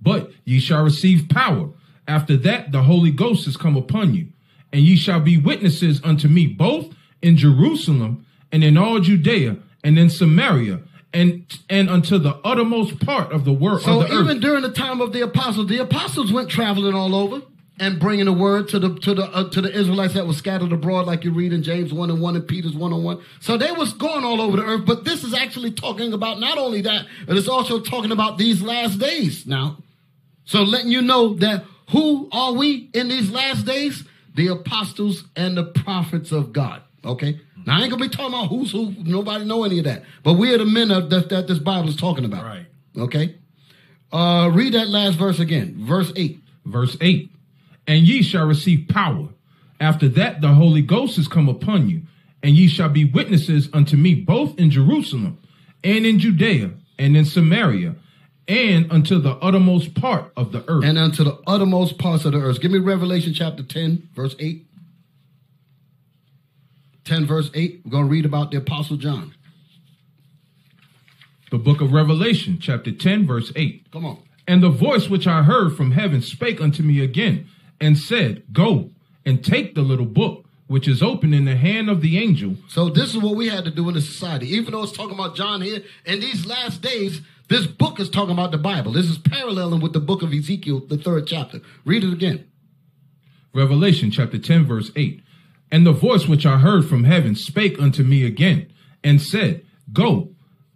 [0.00, 1.70] But ye shall receive power.
[2.08, 4.28] After that, the Holy Ghost is come upon you,
[4.72, 9.98] and ye shall be witnesses unto me both in Jerusalem and in all Judea and
[9.98, 10.80] in Samaria
[11.14, 13.82] and and unto the uttermost part of the world.
[13.82, 14.40] So the even earth.
[14.40, 17.42] during the time of the apostles, the apostles went traveling all over
[17.82, 20.70] and bringing the word to the to the uh, to the Israelites that were scattered
[20.70, 23.20] abroad, like you read in James one and one and Peter's one on one.
[23.40, 24.86] So they was going all over the earth.
[24.86, 28.62] But this is actually talking about not only that, but it's also talking about these
[28.62, 29.78] last days now.
[30.44, 34.04] So letting you know that who are we in these last days?
[34.36, 36.82] The apostles and the prophets of God.
[37.04, 37.40] Okay.
[37.66, 38.94] Now I ain't gonna be talking about who's who.
[38.98, 40.04] Nobody know any of that.
[40.22, 42.44] But we are the men of that, that this Bible is talking about.
[42.44, 42.66] Right.
[42.96, 43.34] Okay.
[44.12, 45.74] Uh, read that last verse again.
[45.80, 46.38] Verse 8.
[46.64, 47.31] Verse 8
[47.86, 49.28] And ye shall receive power.
[49.80, 52.02] After that, the Holy Ghost is come upon you,
[52.42, 55.38] and ye shall be witnesses unto me both in Jerusalem
[55.82, 57.96] and in Judea and in Samaria
[58.48, 60.84] and unto the uttermost part of the earth.
[60.84, 62.60] And unto the uttermost parts of the earth.
[62.60, 64.66] Give me Revelation chapter 10, verse 8.
[67.04, 67.82] 10, verse 8.
[67.84, 69.34] We're going to read about the Apostle John.
[71.50, 73.90] The book of Revelation, chapter 10, verse 8.
[73.92, 74.22] Come on.
[74.46, 77.48] And the voice which I heard from heaven spake unto me again,
[77.82, 78.90] and said, Go
[79.26, 82.56] and take the little book which is open in the hand of the angel.
[82.68, 84.48] So this is what we had to do in the society.
[84.54, 88.32] Even though it's talking about John here, in these last days, this book is talking
[88.32, 88.92] about the Bible.
[88.92, 91.60] This is paralleling with the book of Ezekiel, the third chapter.
[91.84, 92.46] Read it again.
[93.52, 95.20] Revelation chapter 10, verse 8.
[95.70, 98.72] And the voice which I heard from heaven spake unto me again,
[99.04, 100.30] and said, Go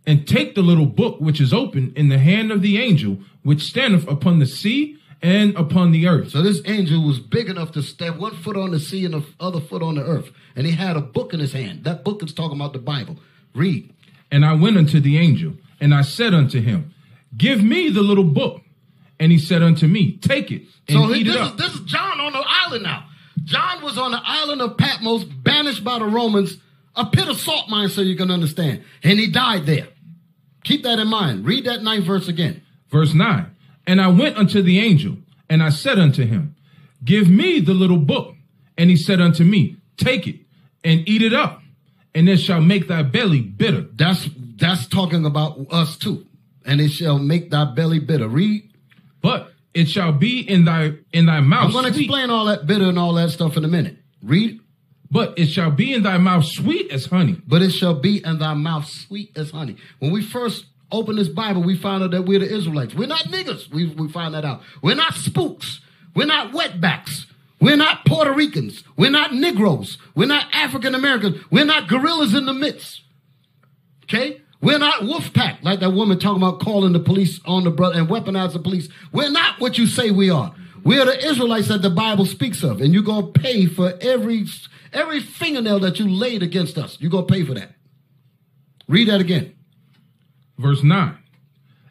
[0.06, 3.62] and take the little book which is open in the hand of the angel which
[3.62, 6.30] standeth upon the sea and upon the earth.
[6.30, 9.26] So this angel was big enough to stand one foot on the sea and the
[9.40, 10.30] other foot on the earth.
[10.54, 11.82] And he had a book in his hand.
[11.82, 13.18] That book is talking about the Bible.
[13.52, 13.92] Read.
[14.30, 16.94] And I went unto the angel, and I said unto him,
[17.36, 18.62] Give me the little book.
[19.18, 21.80] And he said unto me, Take it and So eat this it is, this is
[21.80, 23.08] John on the island now.
[23.42, 26.56] John was on the island of Patmos, banished by the Romans,
[26.94, 28.84] a pit of salt mine, so you can understand.
[29.02, 29.88] And he died there.
[30.62, 31.44] Keep that in mind.
[31.44, 32.62] Read that ninth verse again.
[32.90, 33.55] Verse 9
[33.86, 35.16] And I went unto the angel,
[35.48, 36.56] and I said unto him,
[37.04, 38.34] Give me the little book.
[38.76, 40.36] And he said unto me, Take it
[40.84, 41.62] and eat it up,
[42.14, 43.86] and it shall make thy belly bitter.
[43.94, 46.26] That's that's talking about us too.
[46.64, 48.28] And it shall make thy belly bitter.
[48.28, 48.70] Read.
[49.20, 51.66] But it shall be in thy in thy mouth.
[51.66, 53.96] I'm going to explain all that bitter and all that stuff in a minute.
[54.22, 54.60] Read.
[55.10, 57.40] But it shall be in thy mouth sweet as honey.
[57.46, 59.76] But it shall be in thy mouth sweet as honey.
[59.98, 62.94] When we first opened this Bible, we found out that we're the Israelites.
[62.94, 63.70] We're not niggas.
[63.70, 64.62] We, we found that out.
[64.82, 65.80] We're not spooks.
[66.14, 67.26] We're not wetbacks.
[67.60, 68.84] We're not Puerto Ricans.
[68.96, 69.98] We're not Negroes.
[70.14, 71.42] We're not African Americans.
[71.50, 73.02] We're not gorillas in the midst.
[74.04, 74.42] Okay?
[74.60, 77.98] We're not wolf pack, like that woman talking about calling the police on the brother
[77.98, 78.88] and weaponize the police.
[79.12, 80.54] We're not what you say we are.
[80.82, 84.46] We are the Israelites that the Bible speaks of, and you're gonna pay for every
[84.92, 86.96] every fingernail that you laid against us.
[87.00, 87.72] You're gonna pay for that.
[88.88, 89.55] Read that again.
[90.58, 91.18] Verse 9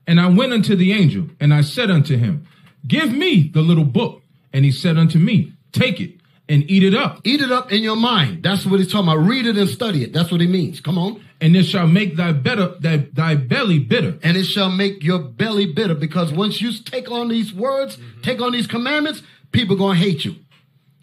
[0.08, 2.48] And I went unto the angel, and I said unto him,
[2.88, 4.22] Give me the little book.
[4.54, 6.16] And he said unto me, Take it
[6.48, 7.22] and eat it up.
[7.24, 8.44] Eat it up in your mind.
[8.44, 9.26] That's what he's talking about.
[9.26, 10.14] Read it and study it.
[10.14, 10.80] That's what he means.
[10.80, 11.22] Come on.
[11.42, 14.18] And it shall make thy better thy, thy belly bitter.
[14.24, 18.42] And it shall make your belly bitter because once you take on these words, take
[18.42, 19.22] on these commandments,
[19.52, 20.36] people gonna hate you.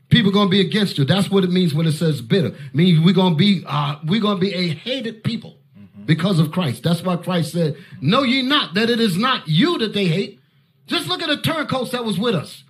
[0.09, 1.05] People gonna be against you.
[1.05, 2.49] That's what it means when it says bitter.
[2.49, 5.59] It means we're gonna be uh, we're gonna be a hated people
[6.07, 6.83] because of Christ.
[6.83, 10.41] That's why Christ said, "Know ye not that it is not you that they hate."
[10.87, 12.65] Just look at the turncoats that was with us.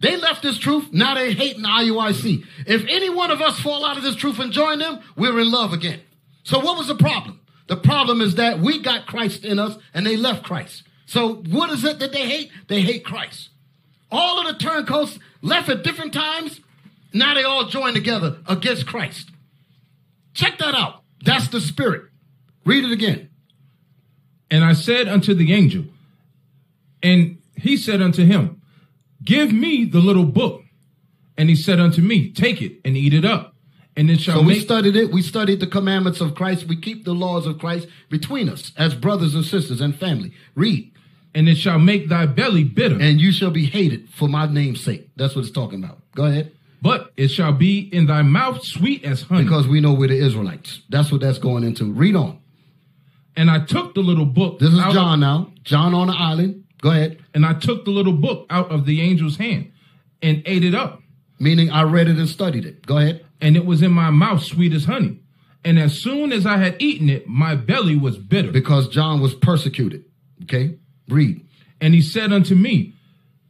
[0.00, 0.92] They left this truth.
[0.92, 2.44] Now they hating the IUIC.
[2.66, 5.50] If any one of us fall out of this truth and join them, we're in
[5.50, 6.00] love again.
[6.42, 7.40] So what was the problem?
[7.66, 10.84] The problem is that we got Christ in us and they left Christ.
[11.06, 12.50] So what is it that they hate?
[12.68, 13.50] They hate Christ.
[14.10, 16.60] All of the turncoats left at different times.
[17.12, 19.30] Now they all join together against Christ.
[20.34, 20.99] Check that out.
[21.24, 22.04] That's the spirit.
[22.64, 23.28] Read it again.
[24.50, 25.84] And I said unto the angel,
[27.02, 28.60] and he said unto him,
[29.24, 30.62] Give me the little book.
[31.36, 33.54] And he said unto me, Take it and eat it up.
[33.96, 35.12] And it shall So we make studied it.
[35.12, 36.66] We studied the commandments of Christ.
[36.66, 40.32] We keep the laws of Christ between us as brothers and sisters and family.
[40.54, 40.92] Read.
[41.34, 42.98] and it shall make thy belly bitter.
[43.00, 45.08] And you shall be hated for my name's sake.
[45.16, 46.00] That's what it's talking about.
[46.14, 46.52] Go ahead.
[46.82, 49.44] But it shall be in thy mouth sweet as honey.
[49.44, 50.80] Because we know we're the Israelites.
[50.88, 51.92] That's what that's going into.
[51.92, 52.38] Read on.
[53.36, 54.58] And I took the little book.
[54.58, 55.52] This is out of- John now.
[55.62, 56.64] John on the island.
[56.80, 57.18] Go ahead.
[57.34, 59.70] and I took the little book out of the angel's hand
[60.22, 61.02] and ate it up.
[61.38, 62.86] Meaning I read it and studied it.
[62.86, 63.24] Go ahead.
[63.40, 65.18] And it was in my mouth sweet as honey.
[65.62, 68.50] And as soon as I had eaten it, my belly was bitter.
[68.50, 70.04] Because John was persecuted.
[70.44, 70.76] Okay?
[71.08, 71.46] Read.
[71.82, 72.94] And he said unto me,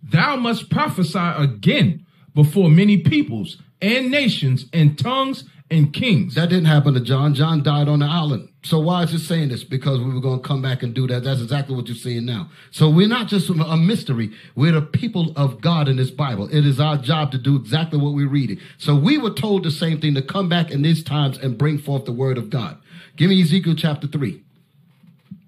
[0.03, 6.35] Thou must prophesy again before many peoples and nations and tongues and kings.
[6.35, 7.35] That didn't happen to John.
[7.35, 8.49] John died on the island.
[8.63, 9.65] So why is it saying this?
[9.65, 11.25] Because we were going to come back and do that.
[11.25, 12.51] That's exactly what you're seeing now.
[12.73, 14.33] So we're not just a mystery.
[14.55, 16.49] We're the people of God in this Bible.
[16.53, 18.59] It is our job to do exactly what we're reading.
[18.79, 21.79] So we were told the same thing to come back in these times and bring
[21.79, 22.77] forth the word of God.
[23.17, 24.43] Give me Ezekiel chapter 3.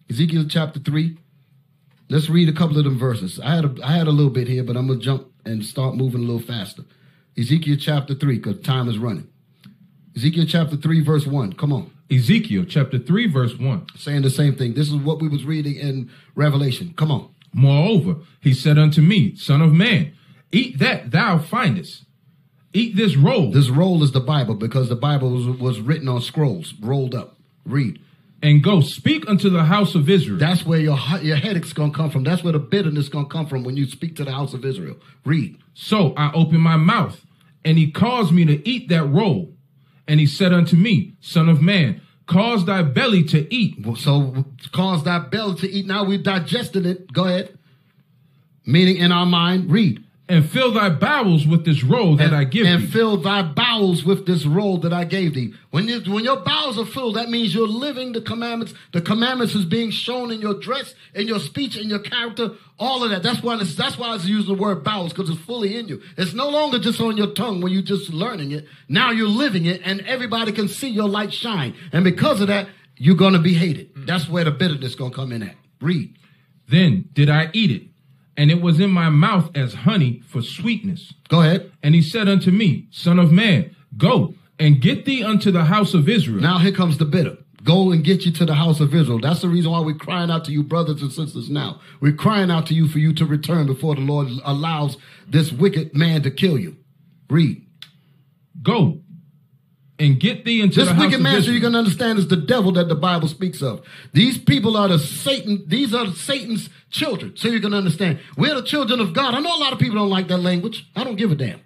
[0.09, 1.19] Ezekiel chapter 3.
[2.09, 3.41] Let's read a couple of them verses.
[3.41, 5.65] I had a, I had a little bit here, but I'm going to jump and
[5.65, 6.83] start moving a little faster.
[7.37, 9.29] Ezekiel chapter 3, because time is running.
[10.17, 11.55] Ezekiel chapter 3, verse 1.
[11.55, 11.91] Come on.
[12.13, 13.87] Ezekiel chapter 3 verse 1.
[13.97, 14.75] Saying the same thing.
[14.75, 16.93] This is what we was reading in Revelation.
[16.97, 17.31] Come on.
[17.55, 20.13] Moreover, he said unto me, Son of man,
[20.51, 22.05] eat that thou findest.
[22.75, 23.51] Eat this roll.
[23.51, 27.37] This roll is the Bible because the Bible was, was written on scrolls, rolled up.
[27.65, 28.01] Read.
[28.43, 30.37] And go speak unto the house of Israel.
[30.37, 32.25] That's where your your headache's gonna come from.
[32.25, 34.97] That's where the bitterness gonna come from when you speak to the house of Israel.
[35.25, 35.59] Read.
[35.75, 37.25] So I opened my mouth,
[37.65, 39.55] and he caused me to eat that roll.
[40.09, 43.77] And he said unto me, Son of man, cause thy belly to eat.
[43.97, 45.87] So cause thy belly to eat.
[45.87, 47.13] Now we've digested it.
[47.13, 47.57] Go ahead.
[48.67, 50.03] Meaning in our mind, read.
[50.33, 52.85] And fill thy bowels with this roll that and, I give and thee.
[52.85, 55.53] And fill thy bowels with this roll that I gave thee.
[55.71, 58.73] When you, when your bowels are filled, that means you're living the commandments.
[58.95, 63.05] The commandments is being shown in your dress, in your speech, in your character, all
[63.05, 63.23] of that.
[63.23, 66.01] That's why it's, that's why I using the word bowels because it's fully in you.
[66.17, 68.67] It's no longer just on your tongue when you're just learning it.
[68.89, 71.75] Now you're living it, and everybody can see your light shine.
[71.93, 73.91] And because of that, you're gonna be hated.
[74.07, 75.57] That's where the bitterness gonna come in at.
[75.83, 76.17] Read.
[76.69, 77.83] Then did I eat it,
[78.37, 81.13] and it was in my mouth as honey for sweetness.
[81.29, 81.73] Go ahead.
[81.83, 85.95] And he said unto me, Son of man, go and get thee unto the house
[85.95, 86.41] of Israel.
[86.41, 87.37] Now here comes the bitter.
[87.65, 89.21] Go and get you to the house of Israel.
[89.21, 91.81] That's the reason why we're crying out to you, brothers and sisters, now.
[92.01, 94.97] We're crying out to you for you to return before the Lord allows
[95.29, 96.77] this wicked man to kill you.
[97.31, 97.65] Read.
[98.63, 99.02] Go
[100.03, 102.27] and get thee into this the house wicked man, so you're going to understand, is
[102.27, 103.83] the devil that the Bible speaks of.
[104.13, 105.65] These people are the Satan.
[105.67, 107.37] These are Satan's children.
[107.37, 108.19] So you're going to understand.
[108.37, 109.35] We're the children of God.
[109.35, 110.91] I know a lot of people don't like that language.
[110.97, 111.61] I don't give a damn.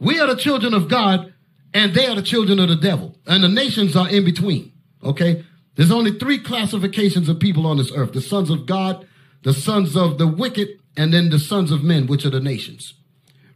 [0.00, 1.32] We are the children of God,
[1.72, 4.72] and they are the children of the devil, and the nations are in between.
[5.04, 5.44] Okay,
[5.76, 9.06] there's only three classifications of people on this earth: the sons of God,
[9.44, 12.94] the sons of the wicked, and then the sons of men, which are the nations.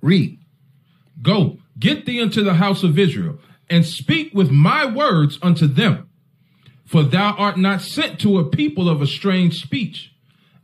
[0.01, 0.39] Read.
[1.23, 3.39] Go, get thee into the house of Israel,
[3.71, 6.09] and speak with my words unto them.
[6.85, 10.13] For thou art not sent to a people of a strange speech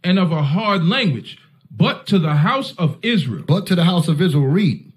[0.04, 1.38] and of a hard language,
[1.70, 3.44] but to the house of Israel.
[3.46, 4.92] But to the house of Israel, read.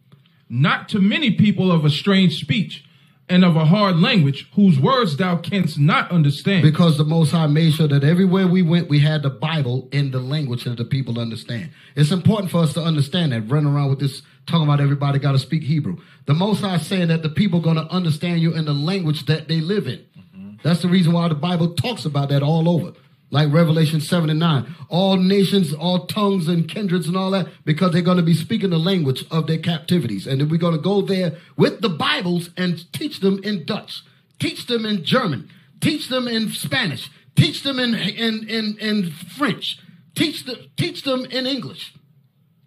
[0.50, 2.84] Not to many people of a strange speech
[3.30, 6.64] and of a hard language, whose words thou canst not understand.
[6.64, 10.12] Because the Most High made sure that everywhere we went, we had the Bible in
[10.12, 11.72] the language that the people understand.
[11.96, 13.50] It's important for us to understand that.
[13.50, 15.98] Running around with this, talking about everybody got to speak Hebrew.
[16.26, 19.48] The Most High saying that the people going to understand you in the language that
[19.48, 20.06] they live in.
[20.18, 20.52] Mm-hmm.
[20.64, 22.94] That's the reason why the Bible talks about that all over.
[23.34, 24.76] Like Revelation 7 and 9.
[24.90, 28.70] All nations, all tongues and kindreds and all that, because they're going to be speaking
[28.70, 30.28] the language of their captivities.
[30.28, 34.04] And then we're going to go there with the Bibles and teach them in Dutch,
[34.38, 35.50] teach them in German,
[35.82, 39.80] teach them in Spanish, teach them in, in, in, in French,
[40.14, 41.96] teach, the, teach them in English.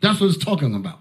[0.03, 0.99] That's what it's talking about.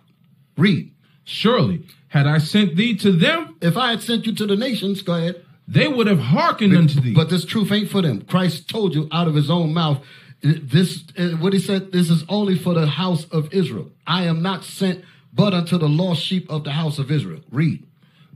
[0.56, 0.92] Read.
[1.24, 5.02] Surely, had I sent thee to them, If I had sent you to the nations,
[5.02, 5.44] go ahead.
[5.68, 7.14] They would have hearkened unto thee.
[7.14, 8.22] But this truth ain't for them.
[8.22, 10.04] Christ told you out of his own mouth.
[10.42, 11.92] This uh, what he said.
[11.92, 13.92] This is only for the house of Israel.
[14.06, 17.42] I am not sent but unto the lost sheep of the house of Israel.
[17.52, 17.86] Read.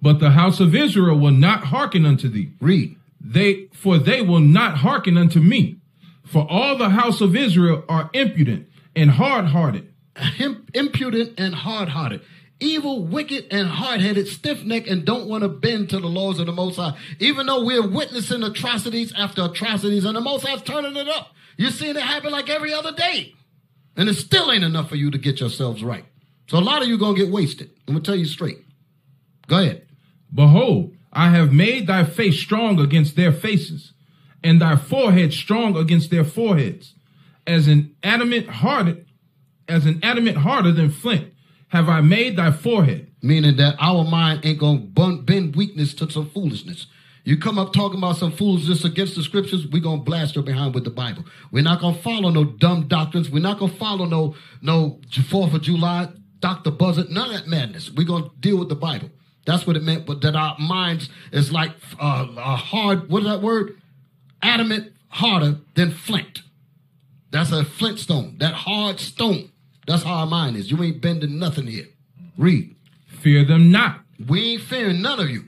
[0.01, 2.51] But the house of Israel will not hearken unto thee.
[2.60, 2.97] Read.
[3.22, 5.77] They for they will not hearken unto me.
[6.26, 9.93] For all the house of Israel are impudent and hard hearted.
[10.73, 12.22] impudent and hard hearted.
[12.61, 16.40] Evil, wicked, and hard headed, stiff necked, and don't want to bend to the laws
[16.40, 16.98] of the Most High.
[17.19, 21.34] Even though we're witnessing atrocities after atrocities, and the Most High's turning it up.
[21.57, 23.34] You're seeing it happen like every other day.
[23.95, 26.06] And it still ain't enough for you to get yourselves right.
[26.48, 27.69] So a lot of you going to get wasted.
[27.88, 28.57] I'm going to tell you straight.
[29.48, 29.88] Go ahead.
[30.34, 33.94] Behold, I have made thy face strong against their faces,
[34.44, 36.94] and thy forehead strong against their foreheads.
[37.45, 39.07] As an adamant hearted,
[39.68, 41.34] as an adamant harder than flint,
[41.69, 43.07] have I made thy forehead.
[43.21, 46.87] Meaning that our mind ain't going to bend weakness to some foolishness.
[47.25, 50.73] You come up talking about some foolishness against the scriptures, we're to blast your behind
[50.73, 51.25] with the Bible.
[51.51, 53.29] We're not to follow no dumb doctrines.
[53.29, 56.09] We're not to follow no, no 4th of July,
[56.39, 56.71] Dr.
[56.71, 57.91] Buzzard, none of that madness.
[57.91, 59.09] We're to deal with the Bible.
[59.45, 63.27] That's what it meant, but that our minds is like uh, a hard, what is
[63.27, 63.81] that word?
[64.41, 66.43] Adamant, harder than flint.
[67.31, 69.51] That's a flintstone, that hard stone.
[69.89, 70.69] That's how our mind is.
[70.69, 71.87] You ain't bending nothing here.
[72.37, 72.75] Read.
[73.21, 75.45] Fear them not, We ain't fearing none of you.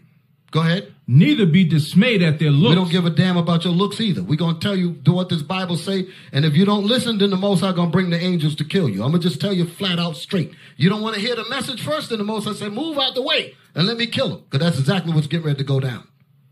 [0.49, 0.93] Go ahead.
[1.07, 2.69] neither be dismayed at their looks.
[2.69, 4.23] We don't give a damn about your looks either.
[4.23, 7.29] We're gonna tell you do what this Bible say, and if you don't listen, then
[7.29, 9.03] the Most High gonna bring the angels to kill you.
[9.03, 10.51] I'm gonna just tell you flat out straight.
[10.75, 13.13] You don't want to hear the message first, then the Most High say, "Move out
[13.13, 15.79] the way and let me kill him," because that's exactly what's getting ready to go
[15.79, 16.03] down.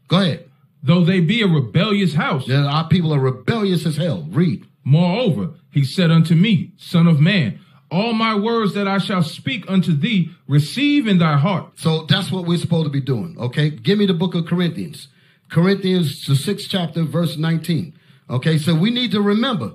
[0.08, 0.46] Go ahead.
[0.84, 2.48] Though they be a rebellious house.
[2.48, 4.28] Yeah, our people are rebellious as hell.
[4.30, 4.66] Read.
[4.86, 7.60] Moreover, he said unto me, Son of man,
[7.92, 11.80] all my words that I shall speak unto thee, receive in thy heart.
[11.80, 13.36] So that's what we're supposed to be doing.
[13.40, 15.08] Okay, give me the book of Corinthians,
[15.50, 17.94] Corinthians, the sixth chapter, verse 19.
[18.30, 19.74] Okay, so we need to remember.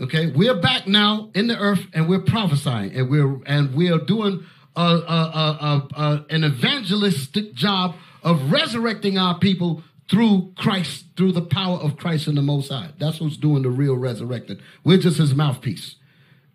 [0.00, 4.44] Okay, we're back now in the earth and we're prophesying and we're and we're doing
[4.74, 11.78] a, a, a, an evangelistic job of resurrecting our people through Christ, through the power
[11.78, 12.90] of Christ and the Most High.
[12.98, 14.58] That's what's doing the real resurrecting.
[14.84, 15.96] We're just his mouthpiece.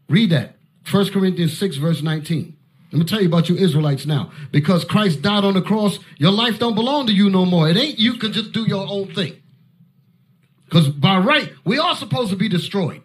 [0.09, 0.55] Read that.
[0.89, 2.55] 1 Corinthians 6, verse 19.
[2.91, 4.31] Let me tell you about you Israelites now.
[4.51, 7.69] Because Christ died on the cross, your life don't belong to you no more.
[7.69, 9.41] It ain't you can just do your own thing.
[10.65, 13.01] Because by right, we are supposed to be destroyed.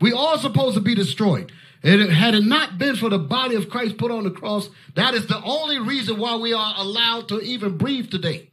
[0.00, 1.52] We are supposed to be destroyed.
[1.82, 5.12] And had it not been for the body of Christ put on the cross, that
[5.12, 8.50] is the only reason why we are allowed to even breathe today.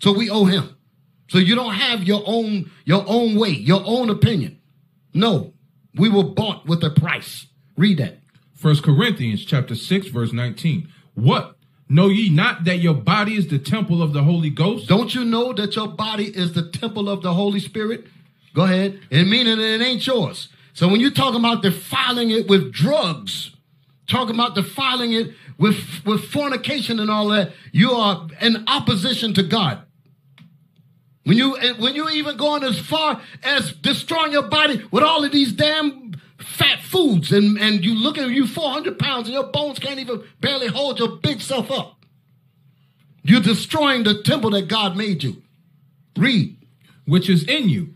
[0.00, 0.74] So we owe him.
[1.28, 4.58] So you don't have your own your own way, your own opinion.
[5.14, 5.52] No,
[5.94, 7.46] we were bought with a price.
[7.76, 8.18] Read that.
[8.54, 10.88] First Corinthians chapter 6 verse 19.
[11.14, 11.56] What?
[11.88, 14.88] Know ye not that your body is the temple of the Holy Ghost?
[14.88, 18.06] Don't you know that your body is the temple of the Holy Spirit?
[18.54, 19.00] Go ahead.
[19.10, 20.48] It meaning that it ain't yours.
[20.74, 23.54] So when you're talking about defiling it with drugs,
[24.08, 29.42] talking about defiling it with, with fornication and all that, you are in opposition to
[29.42, 29.82] God.
[31.24, 35.24] When you eh, when you even going as far as destroying your body with all
[35.24, 39.46] of these damn fat foods and, and you look at you 400 pounds and your
[39.46, 41.96] bones can't even barely hold your big self up.
[43.22, 45.42] You're destroying the temple that God made you.
[46.16, 46.56] Read.
[47.04, 47.94] Which is in you,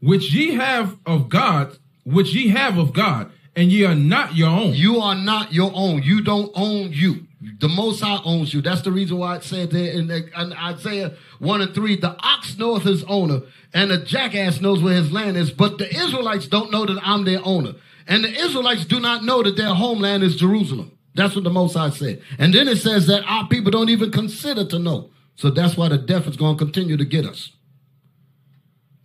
[0.00, 4.48] which ye have of God, which ye have of God, and ye are not your
[4.48, 4.74] own.
[4.74, 6.02] You are not your own.
[6.02, 7.26] You don't own you.
[7.60, 8.60] The Most High owns you.
[8.60, 12.56] That's the reason why it said there in, in Isaiah 1 and 3, the ox
[12.58, 13.40] knoweth his owner,
[13.72, 17.24] and the jackass knows where his land is, but the Israelites don't know that I'm
[17.24, 17.72] their owner.
[18.06, 20.92] And the Israelites do not know that their homeland is Jerusalem.
[21.14, 22.22] That's what the Most High said.
[22.38, 25.10] And then it says that our people don't even consider to know.
[25.36, 27.52] So that's why the death is going to continue to get us.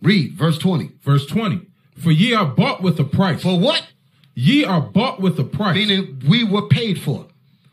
[0.02, 0.92] Read verse 20.
[1.00, 1.62] Verse 20.
[1.96, 3.42] For ye are bought with a price.
[3.42, 3.86] For what?
[4.34, 5.74] Ye are bought with a price.
[5.74, 7.26] Meaning we were paid for.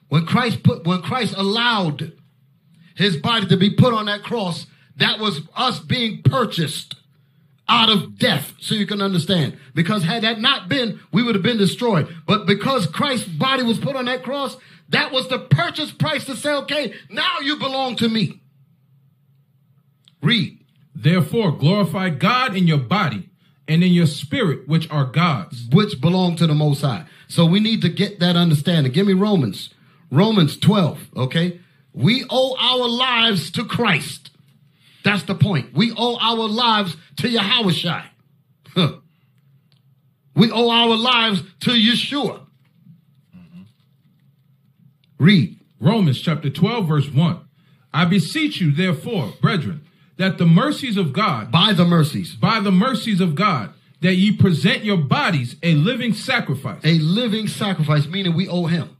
[0.07, 2.13] When Christ put when Christ allowed
[2.95, 4.67] his body to be put on that cross,
[4.97, 6.95] that was us being purchased
[7.67, 9.57] out of death, so you can understand.
[9.73, 12.13] Because had that not been, we would have been destroyed.
[12.27, 14.57] But because Christ's body was put on that cross,
[14.89, 18.41] that was the purchase price to say, okay, now you belong to me.
[20.21, 20.59] Read.
[20.93, 23.29] Therefore, glorify God in your body
[23.67, 25.67] and in your spirit, which are God's.
[25.71, 27.05] Which belong to the Most High.
[27.27, 28.91] So we need to get that understanding.
[28.91, 29.69] Give me Romans.
[30.11, 31.59] Romans 12, okay?
[31.93, 34.31] We owe our lives to Christ.
[35.03, 35.73] That's the point.
[35.73, 38.03] We owe our lives to Yahushua.
[38.73, 38.95] Huh.
[40.35, 42.47] We owe our lives to Yeshua.
[45.19, 45.59] Read.
[45.79, 47.39] Romans chapter 12, verse 1.
[47.93, 49.85] I beseech you, therefore, brethren,
[50.17, 54.35] that the mercies of God, by the mercies, by the mercies of God, that ye
[54.35, 56.81] present your bodies a living sacrifice.
[56.83, 58.97] A living sacrifice, meaning we owe him.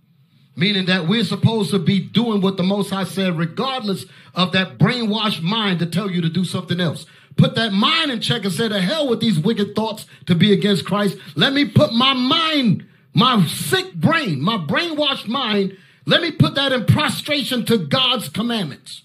[0.55, 4.05] Meaning that we're supposed to be doing what the Most High said, regardless
[4.35, 7.05] of that brainwashed mind to tell you to do something else.
[7.37, 10.53] Put that mind in check and say, to hell with these wicked thoughts to be
[10.53, 11.17] against Christ.
[11.35, 12.85] Let me put my mind,
[13.15, 15.75] my sick brain, my brainwashed mind,
[16.05, 19.03] let me put that in prostration to God's commandments.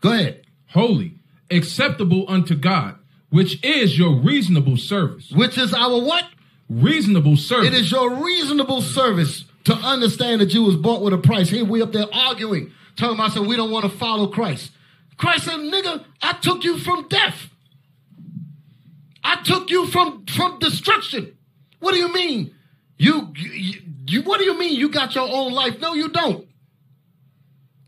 [0.00, 0.42] Go ahead.
[0.68, 1.14] Holy,
[1.50, 2.96] acceptable unto God,
[3.30, 5.32] which is your reasonable service.
[5.32, 6.24] Which is our what?
[6.68, 7.68] Reasonable service.
[7.68, 11.50] It is your reasonable service to understand that you was bought with a price.
[11.50, 14.70] Here we up there arguing, about saying we don't want to follow Christ.
[15.16, 17.50] Christ said, nigga, I took you from death.
[19.24, 21.36] I took you from, from destruction.
[21.80, 22.54] What do you mean?
[22.96, 25.80] You, you, you, what do you mean you got your own life?
[25.80, 26.46] No, you don't.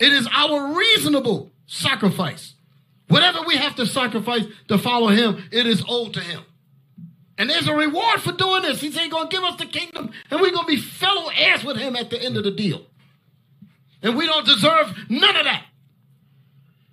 [0.01, 2.55] It is our reasonable sacrifice.
[3.07, 6.43] Whatever we have to sacrifice to follow him, it is owed to him.
[7.39, 8.81] And there's a reward for doing this.
[8.81, 11.65] He's ain't going to give us the kingdom, and we're going to be fellow heirs
[11.65, 12.85] with him at the end of the deal.
[14.02, 15.65] And we don't deserve none of that.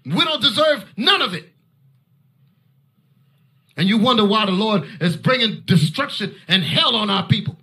[0.06, 1.50] We don't deserve none of it.
[3.76, 7.58] And you wonder why the Lord is bringing destruction and hell on our people.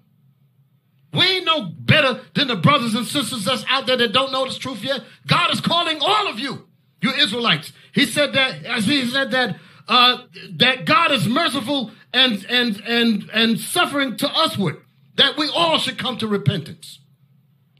[1.14, 4.44] We ain't no better than the brothers and sisters that's out there that don't know
[4.44, 5.02] this truth yet.
[5.26, 6.66] God is calling all of you,
[7.00, 7.72] you Israelites.
[7.92, 9.56] He said that, as he said that,
[9.88, 10.18] uh,
[10.52, 14.76] that God is merciful and and and and suffering to usward,
[15.16, 17.00] that we all should come to repentance.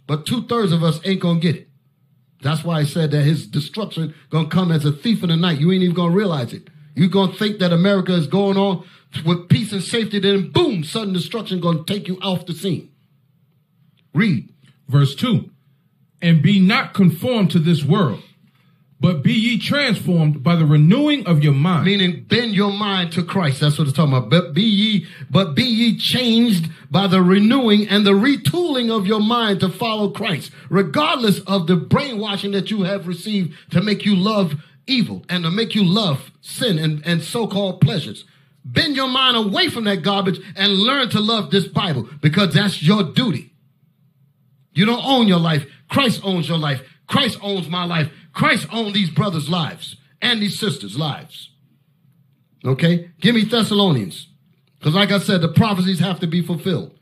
[0.06, 1.68] But two thirds of us ain't gonna get it.
[2.42, 5.60] That's why I said that his destruction gonna come as a thief in the night.
[5.60, 6.68] You ain't even gonna realize it.
[6.94, 8.84] you gonna think that America is going on
[9.24, 12.90] with peace and safety, then boom, sudden destruction gonna take you off the scene.
[14.14, 14.52] Read.
[14.88, 15.50] Verse 2.
[16.20, 18.22] And be not conformed to this world,
[19.02, 21.86] But be ye transformed by the renewing of your mind.
[21.86, 23.58] Meaning bend your mind to Christ.
[23.58, 24.30] That's what it's talking about.
[24.30, 29.18] But be ye, but be ye changed by the renewing and the retooling of your
[29.18, 34.14] mind to follow Christ, regardless of the brainwashing that you have received to make you
[34.14, 34.54] love
[34.86, 38.24] evil and to make you love sin and, and so-called pleasures.
[38.64, 42.80] Bend your mind away from that garbage and learn to love this Bible because that's
[42.80, 43.52] your duty.
[44.74, 45.66] You don't own your life.
[45.88, 46.82] Christ owns your life.
[47.08, 48.08] Christ owns my life.
[48.32, 51.50] Christ owned these brothers' lives and these sisters' lives.
[52.64, 53.10] Okay?
[53.20, 54.28] Give me Thessalonians.
[54.78, 56.98] Because like I said, the prophecies have to be fulfilled.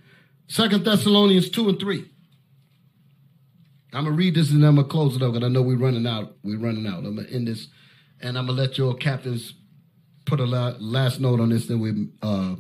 [0.49, 2.05] Second Thessalonians 2 and 3.
[3.93, 6.07] I'm gonna read this and I'm gonna close it up because I know we're running
[6.07, 6.37] out.
[6.45, 7.05] We're running out.
[7.05, 7.69] I'm gonna end this
[8.21, 9.55] and I'm gonna let your captains
[10.27, 12.55] put a la- last note on this, then we uh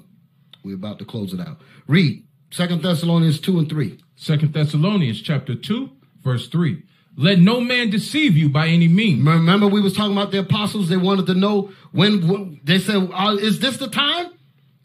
[0.64, 1.58] we're about to close it out.
[1.86, 3.98] Read Second Thessalonians 2 and 3.
[4.16, 5.90] Second Thessalonians chapter 2,
[6.22, 6.82] verse 3.
[7.16, 9.26] Let no man deceive you by any means.
[9.26, 10.88] Remember, we was talking about the apostles.
[10.88, 14.26] They wanted to know when, when they said, uh, "Is this the time?"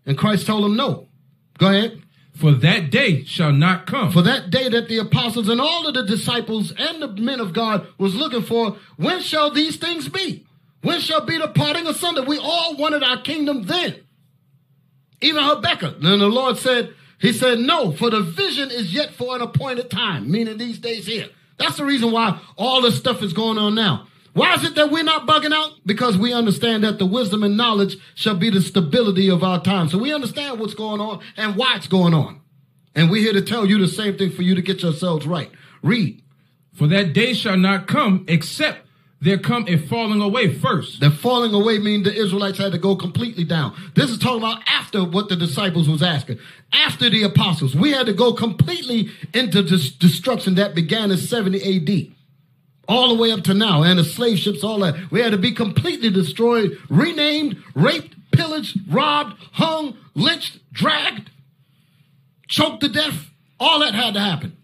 [0.05, 1.07] And Christ told them, "No."
[1.57, 2.01] Go ahead.
[2.35, 4.11] For that day shall not come.
[4.11, 7.53] For that day that the apostles and all of the disciples and the men of
[7.53, 10.45] God was looking for, when shall these things be?
[10.81, 12.23] When shall be the parting asunder?
[12.23, 13.95] We all wanted our kingdom then.
[15.21, 16.01] Even Habakkuk.
[16.01, 19.89] Then the Lord said, He said, No, for the vision is yet for an appointed
[19.89, 21.29] time, meaning these days here.
[21.57, 24.07] That's the reason why all this stuff is going on now.
[24.33, 25.71] Why is it that we're not bugging out?
[25.85, 29.87] Because we understand that the wisdom and knowledge shall be the stability of our time.
[29.87, 32.41] So we understand what's going on and why it's going on.
[32.93, 35.49] And we're here to tell you the same thing for you to get yourselves right.
[35.81, 36.21] Read.
[36.73, 38.84] For that day shall not come except
[39.25, 40.99] there come a falling away first.
[40.99, 43.75] The falling away means the Israelites had to go completely down.
[43.95, 46.37] This is talking about after what the disciples was asking.
[46.71, 51.57] After the apostles, we had to go completely into this destruction that began in 70
[51.57, 52.15] AD.
[52.87, 55.09] All the way up to now, and the slave ships, all that.
[55.09, 61.31] We had to be completely destroyed, renamed, raped, pillaged, robbed, hung, lynched, dragged,
[62.47, 63.31] choked to death.
[63.59, 64.55] All that had to happen.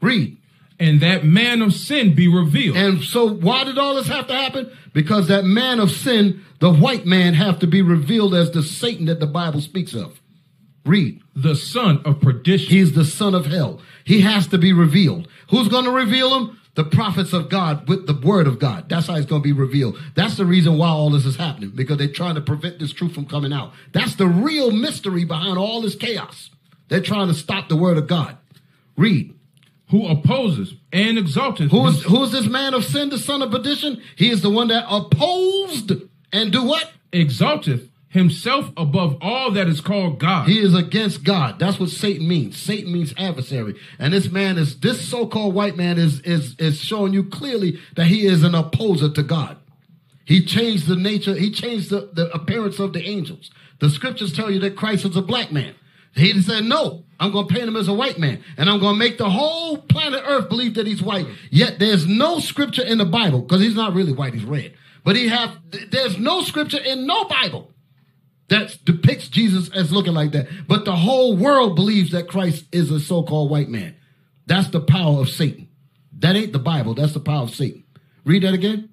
[0.00, 0.36] Read.
[0.78, 2.76] And that man of sin be revealed.
[2.76, 4.76] And so why did all this have to happen?
[4.92, 9.06] Because that man of sin, the white man, have to be revealed as the Satan
[9.06, 10.20] that the Bible speaks of.
[10.84, 11.22] Read.
[11.34, 12.70] The son of perdition.
[12.70, 13.80] He's the son of hell.
[14.04, 15.28] He has to be revealed.
[15.50, 16.60] Who's going to reveal him?
[16.74, 18.88] The prophets of God with the word of God.
[18.88, 19.96] That's how it's going to be revealed.
[20.16, 23.14] That's the reason why all this is happening because they're trying to prevent this truth
[23.14, 23.72] from coming out.
[23.92, 26.50] That's the real mystery behind all this chaos.
[26.88, 28.36] They're trying to stop the word of God.
[28.96, 29.33] Read
[29.94, 31.70] who opposes and exalteth.
[31.70, 34.02] Who is, who is this man of sin, the son of perdition?
[34.16, 35.92] He is the one that opposed
[36.32, 36.90] and do what?
[37.12, 40.48] Exalteth himself above all that is called God.
[40.48, 41.60] He is against God.
[41.60, 42.56] That's what Satan means.
[42.56, 43.76] Satan means adversary.
[44.00, 48.06] And this man is this so-called white man is is is showing you clearly that
[48.06, 49.58] he is an opposer to God.
[50.24, 53.52] He changed the nature, he changed the, the appearance of the angels.
[53.78, 55.76] The scriptures tell you that Christ is a black man.
[56.16, 58.94] He said, no, I'm going to paint him as a white man and I'm going
[58.94, 61.26] to make the whole planet earth believe that he's white.
[61.50, 64.34] Yet there's no scripture in the Bible because he's not really white.
[64.34, 65.58] He's red, but he have,
[65.90, 67.72] there's no scripture in no Bible
[68.48, 70.46] that depicts Jesus as looking like that.
[70.68, 73.96] But the whole world believes that Christ is a so-called white man.
[74.46, 75.68] That's the power of Satan.
[76.18, 76.94] That ain't the Bible.
[76.94, 77.84] That's the power of Satan.
[78.24, 78.90] Read that again.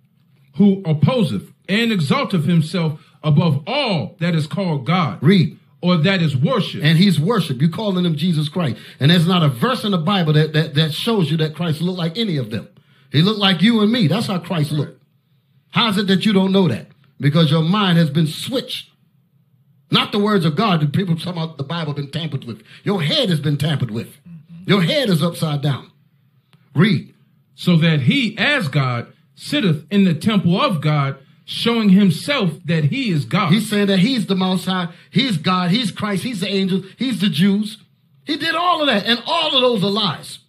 [0.56, 5.20] Who opposeth and exalteth himself above all that is called God.
[5.22, 6.84] Read or that is worship.
[6.84, 7.60] And he's worship.
[7.60, 8.78] You're calling him Jesus Christ.
[9.00, 11.82] And there's not a verse in the Bible that, that, that shows you that Christ
[11.82, 12.70] looked like any of them.
[13.12, 14.08] He looked like you and me.
[14.08, 15.02] That's how Christ looked.
[15.72, 16.88] How is it that you don't know that?
[17.20, 18.90] Because your mind has been switched.
[19.90, 20.82] Not the words of God.
[20.82, 22.64] The people talking about the Bible been tampered with.
[22.84, 24.18] Your head has been tampered with.
[24.66, 25.92] Your head is upside down.
[26.74, 27.14] Read.
[27.56, 33.12] So that he, as God, sitteth in the temple of God, showing himself that he
[33.12, 33.52] is God.
[33.52, 37.22] He's saying that he's the Most High, he's God, he's Christ, he's the angels, he's
[37.22, 37.78] the Jews.
[38.26, 40.40] He did all of that, and all of those are lies.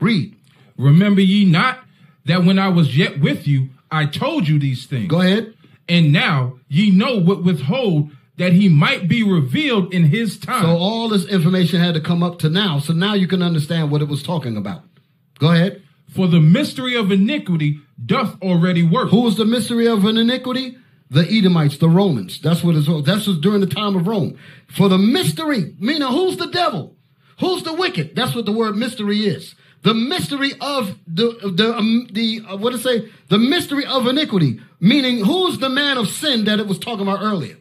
[0.00, 0.36] Read.
[0.76, 1.78] Remember ye not
[2.24, 5.08] that when I was yet with you, I told you these things.
[5.08, 5.54] Go ahead.
[5.88, 10.62] And now ye know what withhold that he might be revealed in his time.
[10.62, 12.78] So all this information had to come up to now.
[12.78, 14.82] So now you can understand what it was talking about.
[15.38, 15.82] Go ahead.
[16.08, 19.10] For the mystery of iniquity doth already work.
[19.10, 20.78] Who is the mystery of an iniquity?
[21.10, 22.40] The Edomites, the Romans.
[22.40, 22.88] That's what it's.
[23.04, 24.38] That's was during the time of Rome.
[24.68, 26.96] For the mystery, meaning who's the devil?
[27.38, 28.16] Who's the wicked?
[28.16, 29.54] That's what the word mystery is.
[29.82, 33.10] The mystery of the the um, the uh, what to say?
[33.28, 37.20] The mystery of iniquity, meaning who's the man of sin that it was talking about
[37.20, 37.56] earlier?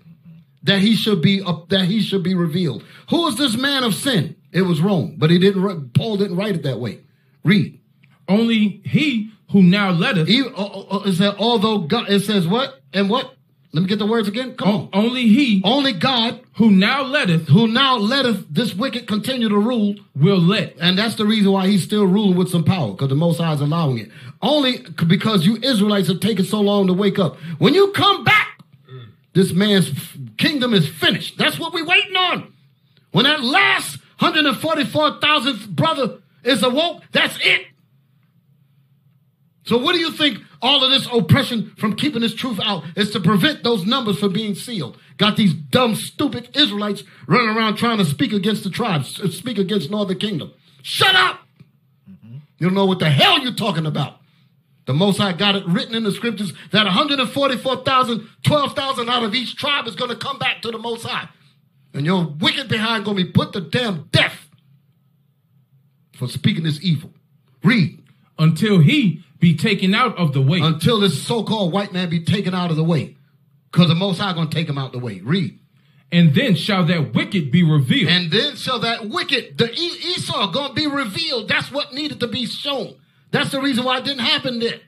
[0.63, 2.84] That he should be uh, that he should be revealed.
[3.09, 4.35] Who is this man of sin?
[4.51, 5.93] It was Rome, but he didn't.
[5.93, 6.99] Paul didn't write it that way.
[7.43, 7.80] Read.
[8.30, 10.30] Only he who now letteth.
[10.30, 13.36] Even, oh, oh, oh, it said, although God, it says what and what?
[13.73, 14.56] Let me get the words again.
[14.56, 15.06] Come oh, on.
[15.06, 19.95] Only he, only God, who now letteth, who now letteth this wicked continue to rule,
[20.14, 20.76] will let.
[20.82, 23.53] And that's the reason why he's still ruling with some power, because the Most High
[23.53, 24.10] is allowing it.
[24.41, 27.38] Only because you Israelites have taken so long to wake up.
[27.60, 28.61] When you come back,
[29.34, 29.90] this man's
[30.38, 31.38] kingdom is finished.
[31.38, 32.53] That's what we're waiting on.
[33.11, 37.68] When that last 144,000th brother is awoke, that's it.
[39.63, 43.11] So what do you think all of this oppression from keeping this truth out is
[43.11, 44.97] to prevent those numbers from being sealed?
[45.17, 49.57] Got these dumb, stupid Israelites running around trying to speak against the tribes, uh, speak
[49.57, 50.51] against Northern Kingdom.
[50.81, 51.41] Shut up!
[52.57, 54.17] You don't know what the hell you're talking about.
[54.85, 59.55] The Most High got it written in the scriptures that 144,000, 12,000 out of each
[59.55, 61.29] tribe is going to come back to the Most High.
[61.93, 64.47] And your wicked behind going to be put to damn death
[66.13, 67.11] for speaking this evil.
[67.63, 67.99] Read.
[68.39, 70.59] Until he be taken out of the way.
[70.61, 73.18] Until this so-called white man be taken out of the way.
[73.69, 75.19] Because the Most High going to take him out the way.
[75.19, 75.59] Read.
[76.13, 78.09] And then shall that wicked be revealed.
[78.09, 81.47] And then shall that wicked, the Esau, going to be revealed.
[81.47, 82.95] That's what needed to be shown.
[83.31, 84.80] That's the reason why it didn't happen then.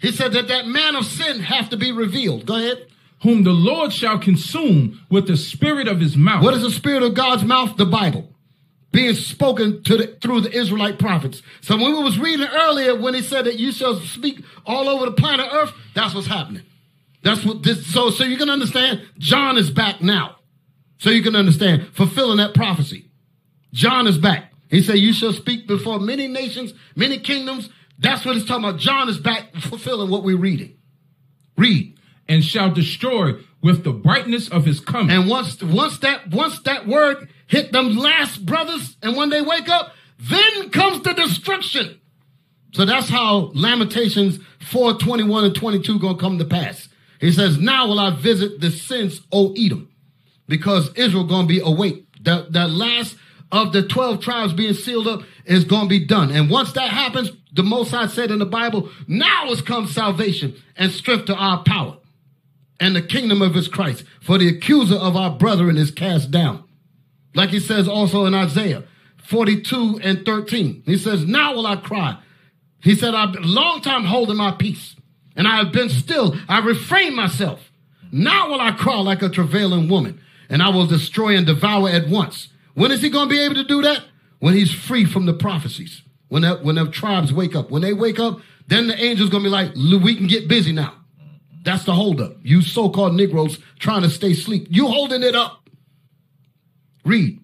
[0.00, 2.44] He said that that man of sin have to be revealed.
[2.44, 2.88] Go ahead.
[3.22, 6.42] Whom the Lord shall consume with the spirit of his mouth.
[6.42, 7.76] What is the spirit of God's mouth?
[7.76, 8.33] The Bible.
[8.94, 11.42] Being spoken to the, through the Israelite prophets.
[11.62, 15.06] So when we was reading earlier, when he said that you shall speak all over
[15.06, 16.62] the planet Earth, that's what's happening.
[17.24, 17.84] That's what this.
[17.88, 19.02] So so you can understand.
[19.18, 20.36] John is back now.
[20.98, 23.10] So you can understand fulfilling that prophecy.
[23.72, 24.52] John is back.
[24.70, 28.78] He said, "You shall speak before many nations, many kingdoms." That's what it's talking about.
[28.78, 30.76] John is back fulfilling what we're reading.
[31.58, 31.98] Read.
[32.28, 35.10] And shall destroy with the brightness of his coming.
[35.10, 39.68] And once once that once that word hit them last brothers, and when they wake
[39.68, 42.00] up, then comes the destruction.
[42.72, 44.40] So that's how Lamentations
[44.70, 46.88] 4, 21 and 22 gonna come to pass.
[47.20, 49.88] He says, Now will I visit the sins, O Edom,
[50.48, 52.06] because Israel gonna be awake.
[52.22, 53.16] That that last
[53.52, 56.32] of the 12 tribes being sealed up is gonna be done.
[56.32, 60.56] And once that happens, the Most High said in the Bible, now has come salvation
[60.76, 61.98] and strength to our power
[62.80, 64.02] and the kingdom of his Christ.
[64.20, 66.63] For the accuser of our brethren is cast down.
[67.34, 68.84] Like he says also in Isaiah
[69.24, 70.82] 42 and 13.
[70.86, 72.18] He says, Now will I cry.
[72.80, 74.94] He said, I've been long time holding my peace,
[75.34, 76.36] and I have been still.
[76.48, 77.72] I refrain myself.
[78.12, 82.08] Now will I cry like a travailing woman, and I will destroy and devour at
[82.08, 82.48] once.
[82.74, 84.04] When is he going to be able to do that?
[84.38, 86.02] When he's free from the prophecies.
[86.28, 87.70] When when the tribes wake up.
[87.70, 90.72] When they wake up, then the angel's going to be like, we can get busy
[90.72, 90.94] now.
[91.64, 92.36] That's the holdup.
[92.42, 94.66] You so-called Negroes trying to stay asleep.
[94.68, 95.63] You holding it up.
[97.04, 97.40] Read.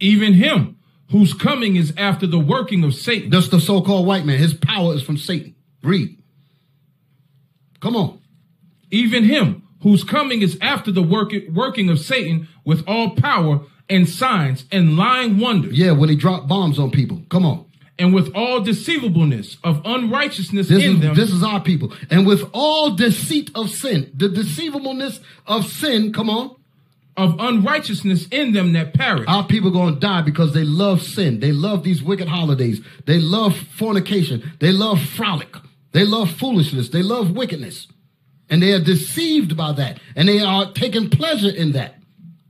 [0.00, 0.76] Even him
[1.10, 3.30] whose coming is after the working of Satan.
[3.30, 4.38] That's the so-called white man.
[4.38, 5.54] His power is from Satan.
[5.82, 6.18] Read.
[7.80, 8.20] Come on.
[8.90, 14.08] Even him whose coming is after the work, working of Satan with all power and
[14.08, 15.78] signs and lying wonders.
[15.78, 17.22] Yeah, when he dropped bombs on people.
[17.28, 17.66] Come on.
[17.98, 21.14] And with all deceivableness of unrighteousness This in is, them.
[21.14, 21.92] this is our people.
[22.10, 26.55] And with all deceit of sin, the deceivableness of sin, come on.
[27.16, 29.24] Of unrighteousness in them that perish.
[29.26, 31.40] Our people going to die because they love sin.
[31.40, 32.82] They love these wicked holidays.
[33.06, 34.52] They love fornication.
[34.60, 35.56] They love frolic.
[35.92, 36.90] They love foolishness.
[36.90, 37.88] They love wickedness.
[38.50, 39.98] And they are deceived by that.
[40.14, 41.94] And they are taking pleasure in that.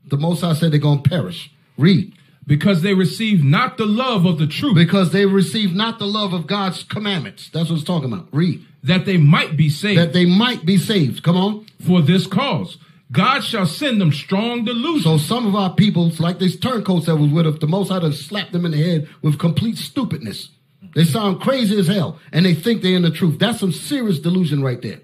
[0.08, 1.50] The Most High said they're going to perish.
[1.78, 2.12] Read.
[2.44, 4.74] Because they receive not the love of the truth.
[4.74, 7.50] Because they receive not the love of God's commandments.
[7.50, 8.28] That's what it's talking about.
[8.32, 8.66] Read.
[8.82, 10.00] That they might be saved.
[10.00, 11.22] That they might be saved.
[11.22, 11.66] Come on.
[11.86, 12.78] For this cause.
[13.12, 15.02] God shall send them strong delusion.
[15.02, 18.00] So some of our people, like these turncoats that was with us, the Most High
[18.00, 20.50] done slapped them in the head with complete stupidness.
[20.94, 23.38] They sound crazy as hell, and they think they're in the truth.
[23.38, 25.00] That's some serious delusion right there.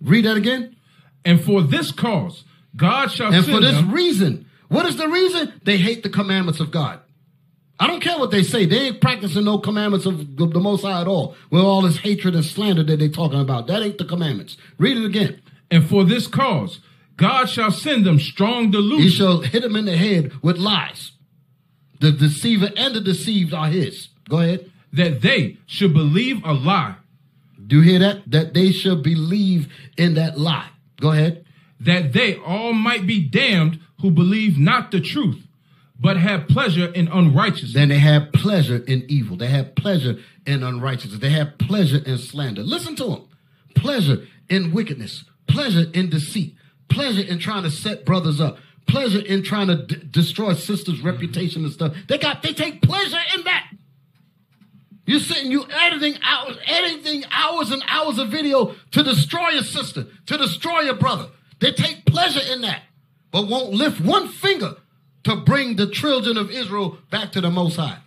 [0.00, 0.76] Read that again.
[1.24, 2.44] And for this cause,
[2.76, 3.54] God shall send them.
[3.54, 3.92] And for this them.
[3.92, 5.60] reason, what is the reason?
[5.64, 7.00] They hate the commandments of God.
[7.78, 8.66] I don't care what they say.
[8.66, 11.34] They ain't practicing no commandments of the the Most High at all.
[11.50, 14.56] With all this hatred and slander that they talking about, that ain't the commandments.
[14.78, 15.40] Read it again.
[15.70, 16.80] And for this cause,
[17.16, 19.02] God shall send them strong delusion.
[19.02, 21.12] He shall hit them in the head with lies.
[22.00, 24.08] The deceiver and the deceived are his.
[24.28, 24.70] Go ahead.
[24.92, 26.96] That they should believe a lie.
[27.66, 28.30] Do you hear that?
[28.30, 30.68] That they should believe in that lie.
[31.00, 31.44] Go ahead.
[31.80, 35.46] That they all might be damned who believe not the truth,
[35.98, 37.72] but have pleasure in unrighteousness.
[37.74, 39.36] Then they have pleasure in evil.
[39.36, 41.20] They have pleasure in unrighteousness.
[41.20, 42.62] They have pleasure in slander.
[42.62, 43.28] Listen to them.
[43.74, 45.24] Pleasure in wickedness.
[45.46, 46.54] Pleasure in deceit.
[46.88, 48.58] Pleasure in trying to set brothers up.
[48.86, 51.06] Pleasure in trying to d- destroy sisters' mm-hmm.
[51.06, 51.94] reputation and stuff.
[52.08, 52.42] They got.
[52.42, 53.70] They take pleasure in that.
[55.06, 60.06] You're sitting, you editing hours, editing hours and hours of video to destroy your sister,
[60.26, 61.28] to destroy your brother.
[61.60, 62.82] They take pleasure in that,
[63.30, 64.76] but won't lift one finger
[65.24, 67.98] to bring the children of Israel back to the Most High.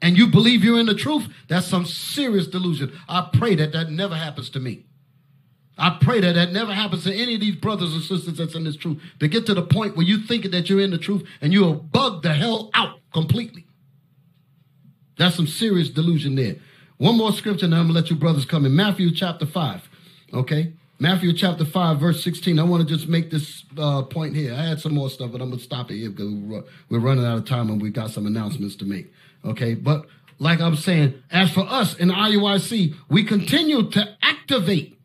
[0.00, 1.26] And you believe you're in the truth?
[1.48, 2.92] That's some serious delusion.
[3.08, 4.84] I pray that that never happens to me.
[5.78, 8.64] I pray that that never happens to any of these brothers and sisters that's in
[8.64, 9.00] this truth.
[9.20, 11.74] To get to the point where you thinking that you're in the truth and you'll
[11.74, 13.66] bug the hell out completely.
[15.18, 16.56] That's some serious delusion there.
[16.98, 18.74] One more scripture, and I'm gonna let you brothers come in.
[18.74, 19.86] Matthew chapter five.
[20.32, 22.58] Okay, Matthew chapter five, verse sixteen.
[22.58, 24.54] I want to just make this uh, point here.
[24.54, 27.24] I had some more stuff, but I'm gonna stop it here because we're we're running
[27.24, 29.12] out of time and we got some announcements to make.
[29.44, 30.06] Okay, but
[30.38, 34.95] like I'm saying, as for us in IUIC, we continue to activate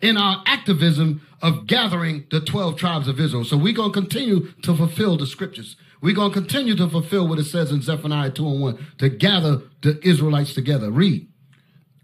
[0.00, 3.44] in our activism of gathering the 12 tribes of Israel.
[3.44, 5.76] So we're going to continue to fulfill the scriptures.
[6.02, 9.08] We're going to continue to fulfill what it says in Zephaniah 2 and 1 to
[9.08, 10.90] gather the Israelites together.
[10.90, 11.28] Read.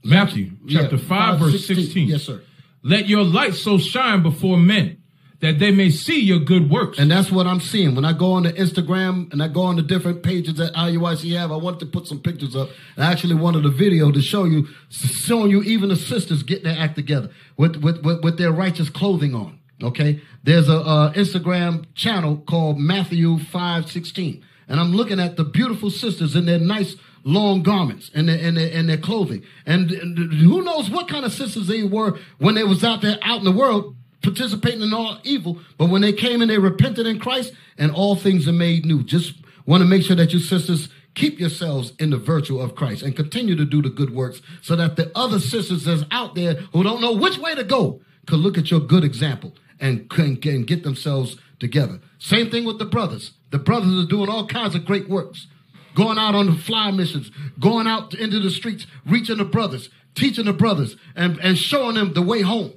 [0.05, 2.09] Matthew chapter Yeah, 5, verse 16.
[2.09, 2.43] Yes, sir.
[2.83, 5.02] Let your light so shine before men
[5.43, 7.01] that they may see your good works.
[7.01, 7.97] And that's what I'm seeing.
[7.97, 11.37] When I go on the Instagram and I go on the different pages that IUIC
[11.37, 12.71] have, I wanted to put some pictures up.
[12.97, 16.79] I actually wanted a video to show you, showing you even the sisters getting their
[16.79, 19.59] act together with, with, with, with their righteous clothing on.
[19.83, 20.23] Okay.
[20.45, 24.45] There's a, uh Instagram channel called Matthew 516.
[24.69, 26.95] And I'm looking at the beautiful sisters in their nice
[27.25, 29.43] long garments and their, and their, and their clothing.
[29.67, 33.19] And, and who knows what kind of sisters they were when they was out there
[33.23, 35.61] out in the world participating in all evil.
[35.79, 39.03] But when they came and they repented in Christ and all things are made new.
[39.03, 39.35] Just
[39.67, 43.15] want to make sure that you sisters keep yourselves in the virtue of Christ and
[43.15, 46.83] continue to do the good works so that the other sisters that's out there who
[46.83, 50.63] don't know which way to go could look at your good example and can, can
[50.65, 52.01] get themselves together.
[52.19, 53.33] Same thing with the brothers.
[53.51, 55.49] The brothers are doing all kinds of great works.
[55.95, 57.31] Going out on the fly missions,
[57.61, 62.15] going out into the streets, reaching the brothers, teaching the brothers, and, and showing them
[62.15, 62.73] the way home.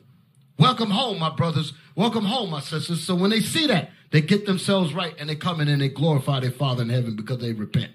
[0.58, 1.74] Welcome home, my brothers.
[1.96, 3.04] Welcome home, my sisters.
[3.04, 5.90] So when they see that, they get themselves right and they come in and they
[5.90, 7.92] glorify their Father in heaven because they repent.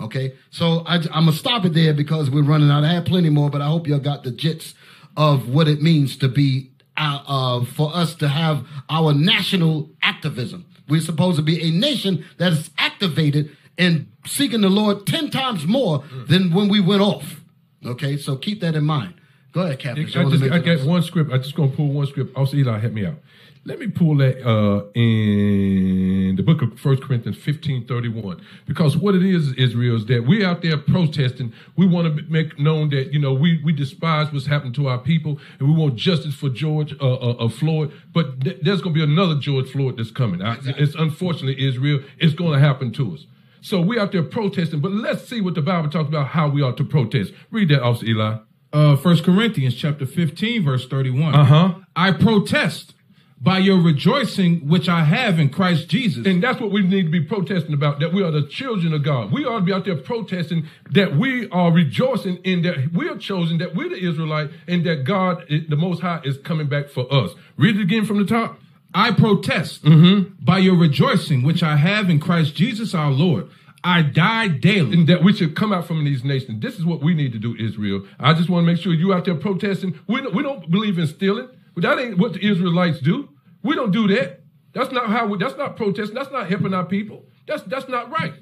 [0.00, 2.82] Okay, so I, am gonna stop it there because we're running out.
[2.82, 4.74] I have plenty more, but I hope y'all got the gist
[5.18, 10.64] of what it means to be uh, uh, for us to have our national activism.
[10.88, 15.66] We're supposed to be a nation that is activated and seeking the Lord ten times
[15.66, 17.42] more than when we went off.
[17.84, 19.14] Okay, so keep that in mind.
[19.52, 20.04] Go ahead, Captain.
[20.04, 21.30] I, just, I got one script.
[21.32, 22.34] I just gonna pull one script.
[22.36, 23.16] Also, Eli, help me out.
[23.64, 28.96] Let me pull that uh, in the book of First Corinthians fifteen thirty one because
[28.96, 31.52] what it is, Israel, is that we're out there protesting.
[31.76, 34.98] We want to make known that you know we we despise what's happened to our
[34.98, 37.92] people, and we want justice for George uh, uh, uh, Floyd.
[38.12, 40.42] But th- there's going to be another George Floyd that's coming.
[40.42, 42.00] I, it's unfortunately Israel.
[42.18, 43.26] It's going to happen to us.
[43.60, 44.80] So we out there protesting.
[44.80, 47.32] But let's see what the Bible talks about how we ought to protest.
[47.52, 48.38] Read that, Officer Eli.
[48.72, 51.34] Uh, First Corinthians chapter 15, verse 31.
[51.34, 51.74] Uh-huh.
[51.94, 52.94] I protest
[53.40, 56.24] by your rejoicing which I have in Christ Jesus.
[56.24, 59.02] And that's what we need to be protesting about, that we are the children of
[59.02, 59.32] God.
[59.32, 63.16] We ought to be out there protesting that we are rejoicing in that we are
[63.18, 67.12] chosen, that we're the Israelite, and that God, the Most High, is coming back for
[67.12, 67.32] us.
[67.56, 68.58] Read it again from the top.
[68.94, 70.44] I protest Mm-hmm.
[70.44, 73.48] by your rejoicing which I have in Christ Jesus our Lord.
[73.84, 74.94] I die daily.
[74.94, 76.62] And that we should come out from these nations.
[76.62, 78.06] This is what we need to do, Israel.
[78.20, 79.98] I just want to make sure you out there protesting.
[80.06, 81.48] We don't, we don't believe in stealing.
[81.76, 83.30] That ain't what the Israelites do.
[83.62, 84.42] We don't do that.
[84.72, 86.14] That's not how we, that's not protesting.
[86.14, 87.24] That's not helping our people.
[87.46, 88.34] That's, that's not right.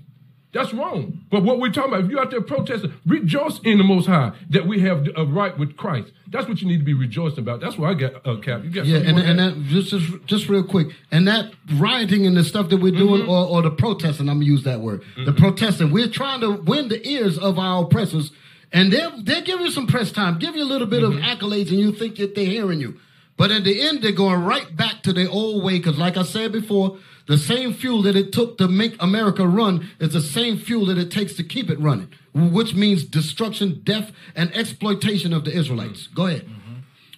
[0.52, 1.20] That's wrong.
[1.30, 4.32] But what we're talking about, if you're out there protesting, rejoice in the Most High
[4.50, 6.10] that we have a right with Christ.
[6.28, 7.60] That's what you need to be rejoicing about.
[7.60, 8.64] That's why I got uh, Cap.
[8.64, 12.36] You got Yeah, and, and that just, just just real quick, and that rioting and
[12.36, 13.30] the stuff that we're doing, Mm-hmm.
[13.30, 15.92] or, or the protesting, I'm gonna use that word, the protesting.
[15.92, 18.32] We're trying to win the ears of our oppressors,
[18.72, 21.18] and they they give you some press time, give you a little bit Mm-hmm.
[21.18, 22.98] of accolades, and you think that they're hearing you,
[23.36, 25.78] but at the end they're going right back to their old way.
[25.78, 26.98] Because, like I said before,
[27.30, 30.98] the same fuel that it took to make America run is the same fuel that
[30.98, 36.08] it takes to keep it running, which means destruction, death, and exploitation of the Israelites.
[36.08, 36.50] Go ahead.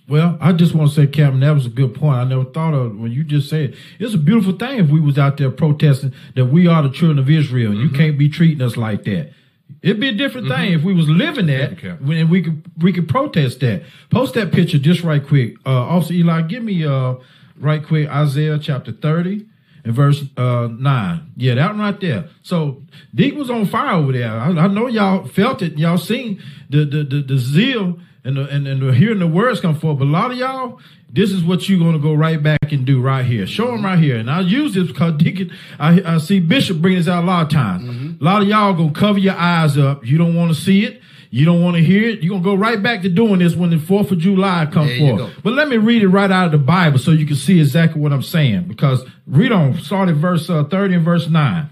[0.07, 2.19] Well, I just want to say, Captain, that was a good point.
[2.19, 5.19] I never thought of when you just said it's a beautiful thing if we was
[5.19, 8.61] out there protesting that we are the children of Israel and you can't be treating
[8.61, 9.33] us like that.
[9.81, 13.09] It'd be a different thing if we was living that when we could we could
[13.09, 13.85] protest that.
[14.11, 15.55] Post that picture just right quick.
[15.65, 17.15] Uh Officer Eli, give me uh
[17.57, 19.47] right quick Isaiah chapter 30
[19.85, 21.33] and verse uh nine.
[21.37, 22.29] Yeah, that one right there.
[22.43, 22.83] So
[23.15, 24.31] Deke was on fire over there.
[24.31, 25.79] I, I know y'all felt it.
[25.79, 29.61] Y'all seen the the the, the zeal and the, and, and the, hearing the words
[29.61, 29.99] come forth.
[29.99, 30.81] But a lot of y'all,
[31.11, 33.47] this is what you're going to go right back and do right here.
[33.47, 34.17] Show them right here.
[34.17, 37.47] And I use this because Deacon, I, I see Bishop bring this out a lot
[37.47, 37.89] of times.
[38.21, 40.07] A lot of y'all going to cover your eyes up.
[40.07, 41.03] You don't want to see it.
[41.35, 42.23] You don't want to hear it.
[42.23, 44.91] You're going to go right back to doing this when the 4th of July comes
[44.91, 45.33] There forth.
[45.43, 48.03] But let me read it right out of the Bible so you can see exactly
[48.03, 48.69] what I'm saying.
[48.69, 51.71] Because read on, start at verse uh, 30 and verse 9.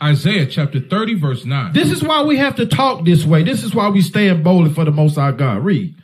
[0.00, 1.72] Isaiah chapter 30, verse 9.
[1.72, 3.42] This is why we have to talk this way.
[3.42, 5.64] This is why we stand boldly for the Most High God.
[5.64, 5.96] Read.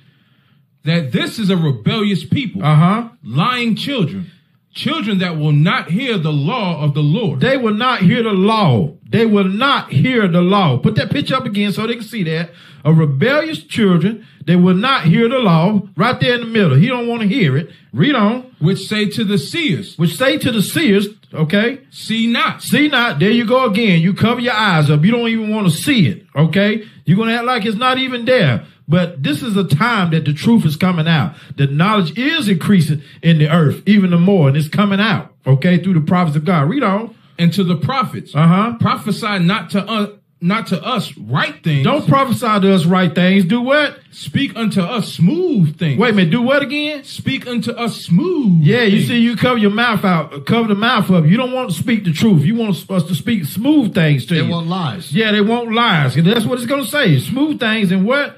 [0.85, 3.09] that this is a rebellious people, Uh huh.
[3.23, 4.31] lying children,
[4.75, 7.41] children that will not hear the law of the Lord.
[7.41, 8.95] They will not hear the law.
[9.11, 10.79] They will not hear the law.
[10.79, 12.51] Put that picture up again so they can see that.
[12.85, 15.83] A rebellious children, they will not hear the law.
[15.97, 16.77] Right there in the middle.
[16.77, 17.71] He don't want to hear it.
[17.93, 18.55] Read on.
[18.59, 22.63] which say to the seers, Which say to the seers, okay, see not.
[22.63, 23.19] see not.
[23.19, 24.01] There you go again.
[24.01, 25.03] You cover your eyes up.
[25.05, 26.27] You don't even want to see it.
[26.37, 26.85] Okay.
[27.07, 28.67] You're going to act like it's not even there.
[28.87, 31.35] But this is a time that the truth is coming out.
[31.57, 35.35] The knowledge is increasing in the earth even the more, and it's coming out.
[35.47, 36.69] Okay, through the prophets of God.
[36.69, 37.15] Read on.
[37.39, 38.75] And to the prophets, Uh huh.
[38.81, 40.11] prophesy not to us,
[40.41, 41.85] not to us right things.
[41.85, 43.45] Don't prophesy to us right things.
[43.45, 43.99] Do what?
[44.11, 45.99] speak unto us smooth things.
[46.01, 46.31] Wait a minute.
[46.33, 47.05] Do what again?
[47.05, 48.61] speak unto us smooth.
[48.63, 49.09] Yeah, you things.
[49.09, 51.25] see, you cover your mouth out, cover the mouth up.
[51.27, 52.43] You don't want to speak the truth.
[52.45, 54.47] You want us to speak smooth things to They you.
[54.47, 55.13] They want lies.
[55.13, 56.17] yeah, they want lies.
[56.17, 57.19] And that's what it's going to say.
[57.21, 58.37] Smooth things and what?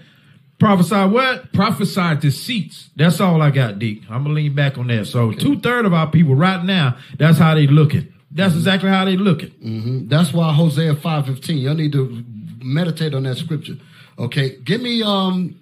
[0.59, 1.52] Prophesy what?
[1.55, 2.90] prophesy deceits.
[2.94, 4.02] That's all I got, Deke.
[4.10, 5.06] I'm gonna lean back on that.
[5.06, 8.12] So two third of our people right now, that's how they looking.
[8.31, 9.51] That's exactly how they looking.
[9.51, 11.59] hmm That's why Hosea five fifteen.
[11.59, 12.24] Y'all need to
[12.62, 13.77] meditate on that scripture.
[14.19, 15.61] Okay, give me um,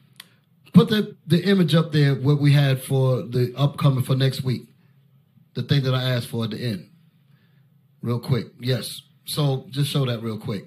[0.75, 2.15] put the the image up there.
[2.15, 4.63] What we had for the upcoming for next week,
[5.55, 6.91] the thing that I asked for at the end,
[8.03, 8.47] real quick.
[8.61, 9.03] Yes.
[9.25, 10.65] So just show that real quick.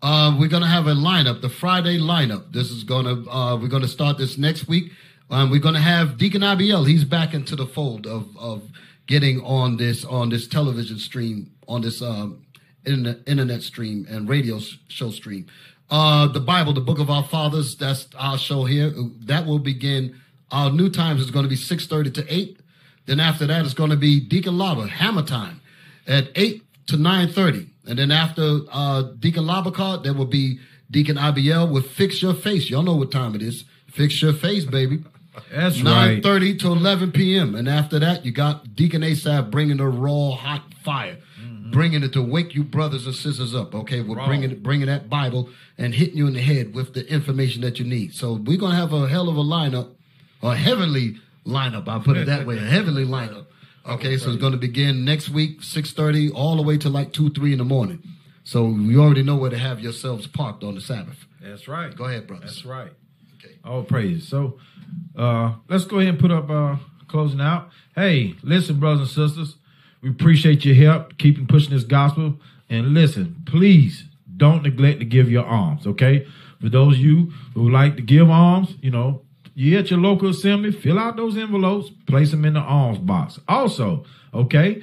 [0.00, 2.52] Uh, we're gonna have a lineup, the Friday lineup.
[2.52, 4.92] This is gonna uh, we're gonna start this next week.
[5.30, 6.84] Um, we're gonna have Deacon Abiel.
[6.86, 8.62] He's back into the fold of of
[9.08, 12.46] getting on this on this television stream on this um,
[12.84, 15.46] internet, internet stream and radio show stream.
[15.90, 17.76] Uh, the Bible, the Book of Our Fathers.
[17.76, 18.92] That's our show here.
[19.22, 20.20] That will begin.
[20.52, 22.60] Our new times is going to be six thirty to eight.
[23.06, 25.60] Then after that, it's going to be Deacon Lava Hammer Time
[26.06, 30.60] at eight to nine thirty, and then after uh, Deacon Labacard, there will be
[30.90, 32.70] Deacon IBL with Fix Your Face.
[32.70, 33.64] Y'all know what time it is.
[33.90, 35.02] Fix Your Face, baby.
[35.52, 36.22] That's Nine right.
[36.22, 37.54] thirty to eleven p.m.
[37.54, 41.70] And after that, you got Deacon Asaph bringing the raw hot fire, mm-hmm.
[41.70, 43.74] bringing it to wake you brothers and sisters up.
[43.74, 47.62] Okay, we're bringing bringing that Bible and hitting you in the head with the information
[47.62, 48.14] that you need.
[48.14, 49.94] So we're gonna have a hell of a lineup,
[50.42, 51.16] a heavenly
[51.46, 51.88] lineup.
[51.88, 53.46] I'll put it that way, a heavenly lineup.
[53.86, 57.12] Okay, so it's going to begin next week, six thirty, all the way to like
[57.12, 58.02] two, three in the morning.
[58.44, 61.24] So you already know where to have yourselves parked on the Sabbath.
[61.40, 61.94] That's right.
[61.94, 62.50] Go ahead, brothers.
[62.50, 62.92] That's right.
[63.36, 63.54] Okay.
[63.64, 64.26] All praise.
[64.28, 64.58] So
[65.16, 66.76] uh let's go ahead and put up uh
[67.08, 67.70] closing out.
[67.94, 69.56] Hey, listen, brothers and sisters,
[70.02, 72.34] we appreciate your help, keeping pushing this gospel.
[72.70, 74.04] And listen, please
[74.36, 76.26] don't neglect to give your alms, okay?
[76.60, 79.22] For those of you who like to give alms, you know,
[79.54, 83.40] you at your local assembly, fill out those envelopes, place them in the alms box.
[83.48, 84.82] Also, okay,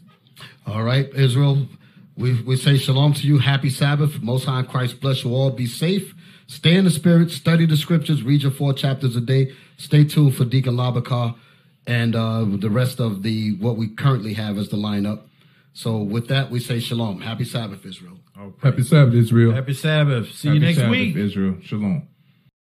[0.66, 1.66] All right, Israel.
[2.16, 3.38] We, we say shalom to you.
[3.38, 4.22] Happy Sabbath.
[4.22, 5.50] Most High Christ bless you all.
[5.50, 6.14] Be safe.
[6.54, 7.32] Stay in the spirit.
[7.32, 8.22] Study the scriptures.
[8.22, 9.52] Read your four chapters a day.
[9.76, 11.34] Stay tuned for Deacon Labakar
[11.84, 15.22] and uh, the rest of the what we currently have as the lineup.
[15.72, 17.20] So with that, we say shalom.
[17.20, 18.18] Happy Sabbath, Israel.
[18.38, 19.52] Oh, Happy Sabbath, Israel.
[19.52, 20.30] Happy Sabbath.
[20.32, 21.16] See you next Sabbath, week.
[21.16, 21.56] Israel.
[21.60, 22.08] Shalom.